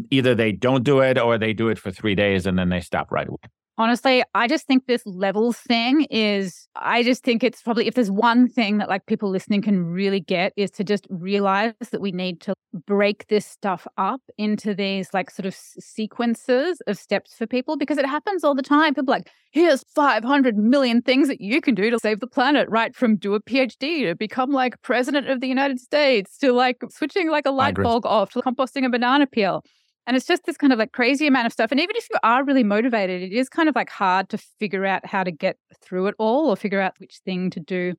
either 0.09 0.35
they 0.35 0.51
don't 0.51 0.83
do 0.83 0.99
it 0.99 1.17
or 1.17 1.37
they 1.37 1.53
do 1.53 1.69
it 1.69 1.79
for 1.79 1.91
three 1.91 2.15
days 2.15 2.45
and 2.45 2.57
then 2.57 2.69
they 2.69 2.81
stop 2.81 3.11
right 3.11 3.27
away. 3.27 3.37
Honestly, 3.77 4.23
I 4.33 4.47
just 4.47 4.65
think 4.67 4.87
this 4.87 5.05
levels 5.05 5.57
thing 5.57 6.07
is, 6.09 6.65
I 6.77 7.03
just 7.03 7.25
think 7.25 7.43
it's 7.43 7.61
probably, 7.61 7.87
if 7.87 7.93
there's 7.93 8.09
one 8.09 8.47
thing 8.47 8.77
that 8.77 8.87
like 8.87 9.05
people 9.05 9.29
listening 9.29 9.61
can 9.61 9.83
really 9.83 10.21
get 10.21 10.53
is 10.55 10.71
to 10.71 10.85
just 10.85 11.05
realize 11.09 11.73
that 11.91 11.99
we 11.99 12.13
need 12.13 12.39
to 12.41 12.53
break 12.85 13.27
this 13.27 13.45
stuff 13.45 13.85
up 13.97 14.21
into 14.37 14.73
these 14.73 15.13
like 15.13 15.29
sort 15.29 15.45
of 15.45 15.53
sequences 15.53 16.81
of 16.87 16.97
steps 16.97 17.33
for 17.33 17.45
people 17.45 17.75
because 17.75 17.97
it 17.97 18.05
happens 18.05 18.45
all 18.45 18.55
the 18.55 18.61
time. 18.61 18.93
People 18.93 19.11
like, 19.11 19.29
here's 19.51 19.83
500 19.93 20.55
million 20.57 21.01
things 21.01 21.27
that 21.27 21.41
you 21.41 21.59
can 21.59 21.75
do 21.75 21.89
to 21.89 21.99
save 21.99 22.21
the 22.21 22.27
planet, 22.27 22.69
right? 22.69 22.95
From 22.95 23.17
do 23.17 23.33
a 23.33 23.41
PhD 23.41 24.07
to 24.07 24.15
become 24.15 24.51
like 24.51 24.81
president 24.83 25.29
of 25.29 25.41
the 25.41 25.47
United 25.47 25.81
States 25.81 26.37
to 26.37 26.53
like 26.53 26.77
switching 26.89 27.29
like 27.29 27.45
a 27.45 27.51
light 27.51 27.81
bulb 27.81 28.05
off 28.05 28.31
to 28.31 28.41
composting 28.41 28.85
a 28.85 28.89
banana 28.89 29.27
peel. 29.27 29.65
And 30.07 30.15
it's 30.15 30.27
just 30.27 30.45
this 30.45 30.57
kind 30.57 30.71
of 30.71 30.79
like 30.79 30.91
crazy 30.91 31.25
amount 31.25 31.47
of 31.47 31.53
stuff. 31.53 31.71
And 31.71 31.79
even 31.79 31.95
if 31.95 32.07
you 32.11 32.17
are 32.23 32.43
really 32.43 32.63
motivated, 32.63 33.23
it 33.23 33.33
is 33.33 33.49
kind 33.49 33.67
of 33.67 33.75
like 33.75 33.89
hard 33.89 34.29
to 34.29 34.37
figure 34.37 34.85
out 34.85 35.05
how 35.05 35.23
to 35.23 35.31
get 35.31 35.57
through 35.81 36.07
it 36.07 36.15
all 36.19 36.49
or 36.49 36.55
figure 36.55 36.79
out 36.79 36.93
which 36.99 37.21
thing 37.25 37.49
to 37.51 37.59
do 37.59 37.93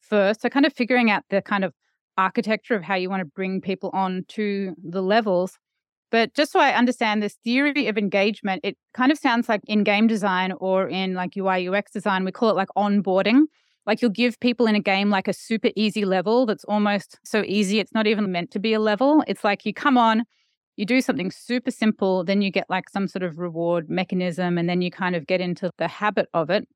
first. 0.00 0.42
So, 0.42 0.48
kind 0.48 0.66
of 0.66 0.72
figuring 0.72 1.10
out 1.10 1.22
the 1.30 1.40
kind 1.40 1.64
of 1.64 1.72
architecture 2.18 2.74
of 2.74 2.82
how 2.82 2.94
you 2.94 3.08
want 3.08 3.20
to 3.20 3.24
bring 3.24 3.60
people 3.60 3.90
on 3.92 4.24
to 4.28 4.74
the 4.82 5.02
levels. 5.02 5.58
But 6.10 6.34
just 6.34 6.52
so 6.52 6.60
I 6.60 6.72
understand 6.72 7.22
this 7.22 7.38
theory 7.42 7.86
of 7.86 7.96
engagement, 7.96 8.60
it 8.64 8.76
kind 8.92 9.10
of 9.10 9.18
sounds 9.18 9.48
like 9.48 9.62
in 9.66 9.82
game 9.82 10.06
design 10.06 10.52
or 10.52 10.86
in 10.86 11.14
like 11.14 11.36
UI 11.36 11.68
UX 11.68 11.90
design, 11.90 12.24
we 12.24 12.32
call 12.32 12.50
it 12.50 12.56
like 12.56 12.68
onboarding. 12.76 13.44
Like 13.86 14.02
you'll 14.02 14.10
give 14.10 14.38
people 14.38 14.66
in 14.66 14.74
a 14.74 14.80
game 14.80 15.08
like 15.08 15.26
a 15.26 15.32
super 15.32 15.70
easy 15.74 16.04
level 16.04 16.44
that's 16.44 16.64
almost 16.64 17.18
so 17.24 17.42
easy, 17.46 17.78
it's 17.78 17.94
not 17.94 18.06
even 18.06 18.30
meant 18.30 18.50
to 18.52 18.58
be 18.58 18.74
a 18.74 18.78
level. 18.78 19.24
It's 19.26 19.42
like 19.42 19.64
you 19.64 19.72
come 19.72 19.96
on, 19.96 20.24
you 20.76 20.86
do 20.86 21.00
something 21.00 21.30
super 21.30 21.70
simple, 21.70 22.24
then 22.24 22.42
you 22.42 22.50
get 22.50 22.66
like 22.68 22.88
some 22.88 23.06
sort 23.06 23.22
of 23.22 23.38
reward 23.38 23.90
mechanism, 23.90 24.58
and 24.58 24.68
then 24.68 24.82
you 24.82 24.90
kind 24.90 25.14
of 25.14 25.26
get 25.26 25.40
into 25.40 25.70
the 25.78 25.88
habit 25.88 26.28
of 26.34 26.50
it. 26.50 26.66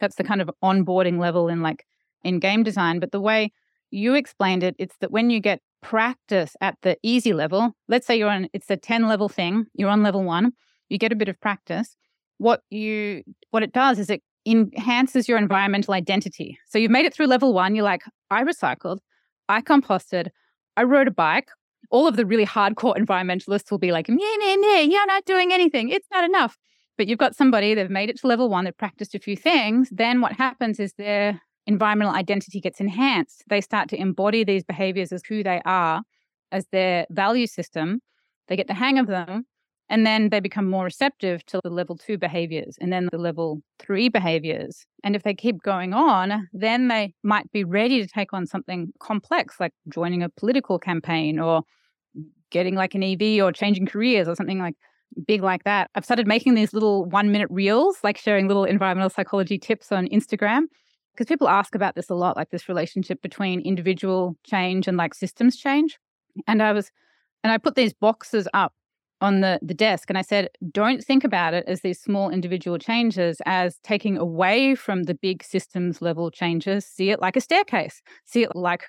That's 0.00 0.16
the 0.16 0.24
kind 0.24 0.42
of 0.42 0.50
onboarding 0.62 1.18
level 1.18 1.48
in 1.48 1.62
like 1.62 1.84
in 2.22 2.38
game 2.38 2.62
design. 2.62 3.00
But 3.00 3.12
the 3.12 3.20
way 3.20 3.52
you 3.90 4.14
explained 4.14 4.62
it, 4.62 4.76
it's 4.78 4.96
that 5.00 5.10
when 5.10 5.30
you 5.30 5.40
get 5.40 5.60
practice 5.82 6.56
at 6.60 6.76
the 6.82 6.96
easy 7.02 7.32
level, 7.32 7.72
let's 7.88 8.06
say 8.06 8.18
you're 8.18 8.30
on 8.30 8.48
it's 8.52 8.70
a 8.70 8.76
10 8.76 9.06
level 9.06 9.28
thing, 9.28 9.66
you're 9.74 9.90
on 9.90 10.02
level 10.02 10.22
one, 10.22 10.52
you 10.88 10.98
get 10.98 11.12
a 11.12 11.16
bit 11.16 11.28
of 11.28 11.40
practice. 11.40 11.96
What 12.38 12.60
you 12.70 13.22
what 13.50 13.62
it 13.62 13.72
does 13.72 13.98
is 13.98 14.10
it 14.10 14.22
enhances 14.46 15.28
your 15.28 15.38
environmental 15.38 15.94
identity. 15.94 16.58
So 16.68 16.78
you've 16.78 16.90
made 16.90 17.06
it 17.06 17.14
through 17.14 17.26
level 17.26 17.52
one, 17.52 17.74
you're 17.74 17.84
like, 17.84 18.02
I 18.30 18.44
recycled, 18.44 18.98
I 19.48 19.60
composted, 19.60 20.28
I 20.76 20.84
rode 20.84 21.08
a 21.08 21.10
bike, 21.10 21.48
all 21.90 22.06
of 22.06 22.16
the 22.16 22.26
really 22.26 22.46
hardcore 22.46 22.96
environmentalists 22.98 23.70
will 23.70 23.78
be 23.78 23.92
like, 23.92 24.08
nah, 24.08 24.16
nah, 24.16 24.54
nah, 24.54 24.78
you're 24.80 25.06
not 25.06 25.24
doing 25.24 25.52
anything. 25.52 25.88
It's 25.88 26.08
not 26.12 26.24
enough. 26.24 26.56
But 26.98 27.08
you've 27.08 27.18
got 27.18 27.36
somebody, 27.36 27.74
they've 27.74 27.90
made 27.90 28.08
it 28.08 28.18
to 28.20 28.26
level 28.26 28.48
one, 28.48 28.64
they've 28.64 28.76
practiced 28.76 29.14
a 29.14 29.18
few 29.18 29.36
things. 29.36 29.90
Then 29.92 30.20
what 30.20 30.32
happens 30.32 30.80
is 30.80 30.94
their 30.94 31.40
environmental 31.66 32.14
identity 32.14 32.60
gets 32.60 32.80
enhanced. 32.80 33.44
They 33.48 33.60
start 33.60 33.88
to 33.90 34.00
embody 34.00 34.44
these 34.44 34.64
behaviors 34.64 35.12
as 35.12 35.22
who 35.28 35.42
they 35.42 35.60
are, 35.64 36.02
as 36.52 36.66
their 36.72 37.06
value 37.10 37.46
system. 37.46 38.00
They 38.48 38.56
get 38.56 38.66
the 38.66 38.74
hang 38.74 38.98
of 38.98 39.08
them. 39.08 39.44
And 39.88 40.04
then 40.04 40.30
they 40.30 40.40
become 40.40 40.68
more 40.68 40.84
receptive 40.84 41.46
to 41.46 41.60
the 41.62 41.70
level 41.70 41.96
two 41.96 42.18
behaviors 42.18 42.76
and 42.80 42.92
then 42.92 43.08
the 43.12 43.18
level 43.18 43.62
three 43.78 44.08
behaviors. 44.08 44.84
And 45.04 45.14
if 45.14 45.22
they 45.22 45.34
keep 45.34 45.62
going 45.62 45.94
on, 45.94 46.48
then 46.52 46.88
they 46.88 47.14
might 47.22 47.50
be 47.52 47.62
ready 47.62 48.02
to 48.02 48.08
take 48.08 48.32
on 48.32 48.46
something 48.46 48.92
complex 48.98 49.60
like 49.60 49.72
joining 49.88 50.22
a 50.22 50.28
political 50.28 50.78
campaign 50.78 51.38
or 51.38 51.62
getting 52.50 52.74
like 52.74 52.94
an 52.94 53.02
EV 53.04 53.44
or 53.44 53.52
changing 53.52 53.86
careers 53.86 54.26
or 54.26 54.34
something 54.34 54.58
like 54.58 54.74
big 55.26 55.42
like 55.42 55.64
that. 55.64 55.90
I've 55.94 56.04
started 56.04 56.26
making 56.26 56.54
these 56.54 56.72
little 56.72 57.04
one 57.04 57.30
minute 57.30 57.48
reels, 57.50 57.98
like 58.02 58.18
sharing 58.18 58.48
little 58.48 58.64
environmental 58.64 59.10
psychology 59.10 59.58
tips 59.58 59.92
on 59.92 60.08
Instagram. 60.08 60.62
Because 61.12 61.28
people 61.28 61.48
ask 61.48 61.74
about 61.74 61.94
this 61.94 62.10
a 62.10 62.14
lot, 62.14 62.36
like 62.36 62.50
this 62.50 62.68
relationship 62.68 63.22
between 63.22 63.60
individual 63.62 64.36
change 64.44 64.86
and 64.86 64.98
like 64.98 65.14
systems 65.14 65.56
change. 65.56 65.98
And 66.46 66.62
I 66.62 66.72
was, 66.72 66.90
and 67.42 67.50
I 67.50 67.56
put 67.56 67.74
these 67.74 67.94
boxes 67.94 68.46
up 68.52 68.74
on 69.20 69.40
the, 69.40 69.58
the 69.62 69.74
desk. 69.74 70.10
And 70.10 70.18
I 70.18 70.22
said, 70.22 70.48
don't 70.70 71.02
think 71.02 71.24
about 71.24 71.54
it 71.54 71.64
as 71.66 71.80
these 71.80 72.00
small 72.00 72.30
individual 72.30 72.78
changes 72.78 73.40
as 73.46 73.78
taking 73.82 74.16
away 74.18 74.74
from 74.74 75.04
the 75.04 75.14
big 75.14 75.42
systems 75.42 76.02
level 76.02 76.30
changes. 76.30 76.84
See 76.84 77.10
it 77.10 77.20
like 77.20 77.36
a 77.36 77.40
staircase, 77.40 78.02
see 78.24 78.42
it 78.42 78.54
like 78.54 78.84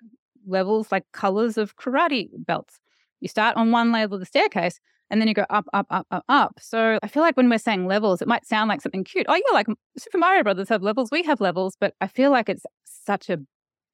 levels, 0.46 0.92
like 0.92 1.04
colors 1.14 1.58
of 1.58 1.76
karate 1.78 2.30
belts. 2.34 2.80
You 3.22 3.28
start 3.28 3.56
on 3.58 3.72
one 3.72 3.92
level 3.92 4.16
of 4.16 4.20
the 4.20 4.26
staircase 4.26 4.80
and 5.10 5.22
then 5.22 5.28
you 5.28 5.34
go 5.34 5.46
up, 5.50 5.66
up, 5.74 5.88
up, 5.90 6.06
up, 6.12 6.26
up. 6.28 6.60
So 6.60 7.00
I 7.02 7.08
feel 7.08 7.24
like 7.24 7.38
when 7.38 7.50
we're 7.50 7.58
saying 7.58 7.88
levels, 7.88 8.22
it 8.22 8.28
might 8.28 8.46
sound 8.46 8.68
like 8.68 8.82
something 8.82 9.04
cute. 9.04 9.26
Oh, 9.30 9.36
yeah, 9.36 9.54
like 9.54 9.68
Super 9.98 10.18
Mario 10.18 10.44
Brothers 10.44 10.70
have 10.70 10.84
levels, 10.84 11.10
we 11.12 11.24
have 11.24 11.40
levels, 11.40 11.78
but 11.80 11.94
I 12.02 12.08
feel 12.08 12.32
like 12.32 12.50
it's 12.50 12.66
such 12.84 13.30
a 13.30 13.40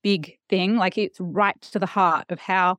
big 0.04 0.38
thing. 0.50 0.78
Like 0.78 0.98
it's 0.98 1.19
right 1.19 1.60
to 1.62 1.80
the 1.80 1.86
heart 1.86 2.26
of 2.30 2.39
how 2.39 2.78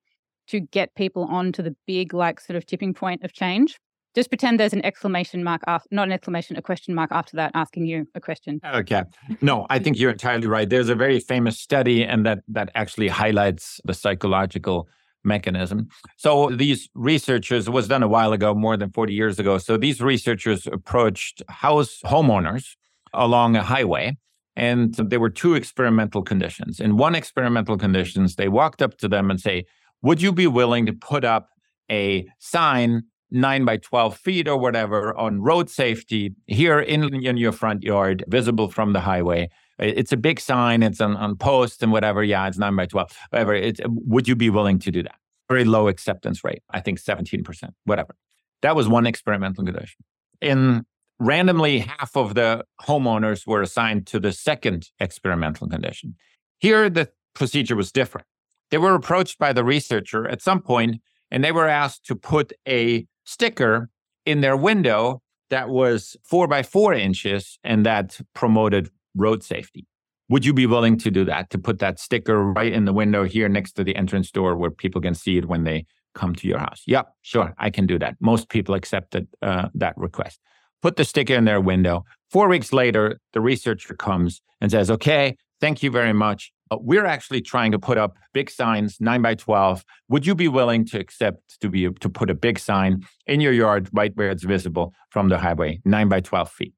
to 0.49 0.61
get 0.61 0.95
people 0.95 1.25
onto 1.25 1.63
the 1.63 1.75
big, 1.87 2.15
like, 2.15 2.41
sort 2.41 2.57
of 2.57 2.67
tipping 2.67 2.95
point 2.95 3.23
of 3.23 3.33
change. 3.33 3.79
Just 4.15 4.29
pretend 4.29 4.61
there's 4.61 4.73
an 4.73 4.85
exclamation 4.85 5.43
mark 5.43 5.63
after, 5.67 5.89
not 5.91 6.07
an 6.07 6.13
exclamation, 6.13 6.57
a 6.57 6.63
question 6.63 6.95
mark 6.95 7.11
after 7.11 7.37
that, 7.37 7.51
asking 7.55 7.87
you 7.87 8.07
a 8.15 8.21
question. 8.21 8.61
Okay. 8.65 9.03
No, 9.41 9.67
I 9.71 9.79
think 9.81 9.99
you're 9.99 10.13
entirely 10.13 10.47
right. 10.47 10.69
There's 10.69 10.89
a 10.89 10.95
very 10.95 11.19
famous 11.19 11.59
study, 11.59 12.05
and 12.05 12.25
that 12.25 12.41
that 12.49 12.71
actually 12.75 13.09
highlights 13.09 13.81
the 13.85 13.95
psychological 13.95 14.89
mechanism. 15.25 15.89
So 16.17 16.51
these 16.51 16.89
researchers 16.95 17.69
was 17.69 17.89
done 17.89 18.03
a 18.03 18.09
while 18.09 18.33
ago, 18.33 18.55
more 18.55 18.77
than 18.77 18.91
40 18.91 19.13
years 19.13 19.39
ago. 19.39 19.59
So 19.59 19.77
these 19.77 20.01
researchers 20.01 20.67
approached 20.67 21.43
house 21.49 22.01
homeowners 22.05 22.77
along 23.13 23.57
a 23.57 23.63
highway 23.63 24.17
and 24.57 24.95
there 24.95 25.21
were 25.21 25.31
two 25.31 25.55
experimental 25.55 26.23
conditions. 26.23 26.79
In 26.79 26.97
one 26.97 27.15
experimental 27.15 27.77
conditions, 27.77 28.37
they 28.37 28.49
walked 28.49 28.83
up 28.83 28.97
to 28.99 29.09
them 29.09 29.31
and 29.31 29.41
say, 29.41 29.65
would 30.05 30.21
you 30.21 30.33
be 30.33 30.47
willing 30.47 30.85
to 30.87 30.93
put 30.93 31.25
up 31.25 31.49
a 31.91 32.29
sign 32.39 33.03
nine 33.31 33.65
by 33.65 33.79
12 33.79 34.17
feet 34.17 34.47
or 34.47 34.57
whatever 34.57 35.17
on 35.17 35.41
road 35.41 35.69
safety 35.69 36.35
here 36.47 36.79
in, 36.79 37.25
in 37.25 37.37
your 37.39 37.53
front 37.53 37.83
yard, 37.83 38.23
visible 38.29 38.71
from 38.71 38.93
the 38.93 39.01
highway? 39.01 39.49
It's 39.79 40.13
a 40.13 40.17
big 40.17 40.39
sign, 40.39 40.83
it's 40.83 41.01
on, 41.01 41.17
on 41.17 41.37
post 41.37 41.83
and 41.83 41.91
whatever. 41.91 42.23
Yeah, 42.23 42.47
it's 42.47 42.59
nine 42.59 42.77
by 42.77 42.87
12. 42.87 43.17
Whatever. 43.31 43.73
Would 43.87 44.29
you 44.29 44.37
be 44.37 44.51
willing 44.51 44.79
to 44.81 44.91
do 44.93 45.03
that? 45.03 45.17
Very 45.49 45.65
low 45.65 45.89
acceptance 45.89 46.45
rate, 46.45 46.63
I 46.71 46.81
think 46.81 47.01
17%, 47.01 47.71
whatever. 47.85 48.15
That 48.63 48.77
was 48.77 48.89
one 48.89 49.07
experimental 49.07 49.65
condition. 49.65 50.05
In 50.41 50.85
randomly, 51.19 51.79
half 51.79 52.15
of 52.15 52.35
the 52.35 52.65
homeowners 52.83 53.47
were 53.47 53.63
assigned 53.63 54.07
to 54.09 54.21
the 54.21 54.33
second 54.33 54.91
experimental 55.01 55.67
condition. 55.67 56.15
Here, 56.59 56.91
the 56.91 57.11
procedure 57.35 57.75
was 57.75 57.91
different. 57.91 58.27
They 58.75 58.79
were 58.79 58.97
approached 58.97 59.39
by 59.39 59.53
the 59.53 59.63
researcher 59.63 60.27
at 60.27 60.43
some 60.43 60.61
point 60.61 61.01
and 61.31 61.45
they 61.45 61.53
were 61.53 61.69
asked 61.69 62.07
to 62.07 62.17
put 62.17 62.53
a 62.67 63.07
sticker 63.23 63.89
in 64.27 64.41
their 64.41 64.57
window 64.57 65.23
that 65.51 65.69
was 65.69 66.17
four 66.25 66.49
by 66.49 66.65
four 66.65 66.93
inches 66.93 67.57
and 67.63 67.87
that 67.87 68.21
promoted 68.35 68.91
road 69.15 69.45
safety. 69.45 69.87
Would 70.29 70.45
you 70.45 70.53
be 70.53 70.67
willing 70.67 70.99
to 70.99 71.13
do 71.13 71.25
that, 71.25 71.51
to 71.51 71.59
put 71.59 71.79
that 71.79 72.01
sticker 72.01 72.43
right 72.43 72.73
in 72.73 72.85
the 72.85 72.93
window 72.93 73.23
here 73.23 73.49
next 73.49 73.75
to 73.75 73.85
the 73.85 73.95
entrance 73.95 74.33
door 74.33 74.57
where 74.57 74.73
people 74.73 75.01
can 75.01 75.15
see 75.15 75.39
it 75.39 75.47
when 75.47 75.63
they 75.63 75.87
come 76.17 76.35
to 76.35 76.49
your 76.49 76.59
house? 76.59 76.83
Yep, 76.89 77.07
sure, 77.23 77.55
I 77.59 77.71
can 77.71 77.87
do 77.87 77.97
that. 78.01 78.17
Most 78.19 78.49
people 78.49 78.75
accepted 78.75 79.29
uh, 79.41 79.69
that 79.75 79.97
request. 79.97 80.41
Put 80.83 80.97
the 80.97 81.05
sticker 81.05 81.35
in 81.35 81.45
their 81.45 81.61
window. 81.61 82.07
Four 82.29 82.49
weeks 82.49 82.73
later, 82.73 83.21
the 83.35 83.41
researcher 83.41 83.95
comes 83.95 84.43
and 84.61 84.73
says, 84.73 84.91
okay, 84.91 85.37
thank 85.61 85.85
you 85.85 85.93
very 85.93 86.13
much. 86.13 86.51
Uh, 86.75 86.79
we're 86.81 87.07
actually 87.07 87.41
trying 87.41 87.73
to 87.73 87.79
put 87.79 87.99
up 87.99 88.17
big 88.33 88.51
signs, 88.51 89.01
nine 89.01 89.23
by 89.23 89.35
12. 89.35 89.85
Would 90.09 90.27
you 90.27 90.35
be 90.35 90.49
willing 90.49 90.85
to 90.87 90.99
accept 90.99 91.61
to 91.61 91.69
be 91.69 91.89
to 91.89 92.09
put 92.09 92.31
a 92.31 92.35
big 92.35 92.59
sign 92.59 93.05
in 93.27 93.41
your 93.41 93.53
yard 93.53 93.89
right 93.93 94.13
where 94.17 94.31
it's 94.31 94.45
visible 94.45 94.93
from 95.11 95.29
the 95.29 95.39
highway, 95.39 95.81
nine 95.85 96.09
by 96.09 96.21
12 96.21 96.51
feet? 96.51 96.75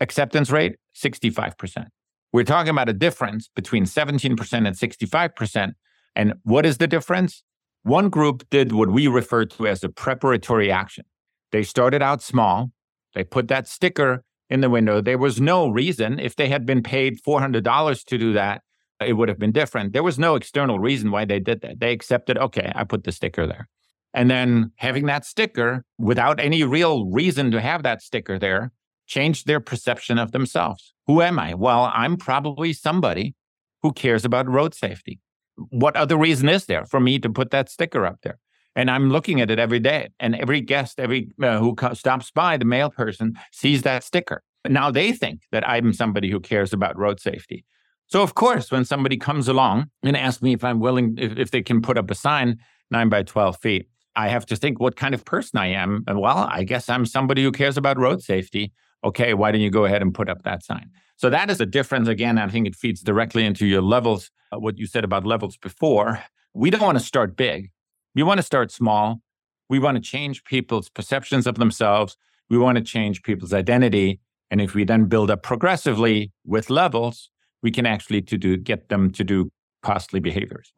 Acceptance 0.00 0.50
rate, 0.50 0.76
65%. 0.94 1.86
We're 2.32 2.44
talking 2.44 2.70
about 2.70 2.88
a 2.88 2.92
difference 2.92 3.50
between 3.54 3.84
17% 3.84 4.52
and 4.52 4.76
65%. 4.76 5.72
And 6.14 6.34
what 6.44 6.64
is 6.64 6.78
the 6.78 6.86
difference? 6.86 7.42
One 7.82 8.08
group 8.08 8.48
did 8.50 8.72
what 8.72 8.90
we 8.90 9.08
refer 9.08 9.46
to 9.46 9.66
as 9.66 9.82
a 9.82 9.88
preparatory 9.88 10.70
action. 10.70 11.04
They 11.50 11.62
started 11.64 12.02
out 12.02 12.22
small. 12.22 12.70
They 13.14 13.24
put 13.24 13.48
that 13.48 13.66
sticker 13.66 14.22
in 14.48 14.60
the 14.60 14.70
window. 14.70 15.00
There 15.00 15.18
was 15.18 15.40
no 15.40 15.68
reason, 15.68 16.18
if 16.20 16.36
they 16.36 16.48
had 16.48 16.66
been 16.66 16.82
paid 16.82 17.22
$400 17.22 18.04
to 18.04 18.18
do 18.18 18.32
that, 18.34 18.62
it 19.00 19.14
would 19.14 19.28
have 19.28 19.38
been 19.38 19.52
different. 19.52 19.92
There 19.92 20.02
was 20.02 20.18
no 20.18 20.34
external 20.34 20.78
reason 20.78 21.10
why 21.10 21.24
they 21.24 21.40
did 21.40 21.60
that. 21.62 21.80
They 21.80 21.92
accepted, 21.92 22.38
okay, 22.38 22.72
I 22.74 22.84
put 22.84 23.04
the 23.04 23.12
sticker 23.12 23.46
there. 23.46 23.68
And 24.12 24.30
then 24.30 24.72
having 24.76 25.06
that 25.06 25.24
sticker 25.24 25.84
without 25.98 26.40
any 26.40 26.64
real 26.64 27.06
reason 27.06 27.50
to 27.52 27.60
have 27.60 27.82
that 27.84 28.02
sticker 28.02 28.38
there 28.38 28.72
changed 29.06 29.46
their 29.46 29.60
perception 29.60 30.18
of 30.18 30.32
themselves. 30.32 30.92
Who 31.06 31.22
am 31.22 31.38
I? 31.38 31.54
Well, 31.54 31.90
I'm 31.94 32.16
probably 32.16 32.72
somebody 32.72 33.34
who 33.82 33.92
cares 33.92 34.24
about 34.24 34.48
road 34.48 34.74
safety. 34.74 35.20
What 35.56 35.96
other 35.96 36.16
reason 36.16 36.48
is 36.48 36.66
there 36.66 36.86
for 36.86 37.00
me 37.00 37.18
to 37.20 37.30
put 37.30 37.50
that 37.50 37.68
sticker 37.68 38.04
up 38.06 38.20
there? 38.22 38.38
And 38.76 38.90
I'm 38.90 39.10
looking 39.10 39.40
at 39.40 39.50
it 39.50 39.58
every 39.58 39.80
day. 39.80 40.10
And 40.20 40.36
every 40.36 40.60
guest, 40.60 41.00
every 41.00 41.30
uh, 41.42 41.58
who 41.58 41.74
co- 41.74 41.94
stops 41.94 42.30
by, 42.30 42.56
the 42.56 42.64
mail 42.64 42.90
person 42.90 43.34
sees 43.52 43.82
that 43.82 44.04
sticker. 44.04 44.42
Now 44.68 44.90
they 44.90 45.12
think 45.12 45.42
that 45.52 45.68
I'm 45.68 45.92
somebody 45.92 46.30
who 46.30 46.40
cares 46.40 46.72
about 46.72 46.98
road 46.98 47.20
safety. 47.20 47.64
So, 48.10 48.22
of 48.22 48.34
course, 48.34 48.72
when 48.72 48.84
somebody 48.84 49.16
comes 49.16 49.46
along 49.46 49.88
and 50.02 50.16
asks 50.16 50.42
me 50.42 50.52
if 50.52 50.64
I'm 50.64 50.80
willing, 50.80 51.14
if, 51.16 51.38
if 51.38 51.50
they 51.52 51.62
can 51.62 51.80
put 51.80 51.96
up 51.96 52.10
a 52.10 52.14
sign 52.14 52.58
nine 52.90 53.08
by 53.08 53.22
12 53.22 53.56
feet, 53.58 53.88
I 54.16 54.28
have 54.28 54.44
to 54.46 54.56
think 54.56 54.80
what 54.80 54.96
kind 54.96 55.14
of 55.14 55.24
person 55.24 55.60
I 55.60 55.68
am. 55.68 56.02
Well, 56.08 56.48
I 56.50 56.64
guess 56.64 56.88
I'm 56.88 57.06
somebody 57.06 57.44
who 57.44 57.52
cares 57.52 57.76
about 57.76 57.98
road 57.98 58.20
safety. 58.20 58.72
Okay, 59.04 59.32
why 59.32 59.52
don't 59.52 59.60
you 59.60 59.70
go 59.70 59.84
ahead 59.84 60.02
and 60.02 60.12
put 60.12 60.28
up 60.28 60.42
that 60.42 60.64
sign? 60.64 60.90
So 61.16 61.30
that 61.30 61.50
is 61.50 61.58
the 61.58 61.66
difference. 61.66 62.08
Again, 62.08 62.36
I 62.36 62.48
think 62.48 62.66
it 62.66 62.74
feeds 62.74 63.00
directly 63.00 63.44
into 63.44 63.64
your 63.64 63.80
levels, 63.80 64.32
uh, 64.50 64.58
what 64.58 64.76
you 64.76 64.86
said 64.86 65.04
about 65.04 65.24
levels 65.24 65.56
before. 65.56 66.20
We 66.52 66.70
don't 66.70 66.80
want 66.80 66.98
to 66.98 67.04
start 67.04 67.36
big. 67.36 67.70
We 68.16 68.24
want 68.24 68.38
to 68.38 68.42
start 68.42 68.72
small. 68.72 69.20
We 69.68 69.78
want 69.78 69.96
to 69.96 70.02
change 70.02 70.42
people's 70.42 70.88
perceptions 70.88 71.46
of 71.46 71.54
themselves. 71.54 72.16
We 72.48 72.58
want 72.58 72.76
to 72.76 72.82
change 72.82 73.22
people's 73.22 73.54
identity. 73.54 74.18
And 74.50 74.60
if 74.60 74.74
we 74.74 74.82
then 74.82 75.04
build 75.04 75.30
up 75.30 75.44
progressively 75.44 76.32
with 76.44 76.70
levels, 76.70 77.30
we 77.62 77.70
can 77.70 77.86
actually 77.86 78.22
to 78.22 78.38
do 78.38 78.56
get 78.56 78.88
them 78.88 79.10
to 79.12 79.24
do 79.24 79.50
costly 79.82 80.20
behaviors. 80.20 80.72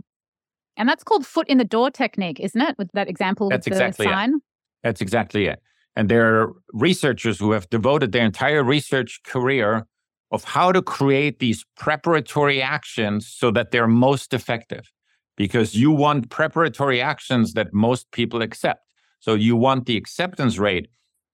And 0.76 0.88
that's 0.88 1.04
called 1.04 1.26
foot 1.26 1.48
in 1.48 1.58
the 1.58 1.64
door 1.64 1.90
technique, 1.90 2.40
isn't 2.40 2.60
it? 2.60 2.76
With 2.78 2.90
that 2.94 3.08
example 3.08 3.48
that's 3.48 3.66
with 3.66 3.74
exactly 3.74 4.06
the 4.06 4.12
sign. 4.12 4.34
It. 4.34 4.42
That's 4.82 5.00
exactly 5.00 5.46
it. 5.46 5.60
And 5.94 6.08
there 6.08 6.40
are 6.40 6.52
researchers 6.72 7.38
who 7.38 7.52
have 7.52 7.68
devoted 7.68 8.12
their 8.12 8.24
entire 8.24 8.64
research 8.64 9.20
career 9.26 9.86
of 10.30 10.44
how 10.44 10.72
to 10.72 10.80
create 10.80 11.38
these 11.38 11.64
preparatory 11.76 12.62
actions 12.62 13.28
so 13.28 13.50
that 13.50 13.70
they're 13.70 13.86
most 13.86 14.32
effective. 14.32 14.90
Because 15.36 15.74
you 15.74 15.90
want 15.90 16.30
preparatory 16.30 17.00
actions 17.00 17.52
that 17.54 17.72
most 17.72 18.10
people 18.12 18.42
accept. 18.42 18.80
So 19.20 19.34
you 19.34 19.56
want 19.56 19.86
the 19.86 19.96
acceptance 19.96 20.58
rate, 20.58 20.88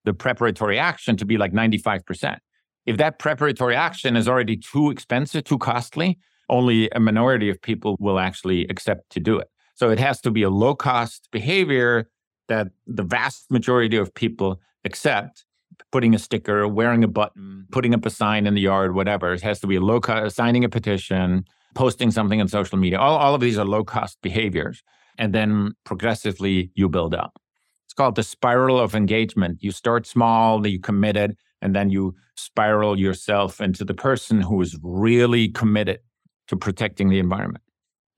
the 0.05 0.15
preparatory 0.15 0.79
action 0.79 1.17
to 1.17 1.25
be 1.25 1.37
like 1.37 1.53
95%. 1.53 2.39
If 2.89 2.97
that 2.97 3.19
preparatory 3.19 3.77
action 3.77 4.17
is 4.17 4.27
already 4.27 4.57
too 4.57 4.91
expensive, 4.91 5.45
too 5.45 5.59
costly, 5.59 6.19
only 6.49 6.89
a 6.93 6.99
minority 6.99 7.51
of 7.51 7.61
people 7.61 7.99
will 8.01 8.19
actually 8.19 8.67
accept 8.69 9.11
to 9.11 9.21
do 9.21 9.39
it. 9.39 9.49
So 9.75 9.91
it 9.91 9.99
has 9.99 10.23
to 10.23 10.31
be 10.31 10.43
a 10.43 10.49
low 10.49 10.75
cost 10.75 11.29
behavior 11.31 12.09
that 12.49 12.69
the 12.87 13.03
vast 13.03 13.51
majority 13.51 13.99
of 13.99 14.15
people 14.15 14.59
accept. 14.87 15.45
Putting 15.93 16.15
a 16.15 16.19
sticker, 16.19 16.67
wearing 16.67 17.05
a 17.05 17.09
button, 17.09 17.67
putting 17.71 17.93
up 17.93 18.07
a 18.07 18.11
sign 18.11 18.47
in 18.47 18.55
the 18.55 18.63
yard, 18.63 18.95
whatever. 18.95 19.35
It 19.35 19.43
has 19.43 19.61
to 19.61 19.67
be 19.67 19.77
a 19.77 19.83
low 19.83 20.01
cost, 20.01 20.35
signing 20.35 20.65
a 20.65 20.69
petition, 20.71 21.45
posting 21.75 22.11
something 22.11 22.41
on 22.41 22.49
social 22.49 22.79
media. 22.79 22.99
All, 22.99 23.19
all 23.19 23.35
of 23.35 23.43
these 23.43 23.59
are 23.59 23.67
low 23.67 23.85
cost 23.85 24.17
behaviors. 24.23 24.83
And 25.19 25.35
then 25.35 25.75
progressively 25.85 26.71
you 26.75 26.89
build 26.89 27.15
up. 27.15 27.39
It's 27.85 27.93
called 27.93 28.15
the 28.15 28.23
spiral 28.23 28.81
of 28.81 28.95
engagement. 28.95 29.59
You 29.63 29.73
start 29.73 30.07
small, 30.07 30.67
you 30.67 30.81
commit 30.81 31.19
it, 31.19 31.37
and 31.61 31.75
then 31.75 31.91
you 31.91 32.15
spiral 32.37 32.99
yourself 32.99 33.61
into 33.61 33.85
the 33.85 33.95
person 33.95 34.41
who 34.41 34.61
is 34.61 34.79
really 34.83 35.49
committed 35.49 36.01
to 36.49 36.57
protecting 36.57 37.09
the 37.09 37.19
environment. 37.19 37.63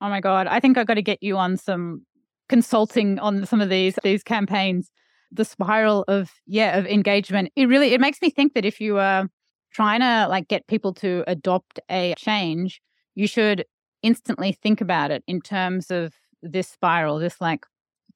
Oh 0.00 0.08
my 0.08 0.20
god, 0.20 0.46
I 0.46 0.60
think 0.60 0.78
I've 0.78 0.86
got 0.86 0.94
to 0.94 1.02
get 1.02 1.22
you 1.22 1.36
on 1.36 1.56
some 1.56 2.04
consulting 2.48 3.18
on 3.18 3.46
some 3.46 3.60
of 3.60 3.68
these 3.68 3.98
these 4.02 4.22
campaigns. 4.22 4.90
The 5.32 5.44
spiral 5.44 6.04
of 6.08 6.30
yeah, 6.46 6.76
of 6.76 6.86
engagement. 6.86 7.52
It 7.56 7.66
really 7.66 7.92
it 7.92 8.00
makes 8.00 8.20
me 8.20 8.30
think 8.30 8.54
that 8.54 8.64
if 8.64 8.80
you 8.80 8.98
are 8.98 9.28
trying 9.72 10.00
to 10.00 10.26
like 10.28 10.48
get 10.48 10.66
people 10.66 10.92
to 10.94 11.22
adopt 11.26 11.78
a 11.88 12.14
change, 12.16 12.80
you 13.14 13.26
should 13.26 13.64
instantly 14.02 14.52
think 14.52 14.80
about 14.80 15.10
it 15.10 15.22
in 15.26 15.40
terms 15.40 15.90
of 15.90 16.14
this 16.42 16.68
spiral, 16.68 17.18
this 17.18 17.40
like 17.40 17.64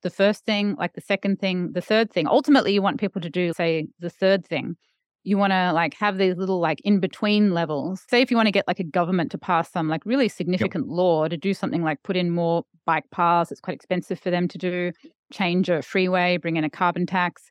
the 0.03 0.11
first 0.11 0.45
thing, 0.45 0.75
like 0.77 0.95
the 0.95 1.01
second 1.01 1.39
thing, 1.39 1.73
the 1.73 1.81
third 1.81 2.13
thing. 2.13 2.27
Ultimately, 2.27 2.75
you 2.75 2.83
want 2.83 3.01
people 3.01 3.21
to 3.21 3.31
do, 3.31 3.53
say, 3.53 3.87
the 4.01 4.11
third 4.11 4.47
thing 4.47 4.77
you 5.25 5.39
want 5.39 5.53
to 5.53 5.73
like 5.73 5.95
have 5.95 6.19
these 6.19 6.37
little 6.37 6.61
like 6.61 6.81
in 6.83 7.01
between 7.01 7.53
levels. 7.53 8.03
Say 8.11 8.21
if 8.21 8.31
you 8.31 8.37
want 8.37 8.47
to 8.47 8.53
get 8.53 8.69
like 8.69 8.79
a 8.79 8.85
government 8.85 9.31
to 9.33 9.39
pass 9.39 9.73
some 9.73 9.89
like 9.89 10.05
really 10.05 10.29
significant 10.29 10.85
yep. 10.87 10.97
law 10.97 11.29
to 11.29 11.37
do 11.37 11.55
something 11.55 11.83
like 11.83 12.03
put 12.03 12.17
in 12.17 12.31
more 12.31 12.65
bike 12.85 13.05
paths, 13.11 13.51
it's 13.51 13.61
quite 13.61 13.75
expensive 13.75 14.21
for 14.21 14.31
them 14.31 14.47
to 14.49 14.59
do, 14.59 14.93
change 15.33 15.71
a 15.71 15.81
freeway, 15.83 16.37
bring 16.37 16.57
in 16.57 16.65
a 16.65 16.71
carbon 16.71 17.07
tax. 17.07 17.51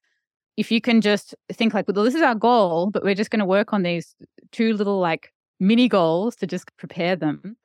if 0.57 0.71
you 0.71 0.79
can 0.79 1.01
just 1.01 1.33
think 1.51 1.73
like, 1.73 1.87
well, 1.87 2.03
this 2.03 2.15
is 2.15 2.21
our 2.21 2.35
goal, 2.35 2.91
but 2.91 3.03
we're 3.03 3.15
just 3.15 3.31
going 3.31 3.39
to 3.39 3.45
work 3.45 3.73
on 3.73 3.83
these 3.83 4.15
two 4.51 4.73
little 4.73 4.99
like 4.99 5.31
mini 5.59 5.87
goals 5.87 6.35
to 6.37 6.47
just 6.47 6.75
prepare 6.77 7.15
them, 7.15 7.55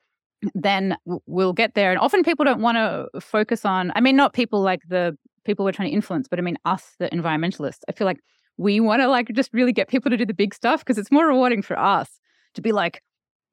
then 0.55 0.97
we'll 1.27 1.53
get 1.53 1.75
there. 1.75 1.91
And 1.91 2.01
often 2.01 2.23
people 2.23 2.45
don't 2.45 2.63
want 2.63 2.77
to 2.77 3.21
focus 3.21 3.65
on, 3.65 3.93
I 3.95 4.01
mean, 4.01 4.17
not 4.17 4.33
people 4.33 4.63
like 4.63 4.81
the 4.89 5.17
people 5.45 5.65
we're 5.65 5.73
trying 5.73 5.91
to 5.91 5.95
influence, 5.95 6.29
but 6.29 6.39
I 6.39 6.43
mean, 6.43 6.57
us, 6.65 6.95
the 6.99 7.09
environmentalists. 7.11 7.81
I 7.89 7.93
feel 7.93 8.07
like 8.07 8.21
we 8.59 8.81
want 8.81 9.01
to 9.01 9.09
like 9.09 9.33
just 9.33 9.51
really 9.55 9.73
get 9.73 9.89
people 9.89 10.11
to 10.11 10.17
do 10.17 10.27
the 10.27 10.35
big 10.35 10.53
stuff 10.53 10.81
because 10.81 10.99
it's 10.99 11.13
more 11.13 11.27
rewarding 11.27 11.63
for 11.63 11.79
us 11.79 12.09
to 12.55 12.61
be 12.61 12.73
like, 12.73 13.03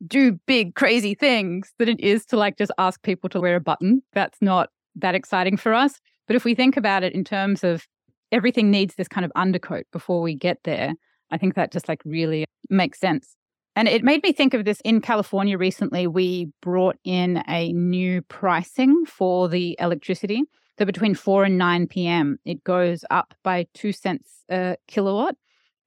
do 0.06 0.34
big, 0.46 0.76
crazy 0.76 1.14
things 1.14 1.74
than 1.80 1.88
it 1.88 2.00
is 2.00 2.26
to 2.26 2.38
like 2.38 2.58
just 2.58 2.72
ask 2.78 3.02
people 3.04 3.30
to 3.30 3.40
wear 3.40 3.56
a 3.56 3.62
button. 3.62 4.02
That's 4.14 4.38
not 4.42 4.70
that 4.96 5.16
exciting 5.16 5.58
for 5.58 5.74
us. 5.74 6.02
But 6.28 6.36
if 6.36 6.44
we 6.44 6.56
think 6.56 6.76
about 6.76 7.04
it 7.04 7.14
in 7.14 7.24
terms 7.24 7.64
of 7.64 7.88
everything 8.32 8.72
needs 8.72 8.96
this 8.96 9.08
kind 9.08 9.24
of 9.24 9.32
undercoat 9.36 9.86
before 9.92 10.22
we 10.22 10.36
get 10.36 10.58
there, 10.64 10.94
I 11.32 11.38
think 11.38 11.56
that 11.56 11.72
just 11.72 11.88
like 11.88 12.02
really 12.04 12.46
makes 12.70 13.00
sense. 13.00 13.36
And 13.76 13.88
it 13.88 14.04
made 14.04 14.24
me 14.24 14.32
think 14.32 14.54
of 14.54 14.66
this 14.66 14.80
in 14.86 15.02
California 15.02 15.58
recently. 15.58 16.08
We 16.08 16.50
brought 16.62 16.96
in 17.04 17.44
a 17.48 17.74
new 17.74 18.22
pricing 18.24 19.06
for 19.06 19.50
the 19.50 19.78
electricity. 19.80 20.44
So 20.78 20.86
between 20.86 21.16
4 21.16 21.46
and 21.46 21.58
9 21.58 21.88
p.m., 21.88 22.38
it 22.46 22.64
goes 22.64 23.06
up 23.10 23.34
by 23.44 23.68
two 23.74 23.92
cents 23.92 24.44
a 24.50 24.78
kilowatt. 24.88 25.36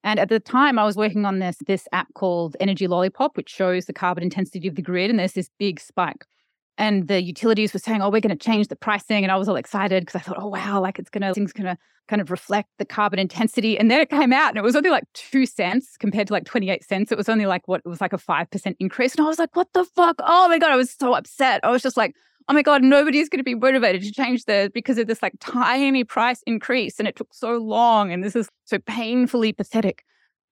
And 0.05 0.19
at 0.19 0.29
the 0.29 0.41
time, 0.41 0.79
I 0.79 0.85
was 0.85 0.97
working 0.97 1.25
on 1.25 1.41
this 1.41 1.59
this 1.67 1.89
app 1.93 2.15
called 2.15 2.57
Energy 2.61 2.87
Lollipop, 2.87 3.37
which 3.37 3.51
shows 3.51 3.87
the 3.87 3.93
carbon 3.93 4.23
intensity 4.23 4.69
of 4.69 4.77
the 4.77 4.83
grid, 4.83 5.11
and 5.11 5.19
there's 5.19 5.33
this 5.33 5.51
big 5.59 5.81
spike. 5.81 6.25
And 6.79 7.09
the 7.09 7.21
utilities 7.21 7.75
were 7.75 7.81
saying, 7.81 8.01
"Oh, 8.01 8.09
we're 8.09 8.21
going 8.21 8.37
to 8.37 8.37
change 8.37 8.69
the 8.69 8.77
pricing," 8.77 9.25
and 9.25 9.33
I 9.33 9.37
was 9.37 9.49
all 9.49 9.57
excited 9.57 10.07
because 10.07 10.21
I 10.21 10.23
thought, 10.23 10.39
"Oh, 10.39 10.47
wow! 10.47 10.81
Like 10.81 10.99
it's 10.99 11.11
going 11.11 11.23
to 11.23 11.35
things 11.35 11.53
going 11.53 11.67
to 11.67 11.77
kind 12.07 12.23
of 12.23 12.31
reflect 12.31 12.71
the 12.79 12.85
carbon 12.85 13.19
intensity." 13.19 13.77
And 13.77 13.91
then 13.91 14.01
it 14.01 14.09
came 14.09 14.33
out, 14.33 14.51
and 14.51 14.59
it 14.59 14.63
was 14.63 14.77
only 14.77 14.91
like 14.91 15.05
two 15.15 15.45
cents 15.45 15.97
compared 15.99 16.29
to 16.29 16.33
like 16.33 16.45
twenty 16.45 16.71
eight 16.71 16.85
cents. 16.85 17.11
It 17.11 17.19
was 17.19 17.29
only 17.29 17.47
like 17.47 17.67
what 17.67 17.83
it 17.85 17.89
was 17.89 18.01
like 18.01 18.13
a 18.13 18.19
five 18.19 18.49
percent 18.51 18.77
increase, 18.79 19.17
and 19.17 19.27
I 19.27 19.29
was 19.29 19.41
like, 19.41 19.57
"What 19.57 19.73
the 19.75 19.85
fuck? 19.85 20.17
Oh 20.21 20.49
my 20.49 20.59
god!" 20.59 20.71
I 20.71 20.77
was 20.77 20.93
so 20.93 21.15
upset. 21.15 21.61
I 21.65 21.71
was 21.71 21.83
just 21.83 21.97
like, 21.97 22.15
oh 22.49 22.55
my 22.55 22.63
God, 22.63 22.83
nobody's 22.83 23.29
going 23.29 23.41
to 23.41 23.45
be 23.45 23.55
motivated 23.55 24.03
to 24.03 24.13
change 24.13 24.45
this 24.45 24.71
because 24.73 24.99
of 24.99 25.07
this 25.07 25.23
like 25.23 25.35
tiny 25.41 26.03
price 26.03 26.43
increase. 26.47 26.99
And 26.99 27.07
it 27.07 27.17
took 27.17 27.33
so 27.33 27.59
long. 27.59 28.13
And 28.13 28.25
this 28.25 28.35
is 28.35 28.49
so 28.65 28.79
painfully 28.79 29.53
pathetic. 29.53 30.03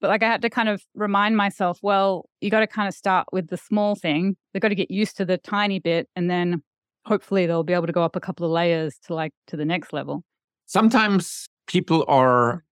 But 0.01 0.09
like 0.09 0.23
I 0.23 0.27
had 0.27 0.43
to 0.43 0.51
kind 0.51 0.69
of 0.69 0.83
remind 0.95 1.39
myself, 1.39 1.79
well, 1.83 2.29
you 2.43 2.51
got 2.51 2.61
to 2.61 2.67
kind 2.67 2.87
of 2.87 2.95
start 2.95 3.27
with 3.33 3.49
the 3.49 3.57
small 3.57 3.95
thing. 3.95 4.37
They've 4.53 4.61
got 4.61 4.69
to 4.69 4.75
get 4.75 4.91
used 4.91 5.17
to 5.17 5.25
the 5.25 5.39
tiny 5.39 5.79
bit. 5.79 6.09
And 6.15 6.29
then 6.29 6.63
hopefully 7.07 7.47
they'll 7.47 7.65
be 7.65 7.73
able 7.73 7.87
to 7.87 7.93
go 7.93 8.03
up 8.03 8.15
a 8.15 8.21
couple 8.21 8.45
of 8.45 8.53
layers 8.53 8.99
to 9.07 9.15
like 9.15 9.33
to 9.47 9.57
the 9.57 9.65
next 9.65 9.95
level. 9.95 10.23
Sometimes 10.67 11.47
people 11.67 12.05
are 12.09 12.65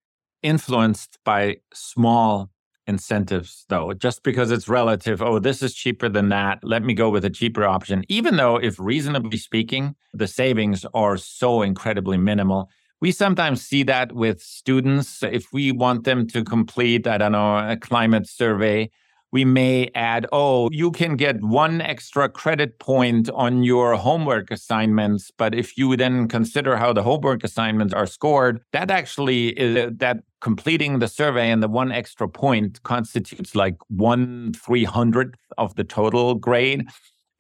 influenced 0.43 1.19
by 1.25 1.57
small 1.73 2.51
incentives 2.87 3.65
though 3.69 3.95
just 3.95 4.23
because 4.23 4.51
it's 4.51 4.69
relative 4.69 5.23
oh 5.23 5.39
this 5.39 5.63
is 5.63 5.75
cheaper 5.75 6.09
than 6.09 6.29
that. 6.29 6.59
Let 6.63 6.83
me 6.83 6.95
go 6.95 7.11
with 7.11 7.25
a 7.25 7.31
cheaper 7.31 7.65
option. 7.65 8.05
Even 8.09 8.37
though 8.37 8.57
if 8.57 8.79
reasonably 8.79 9.39
speaking 9.39 9.95
the 10.13 10.27
savings 10.27 10.85
are 10.95 11.17
so 11.17 11.63
incredibly 11.63 12.19
minimal 12.19 12.71
we 13.01 13.13
sometimes 13.13 13.61
see 13.61 13.83
that 13.83 14.13
with 14.13 14.41
students. 14.41 15.23
If 15.23 15.53
we 15.53 15.73
want 15.73 16.05
them 16.05 16.27
to 16.29 16.45
complete 16.45 17.07
i 17.07 17.19
don't 17.19 17.33
know 17.33 17.57
a 17.57 17.77
climate 17.77 18.29
survey 18.29 18.91
we 19.35 19.45
may 19.45 19.91
add, 19.97 20.27
oh, 20.31 20.69
you 20.71 20.93
can 20.93 21.17
get 21.17 21.43
one 21.43 21.81
extra 21.81 22.29
credit 22.29 22.79
point 22.79 23.29
on 23.31 23.65
your 23.65 23.97
homework 23.97 24.49
assignments. 24.53 25.33
But 25.37 25.57
if 25.57 25.77
you 25.77 25.97
then 25.97 26.29
consider 26.29 26.77
how 26.77 26.93
the 26.93 27.03
homework 27.03 27.43
assignments 27.43 27.93
are 27.93 28.07
scored, 28.07 28.63
that 28.73 28.93
actually 28.93 29.49
is 29.49 29.91
that 29.97 30.19
completing 30.41 31.01
the 31.01 31.09
survey 31.09 31.51
and 31.51 31.61
the 31.61 31.69
one 31.69 31.91
extra 31.91 32.29
point 32.29 32.81
constitutes 32.85 33.57
like 33.57 33.75
one 33.89 34.53
three 34.55 34.85
hundredth 34.85 35.35
of 35.59 35.75
the 35.75 35.83
total 35.83 36.37
grade. 36.37 36.87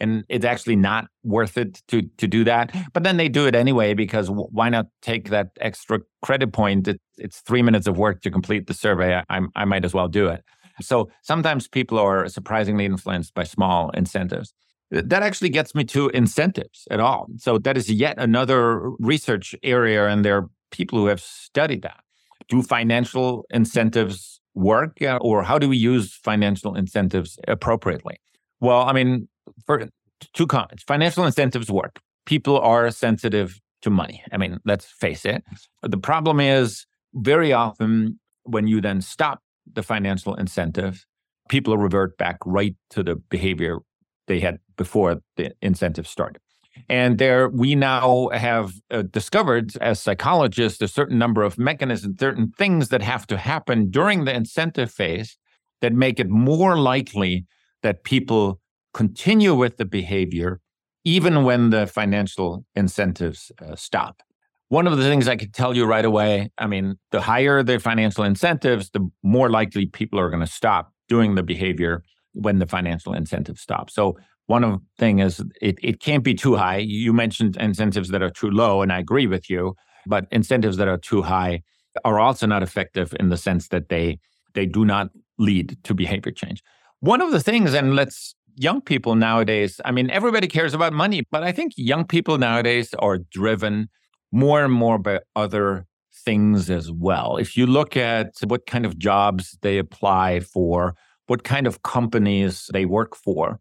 And 0.00 0.24
it's 0.28 0.44
actually 0.44 0.76
not 0.76 1.04
worth 1.22 1.56
it 1.56 1.80
to 1.86 2.02
to 2.18 2.26
do 2.26 2.42
that. 2.42 2.74
But 2.92 3.04
then 3.04 3.18
they 3.18 3.28
do 3.28 3.46
it 3.46 3.54
anyway 3.54 3.94
because 3.94 4.28
why 4.28 4.68
not 4.68 4.86
take 5.00 5.30
that 5.30 5.50
extra 5.60 6.00
credit 6.22 6.52
point? 6.52 6.88
It, 6.88 7.00
it's 7.18 7.38
three 7.42 7.62
minutes 7.62 7.86
of 7.86 7.96
work 7.96 8.20
to 8.22 8.32
complete 8.32 8.66
the 8.66 8.74
survey. 8.74 9.22
I, 9.30 9.40
I 9.54 9.64
might 9.64 9.84
as 9.84 9.94
well 9.94 10.08
do 10.08 10.26
it. 10.26 10.42
So 10.80 11.10
sometimes 11.22 11.68
people 11.68 11.98
are 11.98 12.28
surprisingly 12.28 12.84
influenced 12.84 13.34
by 13.34 13.44
small 13.44 13.90
incentives. 13.90 14.52
That 14.90 15.22
actually 15.22 15.48
gets 15.48 15.74
me 15.74 15.84
to 15.84 16.08
incentives 16.10 16.86
at 16.90 17.00
all. 17.00 17.28
So 17.38 17.58
that 17.58 17.76
is 17.76 17.90
yet 17.90 18.16
another 18.18 18.90
research 18.98 19.54
area, 19.62 20.06
and 20.06 20.24
there 20.24 20.36
are 20.36 20.48
people 20.70 20.98
who 20.98 21.06
have 21.06 21.20
studied 21.20 21.82
that. 21.82 22.00
Do 22.48 22.62
financial 22.62 23.44
incentives 23.50 24.40
work, 24.54 25.00
uh, 25.02 25.18
or 25.20 25.42
how 25.42 25.58
do 25.58 25.68
we 25.68 25.76
use 25.76 26.14
financial 26.14 26.74
incentives 26.74 27.38
appropriately? 27.48 28.20
Well, 28.60 28.82
I 28.82 28.92
mean, 28.92 29.28
for 29.66 29.88
two 30.32 30.46
comments 30.46 30.82
financial 30.82 31.24
incentives 31.24 31.70
work. 31.70 32.00
People 32.26 32.58
are 32.58 32.90
sensitive 32.90 33.60
to 33.82 33.90
money. 33.90 34.22
I 34.32 34.38
mean, 34.38 34.58
let's 34.64 34.86
face 34.86 35.24
it. 35.24 35.44
The 35.82 35.98
problem 35.98 36.40
is 36.40 36.86
very 37.14 37.52
often 37.52 38.18
when 38.44 38.66
you 38.66 38.80
then 38.80 39.00
stop 39.00 39.42
the 39.72 39.82
financial 39.82 40.34
incentive, 40.34 41.06
people 41.48 41.76
revert 41.76 42.16
back 42.18 42.38
right 42.44 42.76
to 42.90 43.02
the 43.02 43.16
behavior 43.16 43.78
they 44.26 44.40
had 44.40 44.58
before 44.76 45.20
the 45.36 45.52
incentive 45.60 46.06
started. 46.06 46.40
And 46.88 47.18
there, 47.18 47.48
we 47.48 47.74
now 47.74 48.28
have 48.30 48.72
uh, 48.90 49.02
discovered 49.02 49.76
as 49.80 50.00
psychologists 50.00 50.82
a 50.82 50.88
certain 50.88 51.18
number 51.18 51.42
of 51.42 51.56
mechanisms, 51.56 52.18
certain 52.18 52.50
things 52.50 52.88
that 52.88 53.02
have 53.02 53.26
to 53.28 53.36
happen 53.36 53.90
during 53.90 54.24
the 54.24 54.34
incentive 54.34 54.90
phase 54.90 55.36
that 55.80 55.92
make 55.92 56.18
it 56.18 56.28
more 56.28 56.76
likely 56.76 57.46
that 57.82 58.02
people 58.02 58.60
continue 58.92 59.54
with 59.54 59.76
the 59.76 59.84
behavior 59.84 60.60
even 61.04 61.44
when 61.44 61.70
the 61.70 61.86
financial 61.86 62.64
incentives 62.74 63.52
uh, 63.60 63.76
stop. 63.76 64.22
One 64.68 64.86
of 64.86 64.96
the 64.96 65.04
things 65.04 65.28
I 65.28 65.36
could 65.36 65.52
tell 65.52 65.76
you 65.76 65.84
right 65.84 66.04
away 66.04 66.50
I 66.58 66.66
mean, 66.66 66.96
the 67.10 67.20
higher 67.20 67.62
the 67.62 67.78
financial 67.78 68.24
incentives, 68.24 68.90
the 68.90 69.08
more 69.22 69.50
likely 69.50 69.86
people 69.86 70.18
are 70.18 70.30
going 70.30 70.44
to 70.44 70.50
stop 70.50 70.92
doing 71.08 71.34
the 71.34 71.42
behavior 71.42 72.02
when 72.32 72.58
the 72.58 72.66
financial 72.66 73.12
incentive 73.12 73.58
stops. 73.58 73.94
So, 73.94 74.16
one 74.46 74.62
of 74.62 74.80
thing 74.98 75.20
is 75.20 75.42
it, 75.62 75.78
it 75.82 76.00
can't 76.00 76.22
be 76.22 76.34
too 76.34 76.54
high. 76.54 76.76
You 76.76 77.14
mentioned 77.14 77.56
incentives 77.56 78.10
that 78.10 78.22
are 78.22 78.30
too 78.30 78.50
low, 78.50 78.82
and 78.82 78.92
I 78.92 78.98
agree 78.98 79.26
with 79.26 79.48
you, 79.48 79.74
but 80.06 80.26
incentives 80.30 80.76
that 80.76 80.86
are 80.86 80.98
too 80.98 81.22
high 81.22 81.62
are 82.04 82.20
also 82.20 82.46
not 82.46 82.62
effective 82.62 83.14
in 83.18 83.30
the 83.30 83.36
sense 83.36 83.68
that 83.68 83.88
they 83.88 84.18
they 84.54 84.66
do 84.66 84.84
not 84.84 85.08
lead 85.38 85.76
to 85.84 85.94
behavior 85.94 86.32
change. 86.32 86.62
One 87.00 87.20
of 87.20 87.32
the 87.32 87.40
things, 87.40 87.74
and 87.74 87.96
let's 87.96 88.34
young 88.56 88.80
people 88.80 89.14
nowadays, 89.14 89.80
I 89.84 89.90
mean, 89.90 90.10
everybody 90.10 90.46
cares 90.46 90.74
about 90.74 90.92
money, 90.92 91.22
but 91.30 91.42
I 91.42 91.52
think 91.52 91.72
young 91.76 92.04
people 92.06 92.38
nowadays 92.38 92.94
are 92.98 93.18
driven 93.18 93.88
more 94.34 94.64
and 94.64 94.72
more 94.72 94.98
by 94.98 95.20
other 95.36 95.86
things 96.24 96.68
as 96.68 96.90
well. 96.90 97.36
If 97.36 97.56
you 97.56 97.66
look 97.66 97.96
at 97.96 98.32
what 98.46 98.66
kind 98.66 98.84
of 98.84 98.98
jobs 98.98 99.56
they 99.62 99.78
apply 99.78 100.40
for, 100.40 100.94
what 101.28 101.44
kind 101.44 101.66
of 101.66 101.82
companies 101.82 102.68
they 102.72 102.84
work 102.84 103.14
for, 103.14 103.60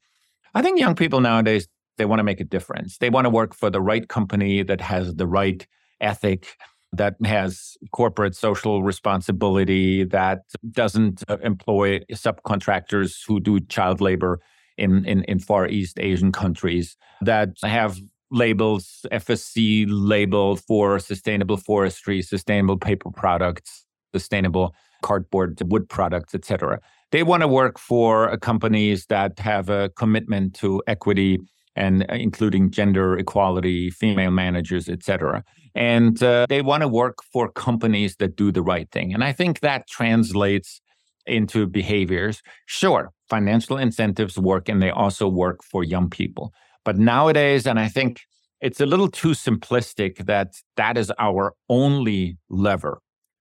I 0.55 0.62
think 0.62 0.79
young 0.79 0.95
people 0.95 1.21
nowadays, 1.21 1.67
they 1.97 2.05
want 2.05 2.19
to 2.19 2.23
make 2.23 2.39
a 2.39 2.43
difference. 2.45 2.97
They 2.97 3.12
want 3.12 3.25
to 3.25 3.29
work 3.29 3.53
for 3.53 3.69
the 3.69 3.81
right 3.81 4.07
company 4.07 4.63
that 4.63 4.81
has 4.81 5.15
the 5.15 5.27
right 5.27 5.65
ethic, 6.01 6.57
that 6.91 7.15
has 7.23 7.77
corporate 7.91 8.36
social 8.36 8.81
responsibility, 8.81 10.03
that 10.05 10.41
doesn't 10.71 11.23
uh, 11.27 11.38
employ 11.43 11.99
subcontractors 12.12 13.19
who 13.27 13.39
do 13.39 13.59
child 13.59 14.01
labor 14.01 14.39
in, 14.77 15.05
in, 15.05 15.23
in 15.25 15.38
Far 15.38 15.67
East 15.67 15.99
Asian 15.99 16.31
countries, 16.31 16.97
that 17.21 17.49
have 17.62 17.99
labels, 18.33 19.05
FSC 19.11 19.85
label 19.87 20.57
for 20.57 20.99
sustainable 20.99 21.57
forestry, 21.57 22.21
sustainable 22.21 22.77
paper 22.77 23.11
products, 23.11 23.85
sustainable 24.13 24.75
cardboard 25.01 25.59
wood 25.65 25.87
products, 25.87 26.33
etc. 26.33 26.79
They 27.11 27.23
want 27.23 27.41
to 27.41 27.47
work 27.47 27.77
for 27.77 28.35
companies 28.37 29.05
that 29.05 29.39
have 29.39 29.69
a 29.69 29.89
commitment 29.89 30.55
to 30.55 30.81
equity 30.87 31.39
and 31.75 32.03
uh, 32.09 32.15
including 32.15 32.71
gender 32.71 33.17
equality, 33.17 33.89
female 33.89 34.31
managers, 34.31 34.89
etc. 34.89 35.43
And 35.75 36.21
uh, 36.21 36.45
they 36.49 36.61
want 36.61 36.81
to 36.81 36.87
work 36.87 37.19
for 37.31 37.51
companies 37.51 38.15
that 38.17 38.35
do 38.35 38.51
the 38.51 38.61
right 38.61 38.89
thing. 38.91 39.13
And 39.13 39.23
I 39.23 39.31
think 39.31 39.59
that 39.59 39.87
translates 39.87 40.81
into 41.25 41.67
behaviors. 41.67 42.41
Sure, 42.65 43.11
financial 43.29 43.77
incentives 43.77 44.37
work 44.37 44.69
and 44.69 44.81
they 44.81 44.91
also 44.91 45.27
work 45.27 45.63
for 45.63 45.83
young 45.83 46.09
people. 46.09 46.53
But 46.85 46.97
nowadays, 46.97 47.65
and 47.65 47.79
I 47.79 47.87
think 47.87 48.21
it's 48.61 48.81
a 48.81 48.86
little 48.86 49.09
too 49.09 49.29
simplistic 49.29 50.25
that 50.25 50.53
that 50.77 50.97
is 50.97 51.11
our 51.19 51.53
only 51.69 52.38
lever 52.49 52.99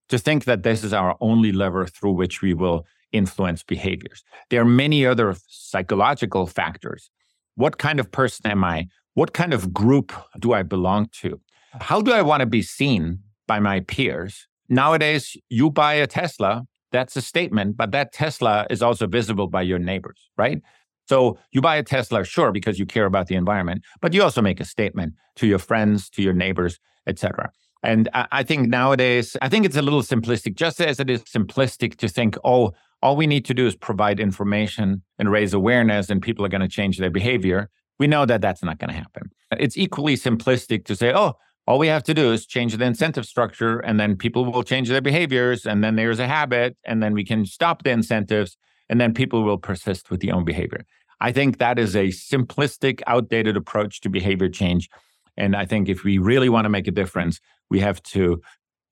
to 0.08 0.18
think 0.18 0.44
that 0.44 0.62
this 0.62 0.84
is 0.84 0.92
our 0.92 1.16
only 1.20 1.52
lever 1.52 1.86
through 1.86 2.12
which 2.12 2.42
we 2.42 2.54
will 2.54 2.84
influence 3.12 3.62
behaviors. 3.62 4.22
There 4.50 4.60
are 4.60 4.64
many 4.64 5.06
other 5.06 5.36
psychological 5.48 6.46
factors. 6.46 7.10
What 7.54 7.78
kind 7.78 8.00
of 8.00 8.10
person 8.10 8.50
am 8.50 8.64
I? 8.64 8.88
What 9.14 9.32
kind 9.32 9.52
of 9.52 9.72
group 9.72 10.12
do 10.38 10.52
I 10.52 10.62
belong 10.62 11.08
to? 11.20 11.40
How 11.80 12.00
do 12.00 12.12
I 12.12 12.22
want 12.22 12.40
to 12.40 12.46
be 12.46 12.62
seen 12.62 13.20
by 13.46 13.60
my 13.60 13.80
peers? 13.80 14.46
nowadays 14.72 15.36
you 15.48 15.70
buy 15.70 15.94
a 15.94 16.06
Tesla, 16.06 16.64
that's 16.90 17.16
a 17.16 17.22
statement, 17.22 17.76
but 17.76 17.92
that 17.92 18.12
Tesla 18.12 18.66
is 18.70 18.82
also 18.82 19.06
visible 19.06 19.46
by 19.46 19.62
your 19.62 19.78
neighbors, 19.78 20.30
right? 20.36 20.60
So 21.06 21.38
you 21.50 21.60
buy 21.60 21.76
a 21.76 21.82
Tesla, 21.82 22.24
sure, 22.24 22.52
because 22.52 22.78
you 22.78 22.86
care 22.86 23.06
about 23.06 23.26
the 23.26 23.34
environment, 23.34 23.82
but 24.00 24.12
you 24.12 24.22
also 24.22 24.40
make 24.40 24.60
a 24.60 24.64
statement 24.64 25.14
to 25.36 25.46
your 25.46 25.58
friends, 25.58 26.08
to 26.10 26.22
your 26.22 26.32
neighbors, 26.32 26.78
etc. 27.06 27.50
And 27.82 28.08
I 28.14 28.44
think 28.44 28.68
nowadays, 28.68 29.36
I 29.42 29.48
think 29.48 29.66
it's 29.66 29.76
a 29.76 29.82
little 29.82 30.02
simplistic, 30.02 30.54
just 30.54 30.80
as 30.80 31.00
it 31.00 31.10
is 31.10 31.22
simplistic 31.24 31.96
to 31.96 32.08
think, 32.08 32.36
oh, 32.44 32.72
all 33.02 33.16
we 33.16 33.26
need 33.26 33.44
to 33.46 33.54
do 33.54 33.66
is 33.66 33.74
provide 33.74 34.20
information 34.20 35.02
and 35.18 35.32
raise 35.32 35.52
awareness, 35.52 36.08
and 36.08 36.22
people 36.22 36.44
are 36.44 36.48
going 36.48 36.60
to 36.60 36.68
change 36.68 36.98
their 36.98 37.10
behavior. 37.10 37.68
We 37.98 38.06
know 38.06 38.24
that 38.24 38.40
that's 38.40 38.62
not 38.62 38.78
going 38.78 38.90
to 38.90 38.96
happen. 38.96 39.30
It's 39.58 39.76
equally 39.76 40.14
simplistic 40.14 40.84
to 40.84 40.94
say, 40.94 41.12
oh, 41.12 41.34
all 41.66 41.78
we 41.78 41.88
have 41.88 42.04
to 42.04 42.14
do 42.14 42.32
is 42.32 42.46
change 42.46 42.76
the 42.76 42.84
incentive 42.84 43.24
structure, 43.24 43.80
and 43.80 43.98
then 43.98 44.16
people 44.16 44.44
will 44.44 44.62
change 44.62 44.88
their 44.88 45.00
behaviors, 45.00 45.66
and 45.66 45.82
then 45.82 45.96
there's 45.96 46.20
a 46.20 46.28
habit, 46.28 46.76
and 46.84 47.02
then 47.02 47.14
we 47.14 47.24
can 47.24 47.44
stop 47.44 47.82
the 47.82 47.90
incentives, 47.90 48.56
and 48.92 49.00
then 49.00 49.14
people 49.14 49.42
will 49.42 49.56
persist 49.56 50.10
with 50.10 50.20
the 50.20 50.30
own 50.30 50.44
behavior. 50.44 50.84
I 51.18 51.32
think 51.32 51.56
that 51.56 51.78
is 51.78 51.96
a 51.96 52.08
simplistic, 52.08 53.00
outdated 53.06 53.56
approach 53.56 54.02
to 54.02 54.10
behavior 54.10 54.50
change. 54.50 54.90
And 55.38 55.56
I 55.56 55.64
think 55.64 55.88
if 55.88 56.04
we 56.04 56.18
really 56.18 56.50
want 56.50 56.66
to 56.66 56.68
make 56.68 56.86
a 56.86 56.90
difference, 56.90 57.40
we 57.70 57.80
have 57.80 58.02
to 58.02 58.42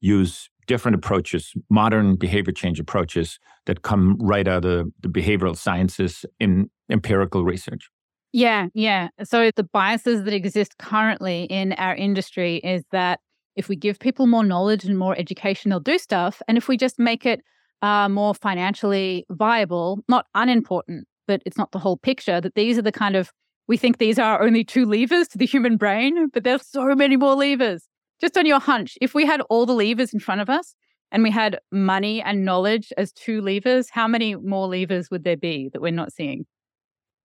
use 0.01 0.49
different 0.67 0.95
approaches, 0.95 1.53
modern 1.69 2.17
behavior 2.17 2.55
change 2.55 2.81
approaches 2.81 3.39
that 3.67 3.83
come 3.83 4.17
right 4.19 4.49
out 4.49 4.65
of 4.65 4.91
the 5.01 5.09
behavioral 5.09 5.55
sciences 5.55 6.25
in 6.39 6.71
empirical 6.91 7.45
research. 7.45 7.91
Yeah, 8.33 8.69
yeah. 8.73 9.09
So 9.23 9.51
the 9.55 9.65
biases 9.65 10.25
that 10.25 10.33
exist 10.33 10.79
currently 10.79 11.43
in 11.45 11.75
our 11.75 11.95
industry 11.95 12.57
is 12.57 12.85
that 12.91 13.21
if 13.55 13.69
we 13.69 13.77
give 13.77 13.99
people 13.99 14.27
more 14.27 14.45
knowledge 14.45 14.85
and 14.87 14.99
more 14.99 15.15
education, 15.19 15.69
they'll 15.69 15.81
do 15.81 15.99
stuff. 15.99 16.41
And 16.49 16.57
if 16.57 16.69
we 16.69 16.79
just 16.79 16.99
make 16.99 17.27
it 17.27 17.43
uh, 17.83 18.09
more 18.09 18.35
financially 18.35 19.25
viable, 19.31 20.01
not 20.09 20.27
unimportant, 20.35 21.07
but 21.27 21.43
it's 21.47 21.57
not 21.57 21.73
the 21.73 21.79
whole 21.79 21.97
picture, 21.97 22.41
that 22.41 22.55
these 22.55 22.79
are 22.79 22.83
the 22.83 22.93
kind 22.93 23.17
of, 23.17 23.33
we 23.69 23.77
think 23.77 23.99
these 23.99 24.19
are 24.19 24.43
only 24.43 24.65
two 24.65 24.85
levers 24.87 25.29
to 25.29 25.39
the 25.39 25.47
human 25.47 25.77
brain, 25.77 26.29
but 26.33 26.45
there's 26.45 26.67
so 26.67 26.95
many 26.95 27.17
more 27.17 27.35
levers 27.35 27.87
just 28.21 28.37
on 28.37 28.47
your 28.47 28.61
hunch, 28.61 28.99
if 29.01 29.15
we 29.15 29.25
had 29.25 29.41
all 29.49 29.67
the 29.67 29.73
levers 29.73 30.13
in 30.13 30.21
front 30.21 30.41
of 30.41 30.51
us 30.51 30.75
and 31.11 31.23
we 31.23 31.31
had 31.31 31.59
money 31.73 32.23
and 32.23 32.45
knowledge 32.45 32.93
as 32.97 33.13
two 33.13 33.41
levers, 33.41 33.89
how 33.91 34.07
many 34.07 34.37
more 34.37 34.69
levers 34.69 35.11
would 35.11 35.25
there 35.25 35.37
be 35.37 35.71
that 35.73 35.81
we're 35.81 35.91
not 35.91 36.13
seeing? 36.13 36.47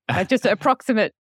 Like 0.09 0.29
just 0.29 0.45
approximate 0.45 1.13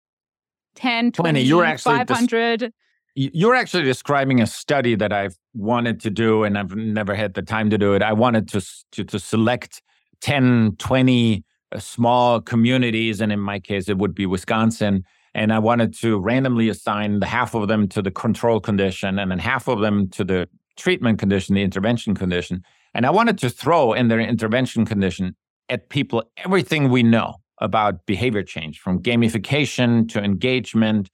10, 0.77 1.13
20, 1.13 1.13
20 1.13 1.41
you're 1.43 1.65
actually 1.65 1.97
500. 1.97 2.61
Des- 2.61 2.71
you're 3.15 3.55
actually 3.55 3.85
describing 3.85 4.41
a 4.41 4.47
study 4.47 4.95
that 4.97 5.13
I've 5.13 5.37
wanted 5.55 6.01
to 6.01 6.11
do 6.11 6.43
and 6.43 6.59
I've 6.59 6.75
never 6.75 7.15
had 7.15 7.35
the 7.35 7.43
time 7.43 7.71
to 7.71 7.79
do 7.79 7.95
it. 7.95 8.03
I 8.03 8.13
wanted 8.13 8.49
to, 8.49 8.67
to, 8.93 9.05
to 9.05 9.19
select 9.19 9.83
10, 10.21 10.77
20 10.79 11.45
uh, 11.73 11.79
small 11.79 12.41
communities. 12.41 13.21
And 13.21 13.33
in 13.33 13.41
my 13.41 13.61
case, 13.61 13.89
it 13.89 13.99
would 13.99 14.15
be 14.15 14.27
Wisconsin 14.27 15.05
and 15.35 15.53
I 15.53 15.59
wanted 15.59 15.95
to 15.95 16.19
randomly 16.19 16.69
assign 16.69 17.21
the 17.21 17.27
half 17.27 17.55
of 17.55 17.69
them 17.69 17.89
to 17.89 18.03
the 18.03 18.11
control 18.11 18.61
condition 18.61 19.19
and 19.19 19.31
then 19.31 19.39
half 19.39 19.69
of 19.69 19.81
them 19.81 20.09
to 20.11 20.25
the 20.25 20.49
treatment 20.77 21.19
condition, 21.19 21.55
the 21.55 21.63
intervention 21.63 22.15
condition. 22.15 22.63
And 22.95 23.07
I 23.07 23.11
wanted 23.11 23.39
to 23.39 23.51
throw 23.51 23.93
in 23.93 24.09
their 24.09 24.21
intervention 24.21 24.85
condition 24.85 25.37
at 25.69 25.89
people 25.89 26.25
everything 26.37 26.91
we 26.91 27.03
know 27.03 27.37
about 27.61 28.07
behavior 28.07 28.43
change 28.43 28.81
from 28.81 29.01
gamification 29.01 30.09
to 30.11 30.23
engagement 30.23 31.11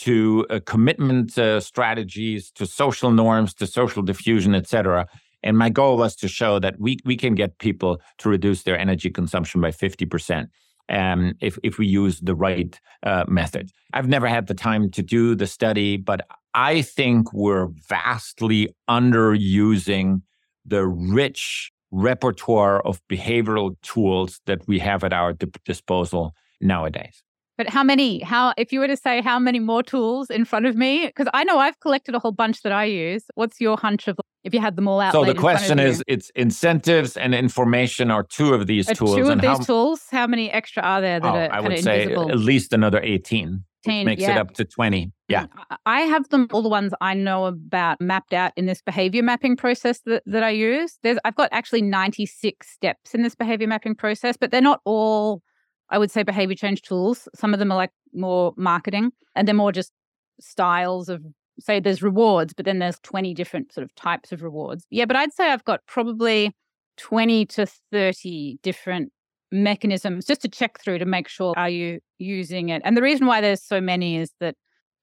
to 0.00 0.46
uh, 0.48 0.60
commitment 0.64 1.36
uh, 1.36 1.60
strategies 1.60 2.50
to 2.52 2.66
social 2.66 3.10
norms 3.10 3.52
to 3.54 3.66
social 3.66 4.02
diffusion, 4.02 4.54
et 4.54 4.66
cetera. 4.66 5.06
And 5.42 5.58
my 5.58 5.68
goal 5.68 5.98
was 5.98 6.16
to 6.16 6.28
show 6.28 6.58
that 6.58 6.78
we, 6.78 6.98
we 7.04 7.16
can 7.16 7.34
get 7.34 7.58
people 7.58 8.00
to 8.18 8.28
reduce 8.28 8.62
their 8.62 8.78
energy 8.78 9.10
consumption 9.10 9.60
by 9.60 9.70
50% 9.70 10.48
um, 10.88 11.34
if, 11.40 11.58
if 11.62 11.78
we 11.78 11.86
use 11.86 12.20
the 12.20 12.34
right 12.34 12.80
uh, 13.02 13.24
method. 13.28 13.70
I've 13.92 14.08
never 14.08 14.26
had 14.26 14.46
the 14.46 14.54
time 14.54 14.90
to 14.92 15.02
do 15.02 15.34
the 15.34 15.46
study, 15.46 15.98
but 15.98 16.26
I 16.54 16.82
think 16.82 17.32
we're 17.32 17.68
vastly 17.88 18.74
underusing 18.88 20.22
the 20.64 20.86
rich 20.86 21.72
repertoire 21.90 22.80
of 22.80 23.00
behavioral 23.08 23.76
tools 23.82 24.40
that 24.46 24.66
we 24.66 24.78
have 24.78 25.04
at 25.04 25.12
our 25.12 25.34
disposal 25.64 26.34
nowadays. 26.60 27.22
But 27.60 27.68
how 27.68 27.84
many, 27.84 28.20
how, 28.20 28.54
if 28.56 28.72
you 28.72 28.80
were 28.80 28.86
to 28.86 28.96
say 28.96 29.20
how 29.20 29.38
many 29.38 29.58
more 29.58 29.82
tools 29.82 30.30
in 30.30 30.46
front 30.46 30.64
of 30.64 30.76
me, 30.76 31.08
because 31.08 31.28
I 31.34 31.44
know 31.44 31.58
I've 31.58 31.78
collected 31.80 32.14
a 32.14 32.18
whole 32.18 32.32
bunch 32.32 32.62
that 32.62 32.72
I 32.72 32.84
use. 32.84 33.24
What's 33.34 33.60
your 33.60 33.76
hunch 33.76 34.08
of 34.08 34.18
if 34.44 34.54
you 34.54 34.60
had 34.60 34.76
them 34.76 34.88
all 34.88 34.98
out? 34.98 35.12
So 35.12 35.26
the 35.26 35.34
question 35.34 35.78
is, 35.78 36.02
it's 36.08 36.30
incentives 36.34 37.18
and 37.18 37.34
information 37.34 38.10
are 38.10 38.22
two 38.22 38.54
of 38.54 38.66
these 38.66 38.88
are 38.88 38.94
tools. 38.94 39.14
Two 39.14 39.28
of 39.28 39.42
these 39.42 39.50
how, 39.50 39.56
tools. 39.58 40.00
How 40.10 40.26
many 40.26 40.50
extra 40.50 40.82
are 40.82 41.02
there 41.02 41.20
that 41.20 41.34
oh, 41.34 41.36
are 41.36 41.52
I 41.52 41.60
would 41.60 41.80
say 41.80 42.04
invisible? 42.04 42.30
at 42.30 42.38
least 42.38 42.72
another 42.72 42.98
18. 43.02 43.62
18 43.86 44.06
makes 44.06 44.22
yeah. 44.22 44.36
it 44.36 44.38
up 44.38 44.54
to 44.54 44.64
20. 44.64 45.04
Mm, 45.04 45.12
yeah. 45.28 45.44
I 45.84 46.00
have 46.00 46.30
them, 46.30 46.48
all 46.54 46.62
the 46.62 46.70
ones 46.70 46.94
I 47.02 47.12
know 47.12 47.44
about 47.44 48.00
mapped 48.00 48.32
out 48.32 48.52
in 48.56 48.64
this 48.64 48.80
behavior 48.80 49.22
mapping 49.22 49.54
process 49.54 50.00
that, 50.06 50.22
that 50.24 50.42
I 50.42 50.50
use. 50.50 50.98
There's, 51.02 51.18
I've 51.26 51.36
got 51.36 51.50
actually 51.52 51.82
96 51.82 52.66
steps 52.66 53.14
in 53.14 53.22
this 53.22 53.34
behavior 53.34 53.66
mapping 53.66 53.96
process, 53.96 54.38
but 54.38 54.50
they're 54.50 54.62
not 54.62 54.80
all 54.86 55.42
I 55.90 55.98
would 55.98 56.10
say 56.10 56.22
behavior 56.22 56.56
change 56.56 56.82
tools. 56.82 57.28
Some 57.34 57.52
of 57.52 57.58
them 57.58 57.72
are 57.72 57.76
like 57.76 57.90
more 58.12 58.54
marketing 58.56 59.10
and 59.34 59.46
they're 59.46 59.54
more 59.54 59.72
just 59.72 59.92
styles 60.40 61.08
of 61.08 61.22
say 61.58 61.80
there's 61.80 62.02
rewards, 62.02 62.54
but 62.54 62.64
then 62.64 62.78
there's 62.78 62.98
20 63.00 63.34
different 63.34 63.72
sort 63.72 63.84
of 63.84 63.94
types 63.94 64.32
of 64.32 64.42
rewards. 64.42 64.86
Yeah, 64.90 65.04
but 65.04 65.16
I'd 65.16 65.32
say 65.32 65.50
I've 65.50 65.64
got 65.64 65.84
probably 65.86 66.54
20 66.96 67.46
to 67.46 67.66
30 67.92 68.58
different 68.62 69.12
mechanisms 69.52 70.26
just 70.26 70.42
to 70.42 70.48
check 70.48 70.80
through 70.80 70.98
to 70.98 71.04
make 71.04 71.28
sure 71.28 71.54
are 71.56 71.68
you 71.68 72.00
using 72.18 72.68
it. 72.68 72.82
And 72.84 72.96
the 72.96 73.02
reason 73.02 73.26
why 73.26 73.40
there's 73.40 73.62
so 73.62 73.80
many 73.80 74.16
is 74.16 74.32
that 74.40 74.54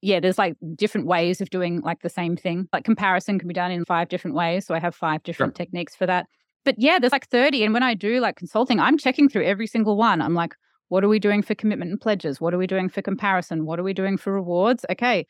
yeah, 0.02 0.20
there's 0.20 0.38
like 0.38 0.56
different 0.76 1.08
ways 1.08 1.42
of 1.42 1.50
doing 1.50 1.82
like 1.82 2.02
the 2.02 2.10
same 2.10 2.38
thing. 2.38 2.68
Like 2.72 2.84
comparison 2.84 3.40
can 3.40 3.48
be 3.48 3.54
done 3.54 3.72
in 3.72 3.84
five 3.84 4.10
different 4.10 4.36
ways. 4.36 4.66
So 4.66 4.76
I 4.76 4.80
have 4.80 4.96
five 4.96 5.24
different 5.24 5.58
sure. 5.58 5.66
techniques 5.66 5.96
for 5.96 6.06
that. 6.06 6.28
But 6.66 6.76
yeah, 6.78 7.00
there's 7.00 7.12
like 7.12 7.28
30. 7.30 7.64
And 7.64 7.74
when 7.74 7.84
I 7.84 7.96
do 7.96 8.20
like 8.20 8.36
consulting, 8.36 8.80
I'm 8.80 8.98
checking 8.98 9.28
through 9.28 9.46
every 9.46 9.66
single 9.66 9.98
one. 9.98 10.22
I'm 10.22 10.36
like, 10.36 10.54
what 10.90 11.04
are 11.04 11.10
we 11.10 11.20
doing 11.20 11.42
for 11.42 11.56
commitment 11.56 11.92
and 11.92 12.00
pledges? 12.00 12.40
What 12.40 12.54
are 12.54 12.58
we 12.58 12.68
doing 12.68 12.90
for 12.90 13.02
comparison? 13.02 13.66
What 13.66 13.80
are 13.80 13.84
we 13.84 13.94
doing 13.94 14.18
for 14.18 14.34
rewards? 14.34 14.86
Okay, 14.90 15.26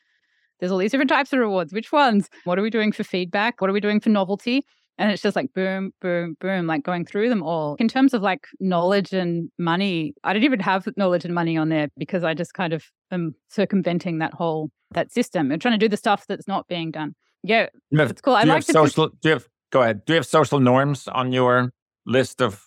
there's 0.60 0.72
all 0.72 0.78
these 0.78 0.90
different 0.90 1.10
types 1.10 1.32
of 1.32 1.38
rewards. 1.38 1.72
Which 1.72 1.92
ones? 1.92 2.28
What 2.44 2.58
are 2.58 2.62
we 2.62 2.70
doing 2.70 2.92
for 2.92 3.04
feedback? 3.04 3.60
What 3.60 3.70
are 3.70 3.72
we 3.72 3.80
doing 3.80 4.00
for 4.00 4.10
novelty? 4.10 4.64
And 4.98 5.12
it's 5.12 5.22
just 5.22 5.36
like 5.36 5.52
boom, 5.54 5.92
boom, 6.00 6.36
boom, 6.40 6.66
like 6.66 6.82
going 6.82 7.04
through 7.04 7.28
them 7.28 7.42
all. 7.42 7.76
In 7.78 7.86
terms 7.86 8.14
of 8.14 8.22
like 8.22 8.46
knowledge 8.58 9.12
and 9.12 9.48
money, 9.56 10.12
I 10.24 10.32
don't 10.32 10.42
even 10.42 10.58
have 10.60 10.88
knowledge 10.96 11.24
and 11.24 11.32
money 11.34 11.56
on 11.56 11.68
there 11.68 11.88
because 11.96 12.24
I 12.24 12.34
just 12.34 12.54
kind 12.54 12.72
of 12.72 12.84
am 13.12 13.34
circumventing 13.48 14.18
that 14.18 14.34
whole 14.34 14.70
that 14.92 15.12
system 15.12 15.52
and 15.52 15.62
trying 15.62 15.78
to 15.78 15.78
do 15.78 15.88
the 15.88 15.96
stuff 15.96 16.26
that's 16.26 16.48
not 16.48 16.66
being 16.66 16.90
done. 16.90 17.14
Yeah, 17.44 17.68
have, 17.96 18.10
it's 18.10 18.20
cool. 18.20 18.34
I 18.34 18.42
like 18.42 18.64
social. 18.64 19.08
do 19.08 19.28
you 19.28 19.30
have 19.30 19.46
go 19.70 19.82
ahead? 19.82 20.04
Do 20.04 20.14
you 20.14 20.16
have 20.16 20.26
social 20.26 20.58
norms 20.58 21.06
on 21.06 21.32
your 21.32 21.72
list 22.04 22.42
of 22.42 22.66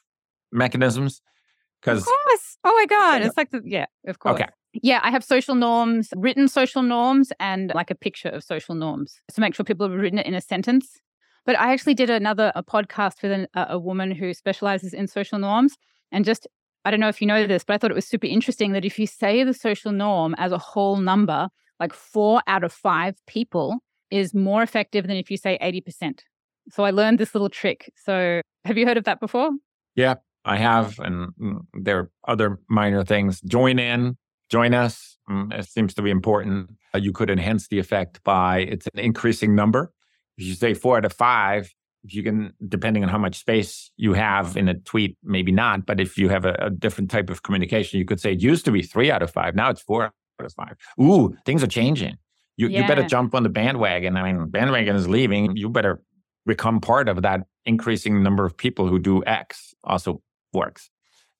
mechanisms? 0.53 1.21
Because 1.81 1.99
of 1.99 2.05
course. 2.05 2.57
Oh 2.63 2.73
my 2.73 2.85
god, 2.85 3.21
it's 3.21 3.37
like 3.37 3.49
the, 3.51 3.61
yeah, 3.65 3.85
of 4.07 4.19
course. 4.19 4.35
Okay. 4.35 4.49
Yeah, 4.73 5.01
I 5.03 5.11
have 5.11 5.23
social 5.23 5.55
norms, 5.55 6.09
written 6.15 6.47
social 6.47 6.81
norms, 6.81 7.33
and 7.39 7.71
like 7.75 7.91
a 7.91 7.95
picture 7.95 8.29
of 8.29 8.43
social 8.43 8.75
norms 8.75 9.19
to 9.33 9.41
make 9.41 9.53
sure 9.53 9.65
people 9.65 9.89
have 9.89 9.99
written 9.99 10.19
it 10.19 10.25
in 10.25 10.33
a 10.33 10.41
sentence. 10.41 10.99
But 11.45 11.59
I 11.59 11.73
actually 11.73 11.95
did 11.95 12.09
another 12.09 12.51
a 12.55 12.63
podcast 12.63 13.21
with 13.23 13.31
an, 13.31 13.47
a, 13.55 13.67
a 13.71 13.79
woman 13.79 14.11
who 14.11 14.33
specializes 14.33 14.93
in 14.93 15.07
social 15.07 15.39
norms, 15.39 15.75
and 16.11 16.23
just 16.23 16.47
I 16.85 16.91
don't 16.91 16.99
know 16.99 17.09
if 17.09 17.21
you 17.21 17.27
know 17.27 17.45
this, 17.45 17.63
but 17.63 17.73
I 17.73 17.77
thought 17.77 17.91
it 17.91 17.95
was 17.95 18.07
super 18.07 18.27
interesting 18.27 18.71
that 18.73 18.85
if 18.85 18.97
you 18.97 19.07
say 19.07 19.43
the 19.43 19.53
social 19.53 19.91
norm 19.91 20.35
as 20.37 20.51
a 20.51 20.57
whole 20.57 20.97
number, 20.97 21.49
like 21.79 21.93
four 21.93 22.41
out 22.47 22.63
of 22.63 22.71
five 22.71 23.15
people 23.27 23.79
is 24.09 24.33
more 24.33 24.63
effective 24.63 25.07
than 25.07 25.17
if 25.17 25.31
you 25.31 25.37
say 25.37 25.57
80%. 25.61 26.21
So 26.69 26.83
I 26.83 26.91
learned 26.91 27.17
this 27.17 27.33
little 27.33 27.49
trick. 27.49 27.91
So 27.95 28.41
have 28.65 28.77
you 28.77 28.85
heard 28.85 28.97
of 28.97 29.05
that 29.05 29.19
before? 29.19 29.51
Yeah, 29.95 30.15
I 30.43 30.57
have, 30.57 30.99
and 30.99 31.33
mm, 31.39 31.59
there 31.73 31.99
are 31.99 32.11
other 32.27 32.59
minor 32.67 33.03
things. 33.03 33.41
Join 33.41 33.79
in, 33.79 34.17
join 34.49 34.73
us. 34.73 35.17
Mm, 35.29 35.53
it 35.53 35.67
seems 35.67 35.93
to 35.95 36.01
be 36.01 36.09
important. 36.09 36.71
Uh, 36.93 36.97
you 36.97 37.13
could 37.13 37.29
enhance 37.29 37.67
the 37.67 37.79
effect 37.79 38.23
by 38.23 38.59
it's 38.59 38.87
an 38.93 38.99
increasing 38.99 39.55
number. 39.55 39.93
If 40.37 40.45
you 40.45 40.53
say 40.55 40.73
four 40.73 40.97
out 40.97 41.05
of 41.05 41.13
five, 41.13 41.73
if 42.03 42.15
you 42.15 42.23
can, 42.23 42.53
depending 42.67 43.03
on 43.03 43.09
how 43.09 43.19
much 43.19 43.37
space 43.37 43.91
you 43.97 44.13
have 44.13 44.57
in 44.57 44.67
a 44.67 44.73
tweet, 44.73 45.17
maybe 45.23 45.51
not. 45.51 45.85
But 45.85 45.99
if 45.99 46.17
you 46.17 46.29
have 46.29 46.45
a, 46.45 46.53
a 46.59 46.69
different 46.69 47.11
type 47.11 47.29
of 47.29 47.43
communication, 47.43 47.99
you 47.99 48.05
could 48.05 48.19
say 48.19 48.33
it 48.33 48.41
used 48.41 48.65
to 48.65 48.71
be 48.71 48.81
three 48.81 49.11
out 49.11 49.21
of 49.21 49.31
five. 49.31 49.55
Now 49.55 49.69
it's 49.69 49.81
four 49.81 50.05
out 50.05 50.13
of 50.39 50.53
five. 50.53 50.75
Ooh, 50.99 51.35
things 51.45 51.63
are 51.63 51.67
changing. 51.67 52.17
You, 52.57 52.67
yeah. 52.67 52.81
you 52.81 52.87
better 52.87 53.03
jump 53.03 53.35
on 53.35 53.43
the 53.43 53.49
bandwagon. 53.49 54.17
I 54.17 54.31
mean, 54.31 54.49
bandwagon 54.49 54.95
is 54.95 55.07
leaving. 55.07 55.55
You 55.55 55.69
better 55.69 56.01
become 56.45 56.81
part 56.81 57.07
of 57.07 57.21
that 57.21 57.41
increasing 57.65 58.23
number 58.23 58.45
of 58.45 58.57
people 58.57 58.87
who 58.87 58.97
do 58.97 59.23
X. 59.25 59.73
Also, 59.83 60.21
works. 60.53 60.89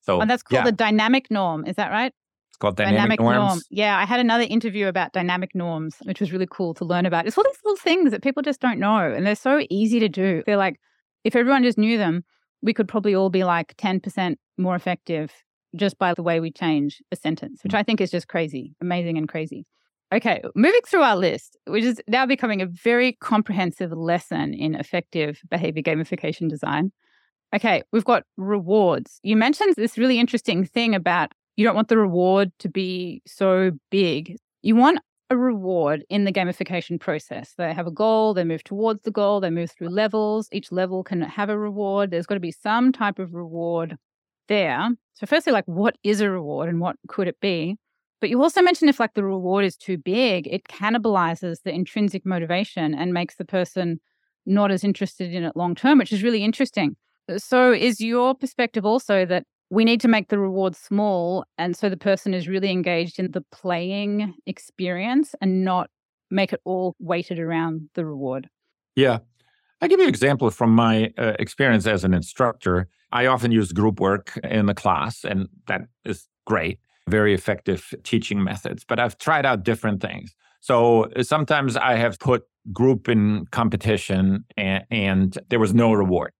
So 0.02 0.20
and 0.20 0.30
that's 0.30 0.42
called 0.42 0.60
yeah. 0.60 0.64
the 0.64 0.72
dynamic 0.72 1.30
norm. 1.30 1.64
Is 1.66 1.76
that 1.76 1.90
right? 1.90 2.12
It's 2.48 2.56
called 2.58 2.76
dynamic, 2.76 3.18
dynamic 3.18 3.20
norms. 3.20 3.36
norm. 3.36 3.60
Yeah, 3.70 3.98
I 3.98 4.04
had 4.04 4.20
another 4.20 4.44
interview 4.44 4.88
about 4.88 5.12
dynamic 5.12 5.54
norms, 5.54 5.96
which 6.02 6.20
was 6.20 6.32
really 6.32 6.48
cool 6.50 6.74
to 6.74 6.84
learn 6.84 7.06
about. 7.06 7.26
It's 7.26 7.38
all 7.38 7.44
these 7.44 7.58
little 7.64 7.76
things 7.76 8.10
that 8.10 8.22
people 8.22 8.42
just 8.42 8.60
don't 8.60 8.78
know, 8.78 9.12
and 9.12 9.26
they're 9.26 9.34
so 9.34 9.64
easy 9.70 10.00
to 10.00 10.08
do. 10.08 10.42
They're 10.46 10.56
like 10.56 10.78
if 11.24 11.36
everyone 11.36 11.62
just 11.62 11.78
knew 11.78 11.98
them, 11.98 12.24
we 12.62 12.74
could 12.74 12.88
probably 12.88 13.14
all 13.14 13.30
be 13.30 13.44
like 13.44 13.76
10% 13.76 14.36
more 14.58 14.74
effective 14.74 15.32
just 15.74 15.98
by 15.98 16.14
the 16.14 16.22
way 16.22 16.40
we 16.40 16.50
change 16.50 17.02
a 17.10 17.16
sentence, 17.16 17.62
which 17.62 17.72
mm. 17.72 17.78
I 17.78 17.82
think 17.82 18.00
is 18.00 18.10
just 18.10 18.28
crazy, 18.28 18.74
amazing 18.80 19.16
and 19.18 19.28
crazy. 19.28 19.66
Okay, 20.12 20.42
moving 20.54 20.80
through 20.86 21.02
our 21.02 21.16
list, 21.16 21.56
which 21.66 21.84
is 21.84 22.00
now 22.06 22.26
becoming 22.26 22.60
a 22.60 22.66
very 22.66 23.12
comprehensive 23.22 23.92
lesson 23.92 24.52
in 24.52 24.74
effective 24.74 25.40
behavior 25.50 25.82
gamification 25.82 26.50
design. 26.50 26.92
Okay, 27.54 27.82
we've 27.92 28.04
got 28.04 28.24
rewards. 28.36 29.20
You 29.22 29.36
mentioned 29.36 29.74
this 29.76 29.98
really 29.98 30.18
interesting 30.18 30.64
thing 30.64 30.94
about 30.94 31.32
you 31.56 31.64
don't 31.64 31.74
want 31.74 31.88
the 31.88 31.98
reward 31.98 32.50
to 32.60 32.68
be 32.68 33.22
so 33.26 33.72
big. 33.90 34.36
You 34.62 34.74
want 34.74 35.00
a 35.28 35.36
reward 35.36 36.04
in 36.08 36.24
the 36.24 36.32
gamification 36.32 36.98
process. 36.98 37.54
They 37.58 37.74
have 37.74 37.86
a 37.86 37.90
goal, 37.90 38.32
they 38.34 38.44
move 38.44 38.64
towards 38.64 39.02
the 39.02 39.10
goal, 39.10 39.40
they 39.40 39.50
move 39.50 39.70
through 39.70 39.88
levels. 39.90 40.48
Each 40.52 40.72
level 40.72 41.04
can 41.04 41.20
have 41.22 41.50
a 41.50 41.58
reward. 41.58 42.10
There's 42.10 42.26
got 42.26 42.34
to 42.34 42.40
be 42.40 42.52
some 42.52 42.90
type 42.90 43.18
of 43.18 43.34
reward 43.34 43.96
there. 44.48 44.88
So, 45.14 45.26
firstly, 45.26 45.52
like, 45.52 45.64
what 45.66 45.96
is 46.02 46.20
a 46.20 46.30
reward 46.30 46.68
and 46.68 46.80
what 46.80 46.96
could 47.08 47.28
it 47.28 47.38
be? 47.40 47.76
But 48.20 48.30
you 48.30 48.40
also 48.42 48.62
mentioned 48.62 48.88
if 48.88 49.00
like 49.00 49.14
the 49.14 49.24
reward 49.24 49.64
is 49.64 49.76
too 49.76 49.98
big, 49.98 50.46
it 50.46 50.64
cannibalizes 50.64 51.58
the 51.64 51.72
intrinsic 51.74 52.24
motivation 52.24 52.94
and 52.94 53.12
makes 53.12 53.34
the 53.36 53.44
person 53.44 54.00
not 54.46 54.70
as 54.70 54.84
interested 54.84 55.34
in 55.34 55.44
it 55.44 55.56
long 55.56 55.74
term, 55.74 55.98
which 55.98 56.12
is 56.12 56.22
really 56.22 56.42
interesting. 56.44 56.96
So, 57.38 57.72
is 57.72 58.00
your 58.00 58.34
perspective 58.34 58.84
also 58.84 59.24
that 59.26 59.44
we 59.70 59.84
need 59.84 60.00
to 60.02 60.08
make 60.08 60.28
the 60.28 60.38
reward 60.38 60.76
small 60.76 61.44
and 61.56 61.74
so 61.76 61.88
the 61.88 61.96
person 61.96 62.34
is 62.34 62.46
really 62.46 62.70
engaged 62.70 63.18
in 63.18 63.30
the 63.30 63.40
playing 63.52 64.34
experience 64.46 65.34
and 65.40 65.64
not 65.64 65.88
make 66.30 66.52
it 66.52 66.60
all 66.64 66.94
weighted 66.98 67.38
around 67.38 67.88
the 67.94 68.04
reward? 68.04 68.48
Yeah. 68.96 69.18
I'll 69.80 69.88
give 69.88 69.98
you 69.98 70.04
an 70.04 70.10
example 70.10 70.50
from 70.50 70.74
my 70.74 71.12
uh, 71.18 71.32
experience 71.38 71.86
as 71.86 72.04
an 72.04 72.14
instructor. 72.14 72.88
I 73.10 73.26
often 73.26 73.50
use 73.50 73.72
group 73.72 73.98
work 73.98 74.38
in 74.44 74.66
the 74.66 74.74
class, 74.74 75.24
and 75.24 75.48
that 75.66 75.82
is 76.04 76.28
great, 76.46 76.78
very 77.08 77.34
effective 77.34 77.92
teaching 78.04 78.44
methods. 78.44 78.84
But 78.84 79.00
I've 79.00 79.18
tried 79.18 79.44
out 79.44 79.64
different 79.64 80.00
things. 80.00 80.34
So 80.60 81.08
sometimes 81.22 81.76
I 81.76 81.96
have 81.96 82.18
put 82.20 82.44
group 82.72 83.08
in 83.08 83.46
competition 83.50 84.44
and, 84.56 84.84
and 84.90 85.38
there 85.48 85.58
was 85.58 85.74
no 85.74 85.92
reward 85.92 86.32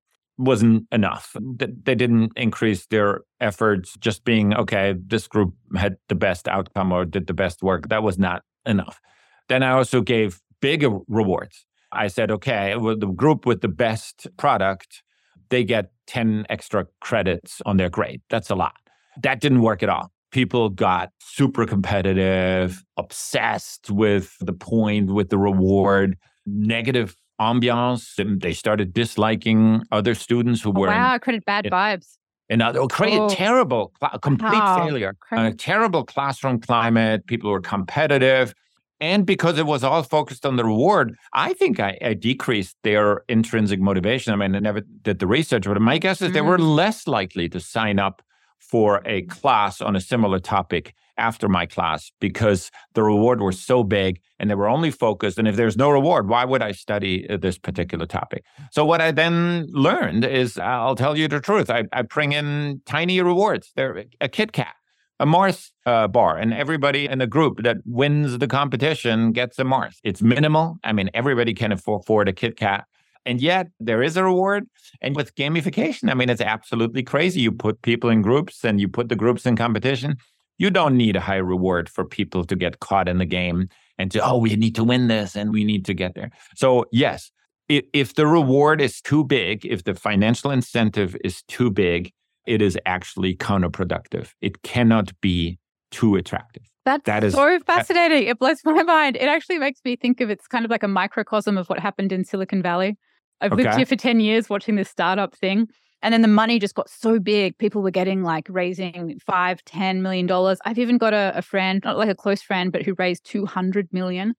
wasn't 0.43 0.87
enough. 0.93 1.37
They 1.59 1.95
didn't 1.95 2.33
increase 2.37 2.87
their 2.87 3.23
efforts 3.41 3.97
just 4.01 4.25
being, 4.25 4.55
okay, 4.55 4.95
this 5.07 5.27
group 5.27 5.55
had 5.77 5.97
the 6.09 6.15
best 6.15 6.49
outcome 6.49 6.93
or 6.93 7.05
did 7.05 7.27
the 7.27 7.35
best 7.35 7.63
work. 7.63 7.89
That 7.89 8.03
was 8.03 8.19
not 8.19 8.43
enough. 8.67 9.01
Then 9.49 9.63
I 9.63 9.71
also 9.73 10.01
gave 10.01 10.41
bigger 10.61 10.99
rewards. 11.09 11.65
I 11.93 12.09
said, 12.09 12.31
okay, 12.31 12.77
well, 12.77 12.97
the 12.97 13.07
group 13.07 13.47
with 13.47 13.61
the 13.61 13.69
best 13.69 14.27
product, 14.37 15.03
they 15.51 15.65
get 15.65 15.93
10 16.07 16.47
extra 16.49 16.87
credits 17.01 17.61
on 17.67 17.77
their 17.77 17.91
grade. 17.91 18.23
That's 18.31 18.51
a 18.51 18.55
lot. 18.55 18.77
That 19.23 19.41
didn't 19.41 19.63
work 19.63 19.83
at 19.83 19.89
all. 19.89 20.11
People 20.31 20.71
got 20.71 21.11
super 21.21 21.67
competitive, 21.67 22.83
obsessed 22.97 23.91
with 23.91 24.35
the 24.41 24.55
point, 24.55 25.13
with 25.13 25.29
the 25.29 25.37
reward, 25.37 26.17
negative 26.47 27.15
ambiance. 27.43 28.41
They 28.41 28.53
started 28.53 28.93
disliking 28.93 29.83
other 29.91 30.15
students 30.15 30.63
who 30.63 30.71
oh, 30.71 30.81
were. 30.81 30.87
Wow, 30.89 31.15
in, 31.15 31.21
created 31.21 31.45
bad 31.45 31.65
vibes. 31.65 32.17
And 32.49 32.61
uh, 32.61 32.87
created 32.89 33.21
oh. 33.21 33.29
terrible, 33.31 33.93
complete 34.21 34.53
wow. 34.53 34.85
failure, 34.85 35.17
a 35.31 35.53
terrible 35.53 36.05
classroom 36.05 36.61
climate. 36.61 37.27
People 37.27 37.51
were 37.51 37.61
competitive. 37.61 38.53
And 39.01 39.27
because 39.27 39.59
it 39.59 39.67
was 39.67 39.83
all 39.83 40.03
focused 40.05 40.47
on 40.47 40.57
the 40.57 40.65
reward, 40.65 41.17
I 41.33 41.55
think 41.55 41.81
I, 41.81 41.99
I, 42.03 42.15
decreased 42.15 42.77
their 42.85 43.25
intrinsic 43.29 43.81
motivation. 43.81 44.33
I 44.33 44.37
mean, 44.37 44.55
I 44.55 44.61
never 44.61 44.83
did 45.03 45.19
the 45.19 45.27
research, 45.27 45.65
but 45.65 45.81
my 45.81 45.99
guess 45.99 46.23
is 46.23 46.31
mm. 46.31 46.35
they 46.35 46.41
were 46.41 46.59
mm. 46.59 46.77
less 46.77 47.09
likely 47.09 47.49
to 47.49 47.59
sign 47.59 47.99
up 47.99 48.23
for 48.61 49.03
a 49.05 49.23
class 49.23 49.81
on 49.81 49.97
a 49.97 50.01
similar 50.01 50.39
topic 50.39 50.95
after 51.17 51.49
my 51.49 51.67
class 51.67 52.11
because 52.21 52.71
the 52.95 53.03
reward 53.03 53.41
was 53.41 53.61
so 53.61 53.85
big 53.85 54.21
and 54.39 54.51
they 54.51 54.55
were 54.55 54.69
only 54.69 54.91
focused. 54.91 55.39
And 55.39 55.47
if 55.47 55.57
there's 55.57 55.77
no 55.77 55.91
reward, 55.91 56.29
why 56.29 56.45
would 56.45 56.63
I 56.63 56.73
study 56.73 57.29
uh, 57.29 57.37
this 57.37 57.59
particular 57.59 58.07
topic? 58.07 58.45
So, 58.71 58.85
what 58.85 59.01
I 59.01 59.13
then 59.13 59.67
learned 59.71 60.25
is 60.25 60.59
I'll 60.59 60.97
tell 60.97 61.17
you 61.17 61.29
the 61.29 61.41
truth. 61.41 61.71
I, 61.71 61.85
I 61.93 62.03
bring 62.03 62.33
in 62.33 62.81
tiny 62.87 63.21
rewards. 63.21 63.73
They're 63.77 64.05
a 64.21 64.29
Kit 64.29 64.53
Kat, 64.53 64.75
a 65.21 65.27
Mars 65.27 65.73
uh, 65.87 66.09
bar, 66.09 66.39
and 66.39 66.53
everybody 66.53 67.07
in 67.07 67.19
the 67.19 67.27
group 67.27 67.63
that 67.63 67.79
wins 67.85 68.39
the 68.39 68.49
competition 68.49 69.33
gets 69.33 69.59
a 69.59 69.65
Mars. 69.65 70.01
It's 70.03 70.23
minimal. 70.23 70.79
I 70.85 70.93
mean, 70.93 71.11
everybody 71.15 71.55
can 71.55 71.73
afford 71.73 72.29
a 72.29 72.33
Kit 72.33 72.57
Kat. 72.57 72.85
And 73.25 73.41
yet 73.41 73.69
there 73.79 74.03
is 74.03 74.17
a 74.17 74.25
reward. 74.25 74.65
And 75.01 75.15
with 75.15 75.35
gamification, 75.37 76.11
I 76.11 76.15
mean, 76.15 76.29
it's 76.29 76.41
absolutely 76.41 77.03
crazy. 77.03 77.41
You 77.41 77.53
put 77.53 77.83
people 77.83 78.11
in 78.11 78.21
groups 78.21 78.65
and 78.65 78.81
you 78.81 78.89
put 78.89 79.09
the 79.09 79.17
groups 79.17 79.47
in 79.47 79.57
competition 79.57 80.17
you 80.63 80.71
don't 80.71 80.97
need 80.97 81.17
a 81.17 81.21
high 81.21 81.43
reward 81.55 81.89
for 81.89 82.05
people 82.05 82.45
to 82.45 82.55
get 82.55 82.79
caught 82.79 83.09
in 83.09 83.19
the 83.19 83.27
game 83.27 83.69
and 83.99 84.13
to, 84.13 84.25
oh, 84.25 84.39
we 84.39 84.55
need 84.55 84.77
to 84.77 84.85
win 84.85 85.09
this 85.09 85.35
and 85.35 85.53
we 85.53 85.65
need 85.65 85.85
to 85.87 85.93
get 85.93 86.15
there. 86.15 86.31
So, 86.55 86.85
yes, 86.93 87.33
if, 87.69 87.85
if 87.93 88.15
the 88.15 88.29
reward 88.29 88.81
is 88.81 89.01
too 89.01 89.25
big, 89.25 89.67
if 89.67 89.83
the 89.83 89.97
financial 89.97 90.53
incentive 90.53 91.17
is 91.25 91.43
too 91.49 91.69
big, 91.69 92.13
it 92.47 92.63
is 92.63 92.79
actually 92.87 93.35
counterproductive. 93.35 94.29
It 94.41 94.63
cannot 94.63 95.21
be 95.21 95.59
too 95.91 96.15
attractive. 96.15 96.63
That's 96.85 97.07
that 97.07 97.25
is, 97.25 97.35
so 97.35 97.59
fascinating. 97.67 98.29
it 98.29 98.39
blows 98.39 98.61
my 98.65 98.85
mind. 98.85 99.17
It 99.17 99.27
actually 99.27 99.59
makes 99.59 99.81
me 99.85 99.97
think 99.97 100.21
of 100.21 100.31
it's 100.31 100.47
kind 100.47 100.65
of 100.65 100.71
like 100.71 100.85
a 100.85 100.89
microcosm 100.89 101.59
of 101.59 101.67
what 101.67 101.81
happened 101.81 102.13
in 102.13 102.25
Silicon 102.25 102.63
Valley. 102.63 102.97
I've 103.41 103.53
okay. 103.53 103.65
lived 103.65 103.77
here 103.79 103.87
for 103.87 103.97
10 103.97 104.21
years 104.21 104.49
watching 104.49 104.77
this 104.77 104.89
startup 104.89 105.35
thing. 105.35 105.67
And 106.03 106.13
then 106.13 106.23
the 106.23 106.29
money 106.29 106.59
just 106.59 106.75
got 106.75 106.91
so 106.91 107.19
big. 107.19 107.57
People 107.59 107.83
were 107.83 107.91
getting 107.91 108.23
like 108.23 108.47
raising 108.49 109.19
five, 109.25 109.65
ten 109.65 110.03
million 110.03 110.27
dollars. 110.27 110.59
I've 110.65 110.79
even 110.79 110.99
got 110.99 111.15
a, 111.15 111.33
a, 111.37 111.43
friend, 111.43 111.81
not 111.85 111.97
like 111.97 112.09
a 112.09 112.15
close 112.15 112.43
friend, 112.43 112.73
but 112.73 112.83
who 112.83 112.95
raised 112.99 113.25
200 113.25 113.89
million 113.93 114.35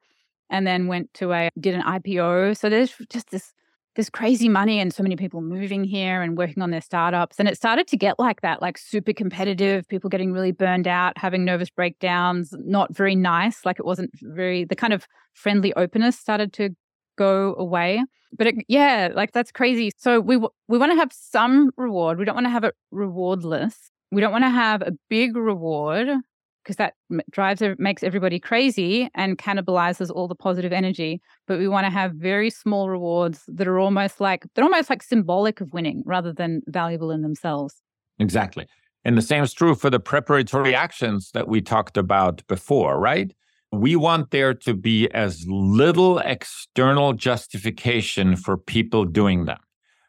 and 0.49 0.68
then 0.68 0.88
went 0.88 1.14
to 1.16 1.32
a, 1.32 1.49
did 1.59 1.74
an 1.74 1.82
IPO. 1.82 2.57
So 2.57 2.70
there's 2.70 2.93
just 3.09 3.32
this, 3.32 3.53
this 3.95 4.09
crazy 4.09 4.49
money 4.49 4.80
and 4.80 4.93
so 4.93 5.03
many 5.03 5.16
people 5.16 5.41
moving 5.41 5.84
here 5.84 6.22
and 6.22 6.38
working 6.38 6.61
on 6.61 6.72
their 6.72 6.82
startups. 6.82 7.39
And 7.39 7.47
it 7.47 7.55
started 7.55 7.88
to 7.88 7.97
get 7.97 8.20
like 8.20 8.41
that, 8.41 8.61
like 8.61 8.78
super 8.78 9.14
competitive, 9.14 9.88
people 9.88 10.09
getting 10.09 10.34
really 10.34 10.51
burned 10.51 10.88
out, 10.88 11.18
having 11.18 11.45
nervous 11.45 11.70
breakdowns, 11.70 12.53
not 12.59 12.93
very 12.93 13.16
nice. 13.16 13.66
Like 13.66 13.80
it 13.80 13.86
wasn't 13.86 14.11
very, 14.22 14.66
the 14.66 14.76
kind 14.76 14.93
of 14.93 15.07
friendly 15.34 15.74
openness 15.76 16.20
started 16.20 16.51
to 16.53 16.76
go 17.18 17.55
away. 17.57 18.03
But 18.36 18.47
it, 18.47 18.55
yeah, 18.68 19.09
like 19.14 19.32
that's 19.32 19.51
crazy. 19.51 19.91
So 19.97 20.20
we 20.20 20.38
we 20.68 20.78
want 20.78 20.91
to 20.91 20.97
have 20.97 21.11
some 21.14 21.72
reward. 21.78 22.18
We 22.18 22.26
don't 22.26 22.36
want 22.36 22.47
to 22.47 22.51
have 22.51 22.64
it 22.64 22.76
rewardless. 22.91 23.76
We 24.11 24.22
don't 24.22 24.32
want 24.32 24.43
to 24.43 24.49
have 24.49 24.82
a 24.82 24.91
big 25.09 25.36
reward 25.36 26.07
because 26.64 26.78
that 26.78 26.93
drives 27.32 27.61
makes 27.78 28.03
everybody 28.03 28.39
crazy 28.39 29.09
and 29.16 29.38
cannibalizes 29.38 30.09
all 30.09 30.28
the 30.28 30.36
positive 30.36 30.72
energy 30.72 31.22
but 31.47 31.59
we 31.59 31.68
want 31.68 31.86
to 31.86 31.91
have 31.91 32.14
very 32.14 32.49
small 32.49 32.89
rewards 32.89 33.43
that 33.47 33.68
are 33.68 33.80
almost 33.80 34.22
like 34.22 34.45
they're 34.55 34.64
almost 34.64 34.89
like 34.89 35.03
symbolic 35.03 35.61
of 35.61 35.74
winning 35.74 36.03
rather 36.05 36.32
than 36.32 36.61
valuable 36.68 37.11
in 37.11 37.22
themselves 37.22 37.82
exactly 38.20 38.66
and 39.05 39.18
the 39.18 39.22
same 39.22 39.43
is 39.43 39.53
true 39.53 39.76
for 39.76 39.89
the 39.89 39.99
preparatory 39.99 40.74
actions 40.74 41.32
that 41.34 41.47
we 41.47 41.61
talked 41.61 41.97
about 41.97 42.45
before 42.47 42.99
right 42.99 43.34
we 43.74 43.95
want 43.95 44.30
there 44.30 44.53
to 44.53 44.76
be 44.76 45.09
as 45.11 45.45
little 45.47 46.19
external 46.19 47.13
justification 47.13 48.36
for 48.36 48.55
people 48.55 49.03
doing 49.03 49.45
them. 49.45 49.57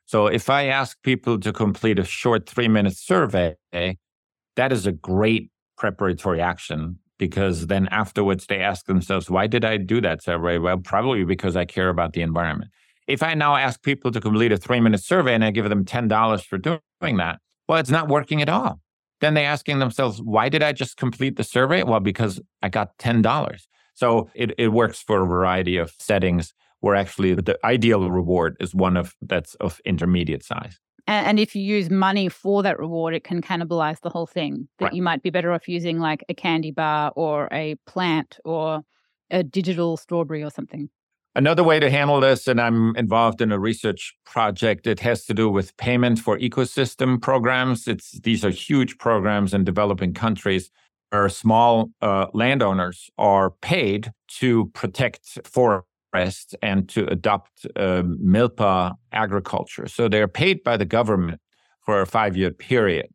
So 0.05 0.27
if 0.27 0.51
I 0.51 0.67
ask 0.67 1.03
people 1.03 1.41
to 1.41 1.51
complete 1.51 1.99
a 1.99 2.05
short 2.05 2.47
three 2.47 2.69
minute 2.69 2.97
survey, 2.97 3.57
that 3.73 4.71
is 4.71 4.87
a 4.87 4.93
great 4.93 5.51
preparatory 5.79 6.43
action 6.43 6.99
because 7.19 7.69
then 7.69 7.89
afterwards 7.89 8.47
they 8.47 8.61
ask 8.61 8.85
themselves, 8.85 9.31
why 9.31 9.47
did 9.47 9.65
I 9.65 9.79
do 9.79 9.99
that 10.03 10.23
survey? 10.23 10.59
Well, 10.59 10.77
probably 10.79 11.25
because 11.25 11.57
I 11.57 11.65
care 11.65 11.89
about 11.89 12.13
the 12.13 12.21
environment. 12.21 12.71
If 13.07 13.23
I 13.23 13.33
now 13.33 13.57
ask 13.57 13.83
people 13.83 14.11
to 14.11 14.21
complete 14.21 14.53
a 14.53 14.59
three 14.59 14.81
minute 14.81 15.03
survey 15.03 15.35
and 15.35 15.45
I 15.45 15.51
give 15.51 15.71
them 15.71 15.87
$10 15.87 16.45
for 16.45 16.59
doing 16.59 17.17
that, 17.17 17.39
well, 17.67 17.79
it's 17.79 17.91
not 17.91 18.09
working 18.09 18.43
at 18.43 18.51
all 18.51 18.81
then 19.25 19.35
they're 19.35 19.47
asking 19.47 19.79
themselves, 19.79 20.21
why 20.23 20.49
did 20.49 20.63
I 20.63 20.73
just 20.73 20.97
complete 20.97 21.37
the 21.37 21.45
survey? 21.45 21.83
Well, 21.83 22.01
because 22.01 22.41
I 22.63 22.69
got 22.69 22.97
$10. 22.99 23.67
So 23.95 24.29
it, 24.35 24.53
it 24.59 24.69
works 24.69 25.01
for 25.01 25.23
a 25.23 25.27
variety 25.27 25.77
of 25.77 25.93
settings 25.99 26.53
where 26.81 26.95
actually 26.95 27.35
the 27.35 27.59
ideal 27.65 28.11
reward 28.11 28.57
is 28.61 28.75
one 28.75 28.97
of 28.97 29.15
that's 29.23 29.55
of 29.57 29.81
intermediate 29.87 30.45
size. 30.45 30.79
And, 31.07 31.27
and 31.27 31.41
if 31.41 31.55
you 31.55 31.63
use 31.63 31.91
money 31.91 32.29
for 32.29 32.63
that 32.63 32.79
reward, 32.79 33.15
it 33.15 33.25
can 33.25 33.41
cannibalize 33.41 34.01
the 34.01 34.11
whole 34.11 34.27
thing. 34.27 34.69
That 34.79 34.87
right. 34.87 34.95
you 34.95 35.03
might 35.03 35.23
be 35.23 35.31
better 35.31 35.53
off 35.53 35.69
using 35.69 35.99
like 35.99 36.25
a 36.29 36.35
candy 36.35 36.73
bar 36.73 37.13
or 37.17 37.49
a 37.53 37.77
plant 37.87 38.39
or 38.45 38.83
a 39.31 39.43
digital 39.43 39.97
strawberry 39.97 40.43
or 40.43 40.51
something. 40.51 40.91
Another 41.37 41.65
way 41.65 41.81
to 41.81 41.91
handle 41.91 42.21
this, 42.21 42.47
and 42.47 42.61
I'm 42.61 42.95
involved 42.95 43.41
in 43.41 43.51
a 43.51 43.59
research 43.59 44.15
project, 44.25 44.87
it 44.87 45.01
has 45.01 45.25
to 45.25 45.35
do 45.35 45.51
with 45.51 45.77
payment 45.77 46.21
for 46.21 46.39
ecosystem 46.39 47.21
programs. 47.21 47.89
It's 47.89 48.13
these 48.21 48.45
are 48.45 48.51
huge 48.51 48.99
programs 48.99 49.53
in 49.53 49.65
developing 49.65 50.15
countries 50.15 50.71
where 51.11 51.29
small 51.29 51.91
uh, 52.01 52.27
landowners 52.35 53.11
are 53.19 53.51
paid 53.51 54.13
to 54.39 54.67
protect 54.75 55.39
forests 55.45 56.55
and 56.63 56.89
to 56.91 57.07
adopt 57.07 57.67
uh, 57.75 58.03
milpa 58.03 58.95
agriculture. 59.13 59.89
So 59.89 60.09
they're 60.09 60.29
paid 60.29 60.63
by 60.63 60.77
the 60.77 60.85
government 60.85 61.41
for 61.85 62.01
a 62.01 62.07
five 62.07 62.37
year 62.37 62.53
period 62.53 63.07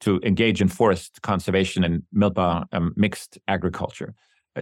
to 0.00 0.20
engage 0.22 0.60
in 0.60 0.68
forest 0.68 1.22
conservation 1.22 1.84
and 1.84 2.02
milpa 2.14 2.66
um, 2.72 2.92
mixed 2.96 3.38
agriculture, 3.48 4.14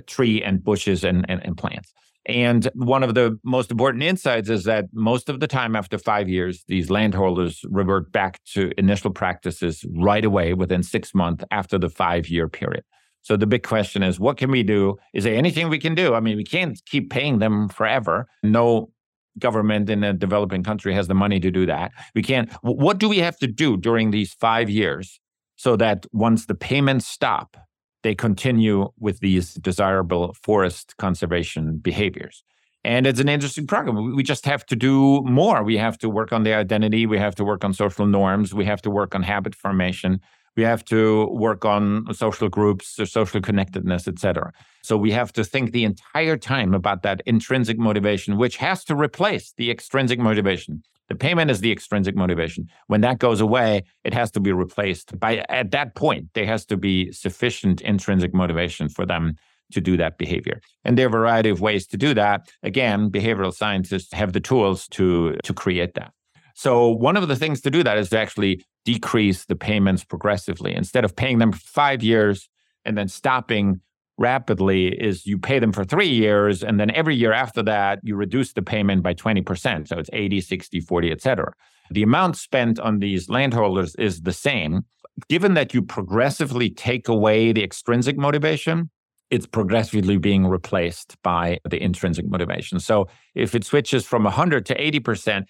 tree 0.06 0.42
and 0.42 0.62
bushes 0.62 1.04
and, 1.04 1.24
and, 1.28 1.44
and 1.44 1.56
plants. 1.56 1.92
And 2.26 2.68
one 2.74 3.02
of 3.02 3.14
the 3.14 3.38
most 3.44 3.70
important 3.70 4.02
insights 4.02 4.50
is 4.50 4.64
that 4.64 4.86
most 4.92 5.28
of 5.28 5.40
the 5.40 5.46
time 5.46 5.74
after 5.74 5.98
five 5.98 6.28
years, 6.28 6.64
these 6.68 6.90
landholders 6.90 7.64
revert 7.68 8.12
back 8.12 8.40
to 8.52 8.72
initial 8.76 9.10
practices 9.10 9.84
right 9.96 10.24
away 10.24 10.52
within 10.52 10.82
six 10.82 11.14
months 11.14 11.44
after 11.50 11.78
the 11.78 11.88
five 11.88 12.28
year 12.28 12.46
period. 12.46 12.84
So 13.22 13.36
the 13.36 13.46
big 13.46 13.62
question 13.62 14.02
is 14.02 14.20
what 14.20 14.36
can 14.36 14.50
we 14.50 14.62
do? 14.62 14.96
Is 15.14 15.24
there 15.24 15.34
anything 15.34 15.68
we 15.68 15.78
can 15.78 15.94
do? 15.94 16.14
I 16.14 16.20
mean, 16.20 16.36
we 16.36 16.44
can't 16.44 16.80
keep 16.86 17.10
paying 17.10 17.38
them 17.38 17.68
forever. 17.68 18.26
No 18.42 18.90
government 19.38 19.88
in 19.88 20.04
a 20.04 20.12
developing 20.12 20.62
country 20.62 20.94
has 20.94 21.08
the 21.08 21.14
money 21.14 21.40
to 21.40 21.50
do 21.50 21.66
that. 21.66 21.92
We 22.14 22.22
can't. 22.22 22.50
What 22.62 22.98
do 22.98 23.08
we 23.08 23.18
have 23.18 23.38
to 23.38 23.46
do 23.46 23.76
during 23.76 24.10
these 24.10 24.32
five 24.34 24.68
years 24.68 25.20
so 25.56 25.76
that 25.76 26.06
once 26.12 26.46
the 26.46 26.54
payments 26.54 27.06
stop, 27.06 27.56
they 28.02 28.14
continue 28.14 28.88
with 28.98 29.20
these 29.20 29.54
desirable 29.54 30.34
forest 30.42 30.96
conservation 30.98 31.78
behaviors. 31.78 32.42
And 32.82 33.06
it's 33.06 33.20
an 33.20 33.28
interesting 33.28 33.66
program. 33.66 34.16
We 34.16 34.22
just 34.22 34.46
have 34.46 34.64
to 34.66 34.76
do 34.76 35.22
more. 35.22 35.62
We 35.62 35.76
have 35.76 35.98
to 35.98 36.08
work 36.08 36.32
on 36.32 36.44
the 36.44 36.54
identity. 36.54 37.04
We 37.06 37.18
have 37.18 37.34
to 37.34 37.44
work 37.44 37.62
on 37.62 37.74
social 37.74 38.06
norms. 38.06 38.54
We 38.54 38.64
have 38.64 38.80
to 38.82 38.90
work 38.90 39.14
on 39.14 39.22
habit 39.22 39.54
formation. 39.54 40.20
We 40.56 40.62
have 40.62 40.84
to 40.86 41.26
work 41.26 41.64
on 41.64 42.12
social 42.12 42.48
groups, 42.48 42.98
social 43.04 43.40
connectedness, 43.40 44.08
etc. 44.08 44.52
So 44.82 44.96
we 44.96 45.12
have 45.12 45.32
to 45.34 45.44
think 45.44 45.72
the 45.72 45.84
entire 45.84 46.36
time 46.36 46.74
about 46.74 47.02
that 47.02 47.22
intrinsic 47.26 47.78
motivation, 47.78 48.36
which 48.36 48.56
has 48.56 48.82
to 48.84 48.96
replace 48.96 49.52
the 49.56 49.70
extrinsic 49.70 50.18
motivation. 50.18 50.82
The 51.10 51.16
payment 51.16 51.50
is 51.50 51.60
the 51.60 51.72
extrinsic 51.72 52.16
motivation. 52.16 52.68
When 52.86 53.00
that 53.02 53.18
goes 53.18 53.40
away, 53.40 53.82
it 54.04 54.14
has 54.14 54.30
to 54.30 54.40
be 54.40 54.52
replaced. 54.52 55.18
By 55.18 55.44
at 55.48 55.72
that 55.72 55.96
point, 55.96 56.28
there 56.34 56.46
has 56.46 56.64
to 56.66 56.76
be 56.76 57.12
sufficient 57.12 57.80
intrinsic 57.80 58.32
motivation 58.32 58.88
for 58.88 59.04
them 59.04 59.34
to 59.72 59.80
do 59.80 59.96
that 59.96 60.18
behavior. 60.18 60.60
And 60.84 60.96
there 60.96 61.06
are 61.06 61.08
a 61.08 61.12
variety 61.12 61.50
of 61.50 61.60
ways 61.60 61.86
to 61.88 61.96
do 61.96 62.14
that. 62.14 62.48
Again, 62.62 63.10
behavioral 63.10 63.52
scientists 63.52 64.12
have 64.12 64.32
the 64.32 64.40
tools 64.40 64.88
to 64.88 65.36
to 65.42 65.52
create 65.52 65.94
that. 65.94 66.12
So 66.54 66.88
one 66.88 67.16
of 67.16 67.26
the 67.26 67.36
things 67.36 67.60
to 67.62 67.70
do 67.70 67.82
that 67.82 67.98
is 67.98 68.10
to 68.10 68.18
actually 68.18 68.64
decrease 68.84 69.46
the 69.46 69.56
payments 69.56 70.04
progressively. 70.04 70.74
Instead 70.74 71.04
of 71.04 71.16
paying 71.16 71.38
them 71.38 71.52
for 71.52 71.58
five 71.58 72.02
years 72.02 72.48
and 72.84 72.96
then 72.96 73.08
stopping 73.08 73.80
rapidly 74.20 74.88
is 74.88 75.26
you 75.26 75.38
pay 75.38 75.58
them 75.58 75.72
for 75.72 75.84
three 75.84 76.08
years 76.08 76.62
and 76.62 76.78
then 76.78 76.90
every 76.92 77.16
year 77.16 77.32
after 77.32 77.62
that 77.62 77.98
you 78.04 78.14
reduce 78.14 78.52
the 78.52 78.62
payment 78.62 79.02
by 79.02 79.14
20% 79.14 79.88
so 79.88 79.98
it's 79.98 80.10
80 80.12 80.40
60 80.40 80.80
40 80.80 81.10
etc 81.10 81.52
the 81.90 82.02
amount 82.04 82.36
spent 82.36 82.78
on 82.78 83.00
these 83.00 83.28
landholders 83.28 83.96
is 83.96 84.22
the 84.22 84.32
same. 84.32 84.84
Given 85.28 85.54
that 85.54 85.74
you 85.74 85.82
progressively 85.82 86.70
take 86.70 87.08
away 87.08 87.52
the 87.52 87.64
extrinsic 87.64 88.16
motivation 88.16 88.90
it's 89.30 89.46
progressively 89.46 90.16
being 90.16 90.46
replaced 90.46 91.16
by 91.22 91.60
the 91.68 91.80
intrinsic 91.80 92.28
motivation. 92.28 92.80
So 92.80 93.06
if 93.36 93.54
it 93.54 93.64
switches 93.64 94.04
from 94.04 94.24
100 94.24 94.66
to 94.66 94.74
80%, 94.74 95.44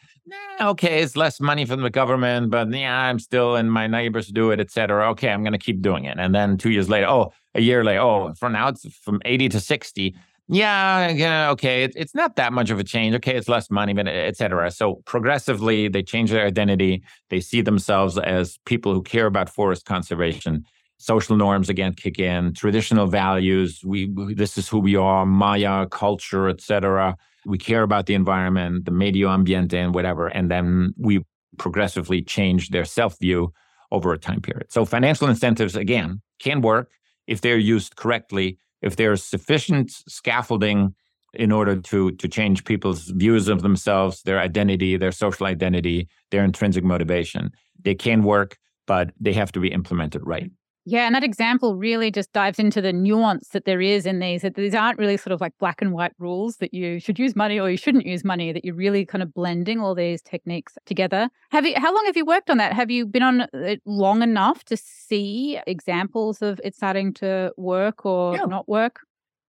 okay, 0.61 1.03
it's 1.03 1.17
less 1.17 1.41
money 1.41 1.65
from 1.65 1.83
the 1.83 1.91
government, 1.91 2.51
but 2.51 2.73
yeah, 2.73 2.97
I'm 2.97 3.19
still, 3.19 3.57
and 3.57 3.73
my 3.73 3.87
neighbors 3.87 4.29
do 4.29 4.51
it, 4.51 4.61
etc. 4.61 5.11
Okay, 5.11 5.31
I'm 5.31 5.43
going 5.43 5.53
to 5.53 5.59
keep 5.59 5.83
doing 5.83 6.05
it. 6.05 6.19
And 6.19 6.35
then 6.35 6.57
two 6.57 6.71
years 6.71 6.89
later, 6.89 7.07
oh, 7.09 7.33
a 7.55 7.61
year 7.61 7.85
later, 7.85 8.01
oh, 8.01 8.35
for 8.35 8.49
now 8.49 8.69
it's 8.69 8.87
from 8.99 9.21
80 9.25 9.49
to 9.51 9.61
60. 9.61 10.15
Yeah, 10.53 11.09
yeah, 11.11 11.51
okay, 11.51 11.85
it, 11.85 11.93
it's 11.95 12.15
not 12.15 12.35
that 12.37 12.53
much 12.53 12.71
of 12.71 12.81
a 12.81 12.85
change. 12.85 13.15
Okay, 13.17 13.37
it's 13.37 13.49
less 13.49 13.71
money, 13.71 13.95
but 13.95 14.09
etc. 14.09 14.71
So 14.73 14.97
progressively, 15.05 15.87
they 15.87 16.03
change 16.03 16.31
their 16.31 16.45
identity. 16.45 17.05
They 17.29 17.41
see 17.41 17.61
themselves 17.61 18.19
as 18.19 18.59
people 18.65 18.93
who 18.93 19.03
care 19.03 19.27
about 19.27 19.49
forest 19.49 19.85
conservation 19.85 20.65
social 21.01 21.35
norms 21.35 21.71
again 21.71 21.95
kick 21.95 22.19
in 22.19 22.53
traditional 22.53 23.07
values 23.07 23.81
we, 23.87 24.05
we 24.11 24.35
this 24.35 24.59
is 24.59 24.69
who 24.69 24.79
we 24.79 24.95
are 24.95 25.25
maya 25.25 25.87
culture 25.87 26.47
etc 26.47 27.17
we 27.47 27.59
care 27.59 27.83
about 27.83 28.07
the 28.07 28.15
environment 28.15 28.85
the 28.85 28.91
medio 28.91 29.29
ambiente 29.29 29.79
and 29.79 29.95
whatever 29.95 30.29
and 30.29 30.51
then 30.51 30.93
we 30.97 31.25
progressively 31.59 32.23
change 32.23 32.71
their 32.71 32.85
self 32.85 33.19
view 33.19 33.53
over 33.93 34.13
a 34.13 34.19
time 34.19 34.41
period. 34.41 34.71
So 34.71 34.85
financial 34.85 35.29
incentives 35.29 35.77
again 35.77 36.23
can 36.39 36.61
work 36.61 36.91
if 37.27 37.41
they're 37.41 37.59
used 37.59 37.97
correctly 37.97 38.59
if 38.83 38.97
there's 38.97 39.23
sufficient 39.23 39.91
scaffolding 39.91 40.95
in 41.35 41.53
order 41.53 41.77
to 41.81 42.13
to 42.13 42.29
change 42.29 42.65
people's 42.65 43.09
views 43.11 43.49
of 43.49 43.63
themselves 43.63 44.23
their 44.23 44.39
identity 44.39 44.97
their 44.97 45.13
social 45.13 45.47
identity 45.47 46.09
their 46.31 46.45
intrinsic 46.45 46.85
motivation. 46.85 47.51
They 47.83 47.95
can 47.95 48.23
work 48.23 48.57
but 48.87 49.13
they 49.21 49.33
have 49.33 49.53
to 49.53 49.61
be 49.61 49.69
implemented 49.69 50.23
right 50.25 50.51
yeah, 50.91 51.07
and 51.07 51.15
that 51.15 51.23
example 51.23 51.77
really 51.77 52.11
just 52.11 52.33
dives 52.33 52.59
into 52.59 52.81
the 52.81 52.93
nuance 52.93 53.51
that 53.51 53.65
there 53.65 53.81
is 53.81 54.07
in 54.07 54.19
these. 54.19 54.43
That 54.43 54.57
these 54.57 54.75
aren't 54.75 54.99
really 54.99 55.17
sort 55.17 55.33
of 55.33 55.41
like 55.41 55.53
black 55.61 55.81
and 55.81 55.93
white 55.93 56.11
rules 56.19 56.57
that 56.57 56.75
you 56.75 56.99
should 56.99 57.17
use 57.17 57.37
money 57.37 57.61
or 57.61 57.71
you 57.71 57.77
shouldn't 57.77 58.07
use 58.07 58.25
money. 58.25 58.53
That 58.53 58.65
you're 58.65 58.75
really 58.75 59.07
kind 59.07 59.23
of 59.23 59.33
blending 59.33 59.79
all 59.81 59.95
these 59.95 60.21
techniques 60.21 60.77
together. 60.87 61.29
Have 61.53 61.65
you? 61.65 61.75
How 61.77 61.95
long 61.95 62.05
have 62.07 62.17
you 62.17 62.25
worked 62.25 62.51
on 62.51 62.59
that? 62.59 62.73
Have 62.73 62.91
you 62.91 63.07
been 63.07 63.23
on 63.23 63.47
it 63.53 63.81
long 63.87 64.21
enough 64.21 64.65
to 64.65 64.77
see 64.77 65.61
examples 65.65 66.43
of 66.43 66.61
it 66.65 66.75
starting 66.75 67.15
to 67.15 67.53
work 67.57 68.05
or 68.05 68.35
yeah. 68.35 68.47
not 68.47 68.69
work? 68.69 68.99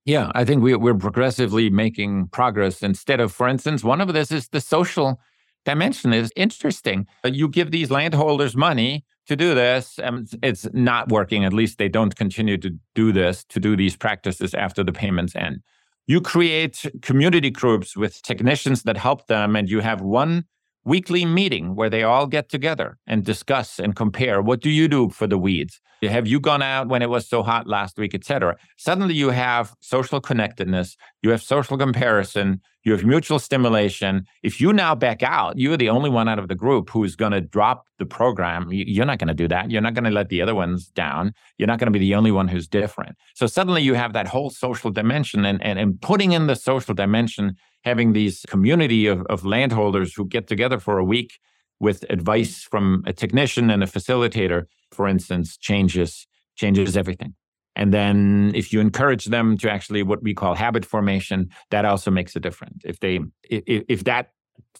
Yeah, 0.06 0.32
I 0.36 0.46
think 0.46 0.62
we, 0.62 0.76
we're 0.76 0.94
progressively 0.94 1.72
making 1.72 2.28
progress. 2.28 2.84
Instead 2.84 3.20
of, 3.20 3.32
for 3.32 3.48
instance, 3.48 3.84
one 3.84 4.00
of 4.00 4.14
this 4.14 4.32
is 4.32 4.50
the 4.50 4.62
social 4.62 5.20
dimension 5.66 6.14
is 6.14 6.32
interesting. 6.36 7.08
You 7.24 7.48
give 7.48 7.72
these 7.72 7.90
landholders 7.90 8.56
money 8.56 9.06
to 9.32 9.36
do 9.36 9.56
this. 9.56 10.00
Um, 10.04 10.28
and 10.32 10.44
it's 10.44 10.68
not 10.74 11.10
working. 11.10 11.46
At 11.46 11.54
least 11.54 11.78
they 11.78 11.90
don't 11.90 12.16
continue 12.16 12.58
to 12.58 12.72
do 12.96 13.12
this, 13.12 13.44
to 13.46 13.60
do 13.60 13.76
these 13.76 13.96
practices 13.96 14.54
after 14.54 14.84
the 14.84 14.92
payments 14.92 15.36
end. 15.36 15.62
You 16.08 16.22
create 16.22 16.86
community 17.02 17.50
groups 17.50 17.96
with 17.96 18.22
technicians 18.22 18.84
that 18.84 18.98
help 18.98 19.28
them, 19.28 19.56
and 19.56 19.70
you 19.70 19.80
have 19.80 20.02
one 20.02 20.46
weekly 20.84 21.26
meeting 21.26 21.76
where 21.76 21.90
they 21.90 22.04
all 22.04 22.28
get 22.28 22.50
together 22.50 22.98
and 23.08 23.24
discuss 23.24 23.80
and 23.80 23.96
compare 23.96 24.42
what 24.42 24.62
do 24.62 24.70
you 24.70 24.88
do 24.88 25.10
for 25.10 25.28
the 25.28 25.38
weeds 25.38 25.80
have 26.02 26.26
you 26.26 26.40
gone 26.40 26.64
out 26.64 26.88
when 26.88 27.04
it 27.04 27.10
was 27.10 27.30
so 27.30 27.44
hot 27.44 27.68
last 27.68 28.00
week 28.00 28.16
etc 28.16 28.58
suddenly 28.78 29.14
you 29.14 29.30
have 29.30 29.76
social 29.80 30.20
connectedness 30.20 30.98
you 31.22 31.30
have 31.30 31.42
social 31.42 31.78
comparison 31.78 32.60
you 32.84 32.92
have 32.92 33.04
mutual 33.04 33.40
stimulation. 33.40 34.26
If 34.44 34.60
you 34.60 34.74
now 34.74 34.96
back 34.96 35.22
out 35.22 35.58
you're 35.58 35.78
the 35.78 35.90
only 35.90 36.10
one 36.10 36.28
out 36.28 36.40
of 36.40 36.48
the 36.48 36.56
group 36.56 36.90
who's 36.90 37.16
going 37.16 37.32
to 37.32 37.42
drop 37.42 37.86
the 38.00 38.06
program. 38.06 38.68
You're 38.72 39.06
not 39.06 39.20
going 39.20 39.28
to 39.28 39.34
do 39.34 39.48
that. 39.48 39.70
You're 39.70 39.82
not 39.82 39.94
going 39.94 40.06
to 40.06 40.10
let 40.10 40.30
the 40.30 40.42
other 40.42 40.56
ones 40.56 40.88
down. 40.88 41.34
You're 41.58 41.68
not 41.68 41.78
going 41.78 41.92
to 41.92 41.92
be 41.92 42.00
the 42.00 42.16
only 42.16 42.32
one 42.32 42.48
who's 42.48 42.68
different. 42.68 43.16
So 43.36 43.46
suddenly 43.46 43.84
you 43.84 43.94
have 43.94 44.14
that 44.14 44.28
whole 44.28 44.50
social 44.50 44.90
dimension 44.90 45.46
and, 45.46 45.62
and, 45.64 45.78
and 45.78 46.02
putting 46.02 46.32
in 46.32 46.48
the 46.48 46.56
social 46.56 46.96
dimension 46.96 47.56
having 47.84 48.14
these 48.14 48.44
community 48.48 49.08
of, 49.08 49.22
of 49.28 49.46
landholders 49.46 50.14
who 50.16 50.26
get 50.26 50.48
together 50.48 50.80
for 50.80 50.98
a 50.98 51.06
week 51.06 51.40
with 51.80 52.06
advice 52.10 52.64
from 52.64 53.04
a 53.08 53.14
technician 53.14 53.70
and 53.70 53.84
a 53.84 53.88
facilitator, 53.88 54.66
for 54.92 55.08
instance, 55.08 55.58
changes 55.58 56.28
changes 56.56 56.98
everything. 56.98 57.34
And 57.76 57.94
then 57.94 58.52
if 58.54 58.74
you 58.74 58.80
encourage 58.80 59.26
them 59.26 59.58
to 59.60 59.72
actually 59.72 60.04
what 60.04 60.22
we 60.22 60.34
call 60.34 60.56
habit 60.56 60.86
formation, 60.86 61.50
that 61.70 61.86
also 61.86 62.12
makes 62.12 62.36
a 62.36 62.40
difference. 62.40 62.82
If 62.84 63.00
they 63.00 63.20
if, 63.50 63.84
if 63.88 64.04
that 64.04 64.32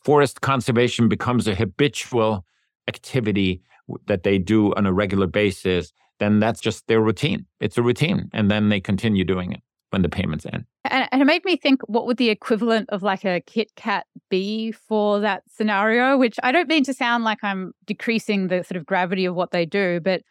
forest 0.04 0.42
conservation 0.42 1.08
becomes 1.08 1.48
a 1.48 1.56
habitual 1.56 2.46
activity 2.88 3.62
that 4.08 4.24
they 4.24 4.38
do 4.38 4.74
on 4.76 4.86
a 4.86 4.94
regular 4.94 5.28
basis, 5.28 5.94
then 6.20 6.40
that's 6.40 6.60
just 6.60 6.88
their 6.88 7.02
routine. 7.02 7.46
It's 7.60 7.78
a 7.78 7.82
routine. 7.84 8.30
And 8.34 8.50
then 8.50 8.70
they 8.70 8.80
continue 8.80 9.24
doing 9.24 9.54
it 9.54 9.62
when 9.90 10.02
the 10.02 10.10
payments 10.10 10.46
end. 10.46 10.66
And, 10.86 11.08
and, 11.12 11.22
it 11.22 11.26
made 11.26 11.44
me 11.46 11.58
think 11.58 11.82
what 11.88 12.06
would 12.08 12.18
the 12.18 12.30
equivalent 12.30 12.90
of 12.90 13.04
like 13.04 13.26
a 13.26 13.42
Kit 13.42 13.72
Kat 13.76 14.06
be 14.30 14.72
for 14.72 15.20
that 15.20 15.44
scenario, 15.50 16.18
which 16.18 16.38
I 16.44 16.52
don't 16.52 16.70
mean 16.70 16.84
to 16.86 16.94
sound 16.94 17.24
like 17.24 17.40
I'm 17.44 17.74
decreasing 17.86 18.48
the 18.48 18.64
sort 18.64 18.78
of 18.78 18.86
gravity 18.86 19.26
of 19.26 19.36
what 19.36 19.52
they 19.52 19.66
do, 19.66 20.00
but 20.00 20.22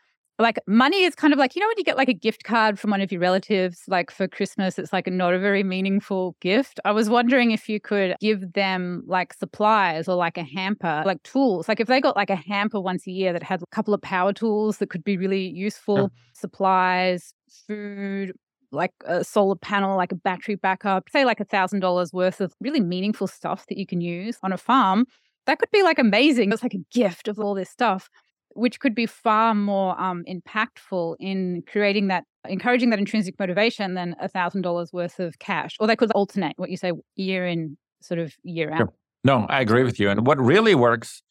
like 0.41 0.59
money 0.66 1.05
is 1.05 1.14
kind 1.14 1.32
of 1.32 1.38
like, 1.38 1.55
you 1.55 1.61
know, 1.61 1.68
when 1.68 1.78
you 1.78 1.84
get 1.84 1.97
like 1.97 2.09
a 2.09 2.14
gift 2.14 2.45
card 2.45 2.78
from 2.78 2.91
one 2.91 3.01
of 3.01 3.12
your 3.12 3.20
relatives, 3.20 3.82
like 3.88 4.11
for 4.11 4.26
Christmas, 4.28 4.78
it's 4.78 4.93
like 4.93 5.07
not 5.07 5.34
a 5.34 5.38
very 5.38 5.62
meaningful 5.62 6.36
gift. 6.41 6.80
I 6.84 6.93
was 6.93 7.09
wondering 7.09 7.51
if 7.51 7.68
you 7.68 7.80
could 7.80 8.16
give 8.20 8.53
them 8.53 9.03
like 9.07 9.32
supplies 9.34 10.09
or 10.09 10.16
like 10.16 10.38
a 10.38 10.45
hamper, 10.45 11.03
like 11.05 11.22
tools. 11.22 11.68
Like 11.68 11.80
if 11.80 11.88
they 11.88 12.01
got 12.01 12.16
like 12.16 12.30
a 12.30 12.36
hamper 12.36 12.80
once 12.80 13.07
a 13.07 13.11
year 13.11 13.32
that 13.32 13.43
had 13.43 13.62
a 13.62 13.66
couple 13.66 13.95
of 13.95 14.03
power 14.03 14.32
tools 14.32 14.78
that 14.78 14.91
could 14.91 15.05
be 15.05 15.16
really 15.16 15.49
useful, 15.49 16.11
supplies, 16.34 17.32
food, 17.66 18.32
like 18.72 18.93
a 19.05 19.24
solar 19.24 19.57
panel, 19.57 19.97
like 19.97 20.12
a 20.12 20.16
battery 20.16 20.55
backup, 20.55 21.09
say 21.11 21.24
like 21.24 21.41
a 21.41 21.45
thousand 21.45 21.80
dollars 21.80 22.12
worth 22.12 22.41
of 22.41 22.55
really 22.61 22.80
meaningful 22.80 23.26
stuff 23.26 23.66
that 23.68 23.78
you 23.78 23.86
can 23.86 24.01
use 24.01 24.38
on 24.43 24.53
a 24.53 24.59
farm, 24.59 25.07
that 25.47 25.59
could 25.59 25.70
be 25.70 25.82
like 25.82 25.99
amazing. 25.99 26.53
It's 26.53 26.62
like 26.62 26.74
a 26.74 26.84
gift 26.93 27.28
of 27.28 27.38
all 27.38 27.55
this 27.55 27.70
stuff. 27.70 28.09
Which 28.55 28.81
could 28.81 28.95
be 28.95 29.07
far 29.07 29.55
more 29.55 30.01
um, 30.01 30.25
impactful 30.29 31.17
in 31.21 31.63
creating 31.67 32.09
that, 32.09 32.25
encouraging 32.49 32.91
that 32.91 32.99
intrinsic 32.99 33.39
motivation 33.39 33.95
than 33.95 34.17
a 34.21 34.29
thousand 34.29 34.63
dollars 34.63 34.93
worth 34.93 35.19
of 35.19 35.39
cash. 35.39 35.77
Or 35.81 35.87
they 35.87 35.97
could 35.97 36.11
alternate 36.13 36.55
what 36.57 36.71
you 36.71 36.77
say 36.77 36.93
year 37.17 37.47
in, 37.47 37.77
sort 38.01 38.19
of 38.19 38.35
year 38.43 38.71
out. 38.71 38.79
Sure. 38.79 38.93
No, 39.25 39.47
I 39.49 39.61
agree 39.61 39.85
with 39.85 40.01
you. 40.01 40.09
And 40.09 40.27
what 40.27 40.41
really 40.41 40.75
works 40.75 41.23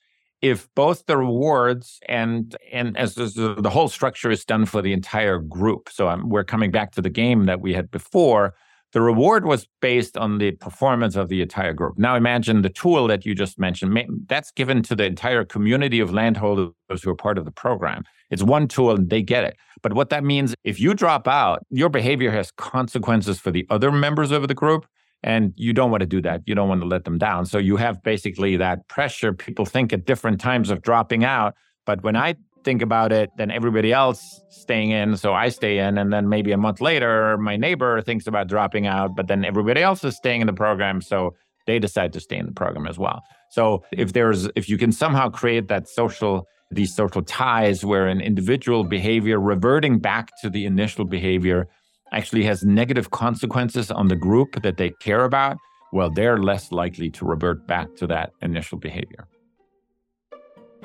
if 0.41 0.69
both 0.73 1.05
the 1.05 1.17
rewards 1.17 1.99
and 2.07 2.55
and 2.71 2.95
as 2.97 3.15
the 3.15 3.69
whole 3.71 3.89
structure 3.89 4.31
is 4.31 4.45
done 4.45 4.65
for 4.65 4.81
the 4.81 4.93
entire 4.93 5.39
group. 5.39 5.89
So 5.91 6.07
I'm, 6.07 6.29
we're 6.29 6.43
coming 6.43 6.71
back 6.71 6.91
to 6.93 7.01
the 7.01 7.09
game 7.09 7.45
that 7.45 7.61
we 7.61 7.73
had 7.73 7.91
before. 7.91 8.53
The 8.91 9.01
reward 9.01 9.45
was 9.45 9.67
based 9.81 10.17
on 10.17 10.39
the 10.39 10.51
performance 10.51 11.15
of 11.15 11.29
the 11.29 11.41
entire 11.41 11.73
group. 11.73 11.99
Now 11.99 12.15
imagine 12.15 12.63
the 12.63 12.69
tool 12.69 13.07
that 13.07 13.25
you 13.25 13.35
just 13.35 13.59
mentioned. 13.59 14.25
That's 14.27 14.51
given 14.51 14.81
to 14.83 14.95
the 14.95 15.05
entire 15.05 15.45
community 15.45 15.99
of 15.99 16.11
landholders 16.11 16.73
who 17.03 17.11
are 17.11 17.15
part 17.15 17.37
of 17.37 17.45
the 17.45 17.51
program. 17.51 18.03
It's 18.31 18.41
one 18.41 18.67
tool 18.67 18.91
and 18.91 19.09
they 19.09 19.21
get 19.21 19.43
it. 19.43 19.57
But 19.83 19.93
what 19.93 20.09
that 20.09 20.23
means, 20.23 20.55
if 20.63 20.79
you 20.79 20.93
drop 20.95 21.27
out, 21.27 21.63
your 21.69 21.89
behavior 21.89 22.31
has 22.31 22.51
consequences 22.51 23.39
for 23.39 23.51
the 23.51 23.67
other 23.69 23.91
members 23.91 24.31
of 24.31 24.47
the 24.47 24.55
group. 24.55 24.87
And 25.21 25.53
you 25.57 25.73
don't 25.73 25.91
want 25.91 26.01
to 26.01 26.07
do 26.07 26.21
that. 26.21 26.41
You 26.45 26.55
don't 26.55 26.69
want 26.69 26.81
to 26.81 26.87
let 26.87 27.03
them 27.03 27.17
down. 27.17 27.45
So 27.45 27.57
you 27.57 27.75
have 27.75 28.01
basically 28.03 28.55
that 28.55 28.87
pressure. 28.87 29.33
People 29.33 29.65
think 29.65 29.91
at 29.91 30.05
different 30.05 30.39
times 30.39 30.69
of 30.69 30.81
dropping 30.81 31.25
out. 31.25 31.55
But 31.85 32.03
when 32.03 32.15
I 32.15 32.35
think 32.63 32.81
about 32.81 33.11
it, 33.11 33.29
then 33.37 33.51
everybody 33.51 33.91
else 33.93 34.41
staying 34.49 34.91
in. 34.91 35.17
So 35.17 35.33
I 35.33 35.49
stay 35.49 35.79
in. 35.79 35.97
And 35.97 36.11
then 36.11 36.29
maybe 36.29 36.51
a 36.51 36.57
month 36.57 36.81
later, 36.81 37.37
my 37.37 37.57
neighbor 37.57 38.01
thinks 38.01 38.27
about 38.27 38.47
dropping 38.47 38.87
out, 38.87 39.15
but 39.15 39.27
then 39.27 39.45
everybody 39.45 39.81
else 39.81 40.03
is 40.03 40.15
staying 40.15 40.41
in 40.41 40.47
the 40.47 40.53
program. 40.53 41.01
So 41.01 41.35
they 41.67 41.79
decide 41.79 42.13
to 42.13 42.19
stay 42.19 42.37
in 42.37 42.45
the 42.45 42.51
program 42.51 42.87
as 42.87 42.97
well. 42.97 43.21
So 43.51 43.83
if 43.91 44.13
there's, 44.13 44.49
if 44.55 44.69
you 44.69 44.77
can 44.77 44.91
somehow 44.91 45.29
create 45.29 45.67
that 45.69 45.87
social, 45.87 46.45
these 46.71 46.95
social 46.95 47.21
ties 47.23 47.83
where 47.83 48.07
an 48.07 48.21
individual 48.21 48.83
behavior 48.83 49.39
reverting 49.39 49.99
back 49.99 50.29
to 50.41 50.49
the 50.49 50.65
initial 50.65 51.05
behavior 51.05 51.67
actually 52.11 52.43
has 52.43 52.63
negative 52.63 53.11
consequences 53.11 53.91
on 53.91 54.07
the 54.07 54.15
group 54.15 54.61
that 54.63 54.77
they 54.77 54.91
care 54.99 55.25
about, 55.25 55.57
well, 55.93 56.09
they're 56.09 56.37
less 56.37 56.71
likely 56.71 57.09
to 57.11 57.25
revert 57.25 57.65
back 57.67 57.87
to 57.95 58.07
that 58.07 58.31
initial 58.41 58.77
behavior. 58.77 59.27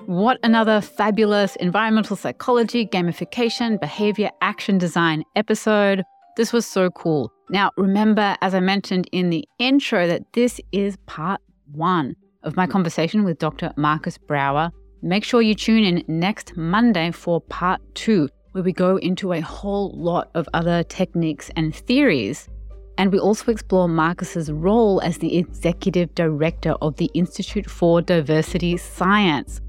What 0.07 0.39
another 0.43 0.83
fabulous 0.83 1.57
environmental 1.57 2.15
psychology, 2.15 2.85
gamification, 2.87 3.81
behavior 3.81 4.31
action 4.43 4.77
design 4.77 5.25
episode. 5.35 6.03
This 6.37 6.53
was 6.53 6.67
so 6.67 6.91
cool. 6.91 7.33
Now, 7.49 7.71
remember, 7.79 8.37
as 8.43 8.55
I 8.55 8.61
mentioned 8.61 9.09
in 9.13 9.31
the 9.31 9.49
intro, 9.59 10.07
that 10.07 10.31
this 10.35 10.61
is 10.73 10.99
part 11.07 11.41
one 11.73 12.17
of 12.43 12.55
my 12.55 12.67
conversation 12.67 13.25
with 13.25 13.39
Dr. 13.39 13.73
Markus 13.79 14.19
Brauer. 14.19 14.71
Make 15.01 15.25
sure 15.25 15.41
you 15.41 15.55
tune 15.55 15.85
in 15.85 16.05
next 16.07 16.55
Monday 16.55 17.11
for 17.11 17.41
part 17.41 17.81
two, 17.95 18.29
where 18.53 18.63
we 18.63 18.75
go 18.75 18.99
into 18.99 19.33
a 19.33 19.41
whole 19.41 19.91
lot 19.97 20.29
of 20.35 20.47
other 20.53 20.83
techniques 20.83 21.51
and 21.57 21.75
theories. 21.75 22.47
And 22.99 23.11
we 23.11 23.19
also 23.19 23.51
explore 23.51 23.89
Markus's 23.89 24.53
role 24.53 25.01
as 25.01 25.17
the 25.17 25.39
executive 25.39 26.15
director 26.15 26.73
of 26.83 26.97
the 26.97 27.11
Institute 27.15 27.71
for 27.71 28.03
Diversity 28.03 28.77
Science. 28.77 29.63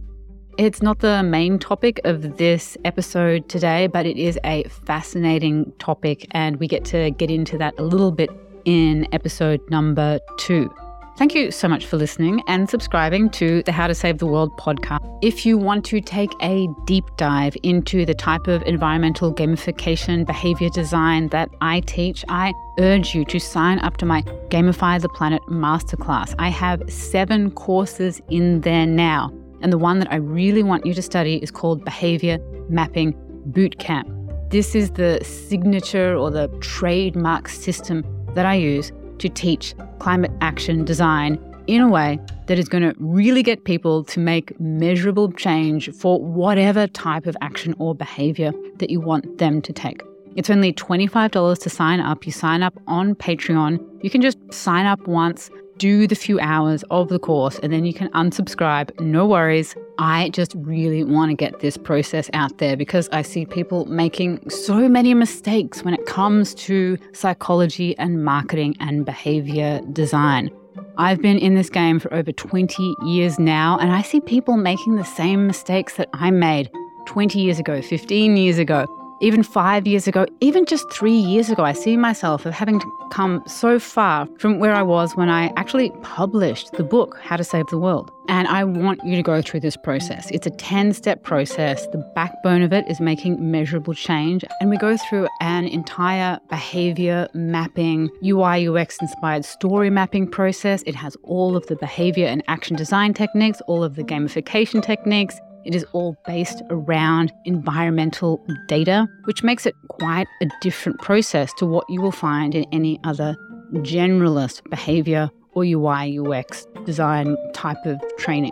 It's 0.58 0.82
not 0.82 1.00
the 1.00 1.22
main 1.22 1.60
topic 1.60 2.00
of 2.06 2.38
this 2.38 2.78
episode 2.86 3.50
today, 3.50 3.88
but 3.88 4.06
it 4.06 4.16
is 4.16 4.40
a 4.46 4.64
fascinating 4.86 5.74
topic, 5.80 6.28
and 6.32 6.56
we 6.62 6.68
get 6.70 6.86
to 6.86 7.12
get 7.12 7.30
into 7.30 7.58
that 7.58 7.74
a 7.78 7.84
little 7.84 8.14
bit 8.14 8.30
in 8.64 9.06
episode 9.12 9.60
number 9.70 10.18
two. 10.38 10.74
Thank 11.18 11.36
you 11.36 11.52
so 11.52 11.68
much 11.68 11.86
for 11.86 11.98
listening 11.98 12.42
and 12.48 12.70
subscribing 12.70 13.32
to 13.32 13.64
the 13.64 13.74
How 13.74 13.88
to 13.88 13.94
Save 13.94 14.20
the 14.20 14.28
World 14.28 14.56
podcast. 14.58 15.00
If 15.22 15.46
you 15.46 15.58
want 15.58 15.84
to 15.86 16.00
take 16.00 16.32
a 16.42 16.70
deep 16.86 17.04
dive 17.18 17.58
into 17.64 18.06
the 18.06 18.14
type 18.14 18.48
of 18.48 18.64
environmental 18.64 19.34
gamification 19.34 20.26
behavior 20.26 20.70
design 20.70 21.28
that 21.30 21.50
I 21.60 21.82
teach, 21.82 22.24
I 22.30 22.54
urge 22.80 23.14
you 23.14 23.26
to 23.26 23.40
sign 23.42 23.80
up 23.80 23.98
to 23.98 24.06
my 24.06 24.22
Gamify 24.50 25.02
the 25.02 25.10
Planet 25.10 25.42
Masterclass. 25.50 26.34
I 26.40 26.48
have 26.48 26.82
seven 26.90 27.52
courses 27.52 28.22
in 28.30 28.62
there 28.62 28.86
now. 28.86 29.34
And 29.66 29.74
the 29.74 29.80
one 29.80 29.98
that 29.98 30.12
I 30.12 30.18
really 30.18 30.62
want 30.62 30.86
you 30.86 30.94
to 30.94 31.02
study 31.02 31.38
is 31.38 31.50
called 31.50 31.84
Behavior 31.84 32.38
Mapping 32.70 33.14
Bootcamp. 33.50 34.06
This 34.52 34.76
is 34.76 34.92
the 34.92 35.20
signature 35.24 36.16
or 36.16 36.30
the 36.30 36.50
trademark 36.62 37.50
system 37.50 38.06
that 38.36 38.46
I 38.46 38.54
use 38.54 38.92
to 39.18 39.28
teach 39.28 39.74
climate 39.98 40.30
action 40.40 40.86
design 40.86 41.40
in 41.66 41.82
a 41.82 41.90
way 41.90 42.20
that 42.46 42.60
is 42.60 42.70
going 42.70 42.84
to 42.84 42.94
really 43.00 43.42
get 43.42 43.64
people 43.64 44.04
to 44.04 44.20
make 44.20 44.60
measurable 44.60 45.32
change 45.32 45.92
for 45.96 46.24
whatever 46.24 46.86
type 46.86 47.26
of 47.26 47.36
action 47.42 47.74
or 47.80 47.96
behavior 47.96 48.52
that 48.78 48.92
you 48.92 49.02
want 49.02 49.40
them 49.40 49.64
to 49.64 49.74
take. 49.74 50.04
It's 50.36 50.52
only 50.52 50.74
$25 50.74 51.60
to 51.60 51.70
sign 51.72 52.02
up. 52.02 52.28
You 52.28 52.32
sign 52.32 52.62
up 52.62 52.78
on 52.86 53.16
Patreon. 53.16 54.04
You 54.04 54.12
can 54.12 54.22
just 54.22 54.38
sign 54.54 54.86
up 54.86 55.08
once, 55.08 55.50
do 55.78 56.08
the 56.08 56.16
few 56.16 56.40
hours 56.40 56.84
of 56.92 57.10
the 57.10 57.20
course, 57.20 57.60
and 57.60 57.72
then 57.72 57.86
you 57.86 57.94
can 57.94 58.10
unsubscribe. 58.10 58.98
No 59.00 59.26
worries. 59.26 59.76
I 59.98 60.30
just 60.30 60.54
really 60.56 61.04
want 61.04 61.32
to 61.32 61.36
get 61.36 61.60
this 61.60 61.78
process 61.78 62.30
out 62.34 62.58
there 62.58 62.76
because 62.76 63.10
I 63.12 63.22
see 63.22 63.46
people 63.46 63.86
making 63.86 64.50
so 64.50 64.90
many 64.90 65.14
mistakes 65.14 65.84
when 65.84 65.94
it 65.94 66.06
comes 66.06 66.54
to 66.56 66.98
psychology 67.14 67.98
and 67.98 68.24
marketing 68.24 68.76
and 68.80 69.06
behavior 69.06 69.82
design. 69.94 70.50
I've 70.98 71.22
been 71.22 71.38
in 71.38 71.56
this 71.56 71.70
game 71.70 72.00
for 72.00 72.14
over 72.14 72.32
20 72.32 72.96
years 73.04 73.40
now, 73.40 73.78
and 73.80 73.92
I 73.92 74.02
see 74.02 74.20
people 74.20 74.58
making 74.58 74.96
the 74.96 75.04
same 75.04 75.48
mistakes 75.48 75.96
that 75.96 76.10
I 76.14 76.32
made 76.32 76.70
20 77.06 77.40
years 77.40 77.60
ago, 77.60 77.82
15 77.82 78.38
years 78.38 78.58
ago 78.58 78.86
even 79.22 79.44
five 79.44 79.88
years 79.88 80.08
ago, 80.08 80.26
even 80.42 80.66
just 80.66 80.92
three 80.92 81.14
years 81.16 81.50
ago, 81.50 81.64
I 81.64 81.74
see 81.74 81.96
myself 81.98 82.46
of 82.46 82.54
having 82.54 82.82
come 83.12 83.42
so 83.48 83.80
far 83.80 84.28
from 84.40 84.60
where 84.60 84.74
I 84.74 84.82
was 84.82 85.16
when 85.16 85.30
I 85.30 85.54
actually 85.56 85.92
published 86.02 86.74
the 86.74 86.84
book, 86.84 87.18
How 87.22 87.38
to 87.38 87.44
Save 87.44 87.68
the 87.68 87.78
World. 87.78 88.12
And 88.28 88.48
I 88.48 88.64
want 88.64 89.00
you 89.06 89.16
to 89.16 89.22
go 89.22 89.42
through 89.42 89.60
this 89.60 89.78
process. 89.78 90.30
It's 90.32 90.48
a 90.48 90.50
10 90.50 90.94
step 90.94 91.24
process. 91.24 91.86
The 91.88 92.00
backbone 92.16 92.64
of 92.64 92.74
it 92.74 92.86
is 92.90 93.00
making 93.00 93.52
measurable 93.52 93.94
change. 93.94 94.44
And 94.60 94.70
we 94.70 94.78
go 94.78 94.98
through 94.98 95.28
an 95.42 95.66
entire 95.66 96.40
behavior 96.50 97.28
mapping, 97.34 98.10
UI, 98.24 98.68
UX 98.68 98.98
inspired 99.00 99.46
story 99.46 99.90
mapping 99.90 100.30
process. 100.30 100.82
It 100.86 100.96
has 100.96 101.16
all 101.24 101.56
of 101.56 101.68
the 101.68 101.76
behavior 101.76 102.26
and 102.28 102.44
action 102.48 102.76
design 102.76 103.14
techniques, 103.14 103.62
all 103.68 103.84
of 103.84 103.96
the 103.96 104.04
gamification 104.04 104.84
techniques. 104.84 105.40
It 105.66 105.74
is 105.74 105.84
all 105.94 106.16
based 106.28 106.62
around 106.70 107.34
environmental 107.46 108.46
data, 108.68 109.08
which 109.24 109.44
makes 109.44 109.66
it 109.66 109.74
quite 109.90 110.28
a 110.42 110.46
different 110.62 111.00
process 111.02 111.52
to 111.58 111.66
what 111.66 111.86
you 111.90 112.02
will 112.02 112.12
find 112.12 112.54
in 112.54 112.66
any 112.72 113.00
other 113.04 113.36
generalist 113.74 114.70
behavior 114.70 115.30
or 115.54 115.64
UI 115.66 116.20
UX 116.20 116.68
design 116.86 117.36
type 117.54 117.84
of 117.86 118.00
training. 118.18 118.52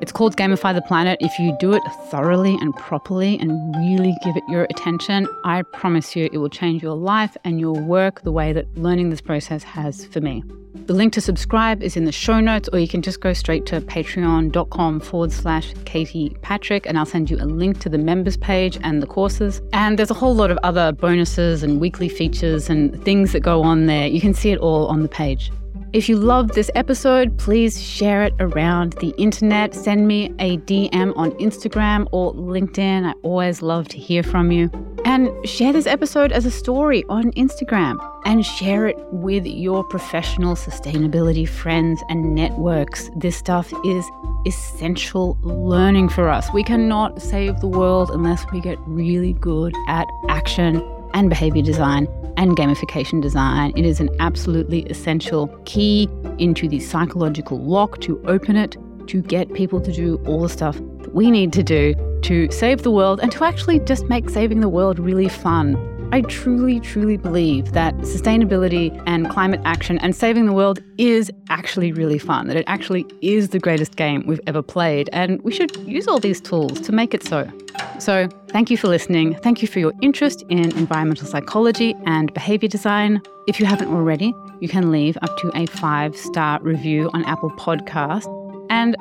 It's 0.00 0.12
called 0.12 0.36
Gamify 0.36 0.74
the 0.74 0.82
Planet. 0.82 1.18
If 1.20 1.38
you 1.38 1.56
do 1.60 1.72
it 1.72 1.82
thoroughly 2.10 2.56
and 2.60 2.74
properly 2.74 3.38
and 3.38 3.74
really 3.76 4.14
give 4.24 4.36
it 4.36 4.42
your 4.48 4.64
attention, 4.64 5.28
I 5.44 5.62
promise 5.62 6.16
you 6.16 6.28
it 6.32 6.38
will 6.38 6.48
change 6.48 6.82
your 6.82 6.96
life 6.96 7.36
and 7.44 7.60
your 7.60 7.74
work 7.74 8.22
the 8.22 8.32
way 8.32 8.52
that 8.52 8.66
learning 8.76 9.10
this 9.10 9.20
process 9.20 9.62
has 9.62 10.04
for 10.06 10.20
me. 10.20 10.42
The 10.86 10.92
link 10.92 11.12
to 11.14 11.20
subscribe 11.20 11.82
is 11.82 11.96
in 11.96 12.04
the 12.04 12.12
show 12.12 12.40
notes, 12.40 12.68
or 12.72 12.78
you 12.78 12.88
can 12.88 13.00
just 13.00 13.20
go 13.20 13.32
straight 13.32 13.64
to 13.66 13.80
patreon.com 13.80 15.00
forward 15.00 15.32
slash 15.32 15.72
Katie 15.86 16.36
Patrick, 16.42 16.84
and 16.84 16.98
I'll 16.98 17.06
send 17.06 17.30
you 17.30 17.38
a 17.38 17.46
link 17.46 17.78
to 17.80 17.88
the 17.88 17.96
members 17.96 18.36
page 18.36 18.78
and 18.82 19.00
the 19.00 19.06
courses. 19.06 19.62
And 19.72 19.98
there's 19.98 20.10
a 20.10 20.14
whole 20.14 20.34
lot 20.34 20.50
of 20.50 20.58
other 20.62 20.92
bonuses 20.92 21.62
and 21.62 21.80
weekly 21.80 22.08
features 22.10 22.68
and 22.68 23.02
things 23.04 23.32
that 23.32 23.40
go 23.40 23.62
on 23.62 23.86
there. 23.86 24.08
You 24.08 24.20
can 24.20 24.34
see 24.34 24.50
it 24.50 24.58
all 24.58 24.88
on 24.88 25.02
the 25.02 25.08
page. 25.08 25.50
If 25.94 26.08
you 26.08 26.16
loved 26.16 26.54
this 26.54 26.72
episode, 26.74 27.38
please 27.38 27.80
share 27.80 28.24
it 28.24 28.34
around 28.40 28.94
the 28.94 29.14
internet. 29.16 29.76
Send 29.76 30.08
me 30.08 30.24
a 30.40 30.58
DM 30.58 31.16
on 31.16 31.30
Instagram 31.38 32.08
or 32.10 32.34
LinkedIn. 32.34 33.06
I 33.06 33.12
always 33.22 33.62
love 33.62 33.86
to 33.90 33.96
hear 33.96 34.24
from 34.24 34.50
you. 34.50 34.72
And 35.04 35.30
share 35.48 35.72
this 35.72 35.86
episode 35.86 36.32
as 36.32 36.46
a 36.46 36.50
story 36.50 37.04
on 37.08 37.30
Instagram 37.34 37.96
and 38.24 38.44
share 38.44 38.88
it 38.88 38.96
with 39.12 39.46
your 39.46 39.84
professional 39.84 40.56
sustainability 40.56 41.48
friends 41.48 42.02
and 42.08 42.34
networks. 42.34 43.08
This 43.14 43.36
stuff 43.36 43.72
is 43.84 44.04
essential 44.46 45.38
learning 45.42 46.08
for 46.08 46.28
us. 46.28 46.52
We 46.52 46.64
cannot 46.64 47.22
save 47.22 47.60
the 47.60 47.68
world 47.68 48.10
unless 48.10 48.44
we 48.50 48.60
get 48.60 48.80
really 48.84 49.34
good 49.34 49.72
at 49.86 50.08
action 50.28 50.82
and 51.14 51.30
behavior 51.30 51.62
design 51.62 52.06
and 52.36 52.56
gamification 52.56 53.22
design. 53.22 53.72
It 53.76 53.86
is 53.86 54.00
an 54.00 54.10
absolutely 54.20 54.82
essential 54.82 55.46
key 55.64 56.08
into 56.38 56.68
the 56.68 56.80
psychological 56.80 57.58
lock 57.60 58.00
to 58.02 58.22
open 58.26 58.56
it, 58.56 58.76
to 59.06 59.22
get 59.22 59.52
people 59.54 59.80
to 59.80 59.92
do 59.92 60.20
all 60.26 60.42
the 60.42 60.48
stuff 60.48 60.76
that 60.98 61.14
we 61.14 61.30
need 61.30 61.52
to 61.54 61.62
do 61.62 61.94
to 62.22 62.50
save 62.50 62.82
the 62.82 62.90
world 62.90 63.20
and 63.20 63.30
to 63.32 63.44
actually 63.44 63.78
just 63.80 64.08
make 64.08 64.30
saving 64.30 64.60
the 64.60 64.68
world 64.68 64.98
really 64.98 65.28
fun. 65.28 65.74
I 66.14 66.20
truly, 66.20 66.78
truly 66.78 67.16
believe 67.16 67.72
that 67.72 67.92
sustainability 67.96 69.02
and 69.04 69.28
climate 69.28 69.60
action 69.64 69.98
and 69.98 70.14
saving 70.14 70.46
the 70.46 70.52
world 70.52 70.78
is 70.96 71.28
actually 71.48 71.90
really 71.90 72.20
fun, 72.20 72.46
that 72.46 72.56
it 72.56 72.64
actually 72.68 73.04
is 73.20 73.48
the 73.48 73.58
greatest 73.58 73.96
game 73.96 74.22
we've 74.24 74.40
ever 74.46 74.62
played, 74.62 75.10
and 75.12 75.42
we 75.42 75.50
should 75.50 75.76
use 75.78 76.06
all 76.06 76.20
these 76.20 76.40
tools 76.40 76.80
to 76.82 76.92
make 76.92 77.14
it 77.14 77.24
so. 77.24 77.50
So, 77.98 78.28
thank 78.50 78.70
you 78.70 78.76
for 78.76 78.86
listening. 78.86 79.34
Thank 79.40 79.60
you 79.60 79.66
for 79.66 79.80
your 79.80 79.92
interest 80.02 80.44
in 80.50 80.70
environmental 80.78 81.26
psychology 81.26 81.96
and 82.06 82.32
behavior 82.32 82.68
design. 82.68 83.20
If 83.48 83.58
you 83.58 83.66
haven't 83.66 83.88
already, 83.88 84.32
you 84.60 84.68
can 84.68 84.92
leave 84.92 85.18
up 85.20 85.36
to 85.38 85.50
a 85.56 85.66
five 85.66 86.16
star 86.16 86.60
review 86.62 87.10
on 87.12 87.24
Apple 87.24 87.50
Podcast. 87.50 88.28
And 88.70 88.96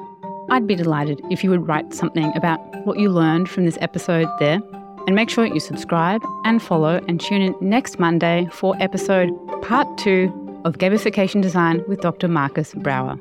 I'd 0.49 0.65
be 0.65 0.73
delighted 0.73 1.21
if 1.29 1.43
you 1.43 1.51
would 1.51 1.67
write 1.67 1.93
something 1.93 2.35
about 2.35 2.57
what 2.87 2.97
you 2.97 3.09
learned 3.09 3.51
from 3.51 3.65
this 3.65 3.77
episode 3.81 4.27
there. 4.39 4.63
And 5.05 5.15
make 5.15 5.29
sure 5.29 5.45
you 5.45 5.59
subscribe 5.59 6.21
and 6.45 6.61
follow 6.61 7.03
and 7.07 7.19
tune 7.19 7.41
in 7.41 7.55
next 7.59 7.99
Monday 7.99 8.47
for 8.51 8.75
episode 8.79 9.29
part 9.61 9.97
two 9.97 10.31
of 10.65 10.77
Gamification 10.77 11.41
Design 11.41 11.83
with 11.87 12.01
Dr. 12.01 12.27
Markus 12.27 12.73
Brauer. 12.73 13.19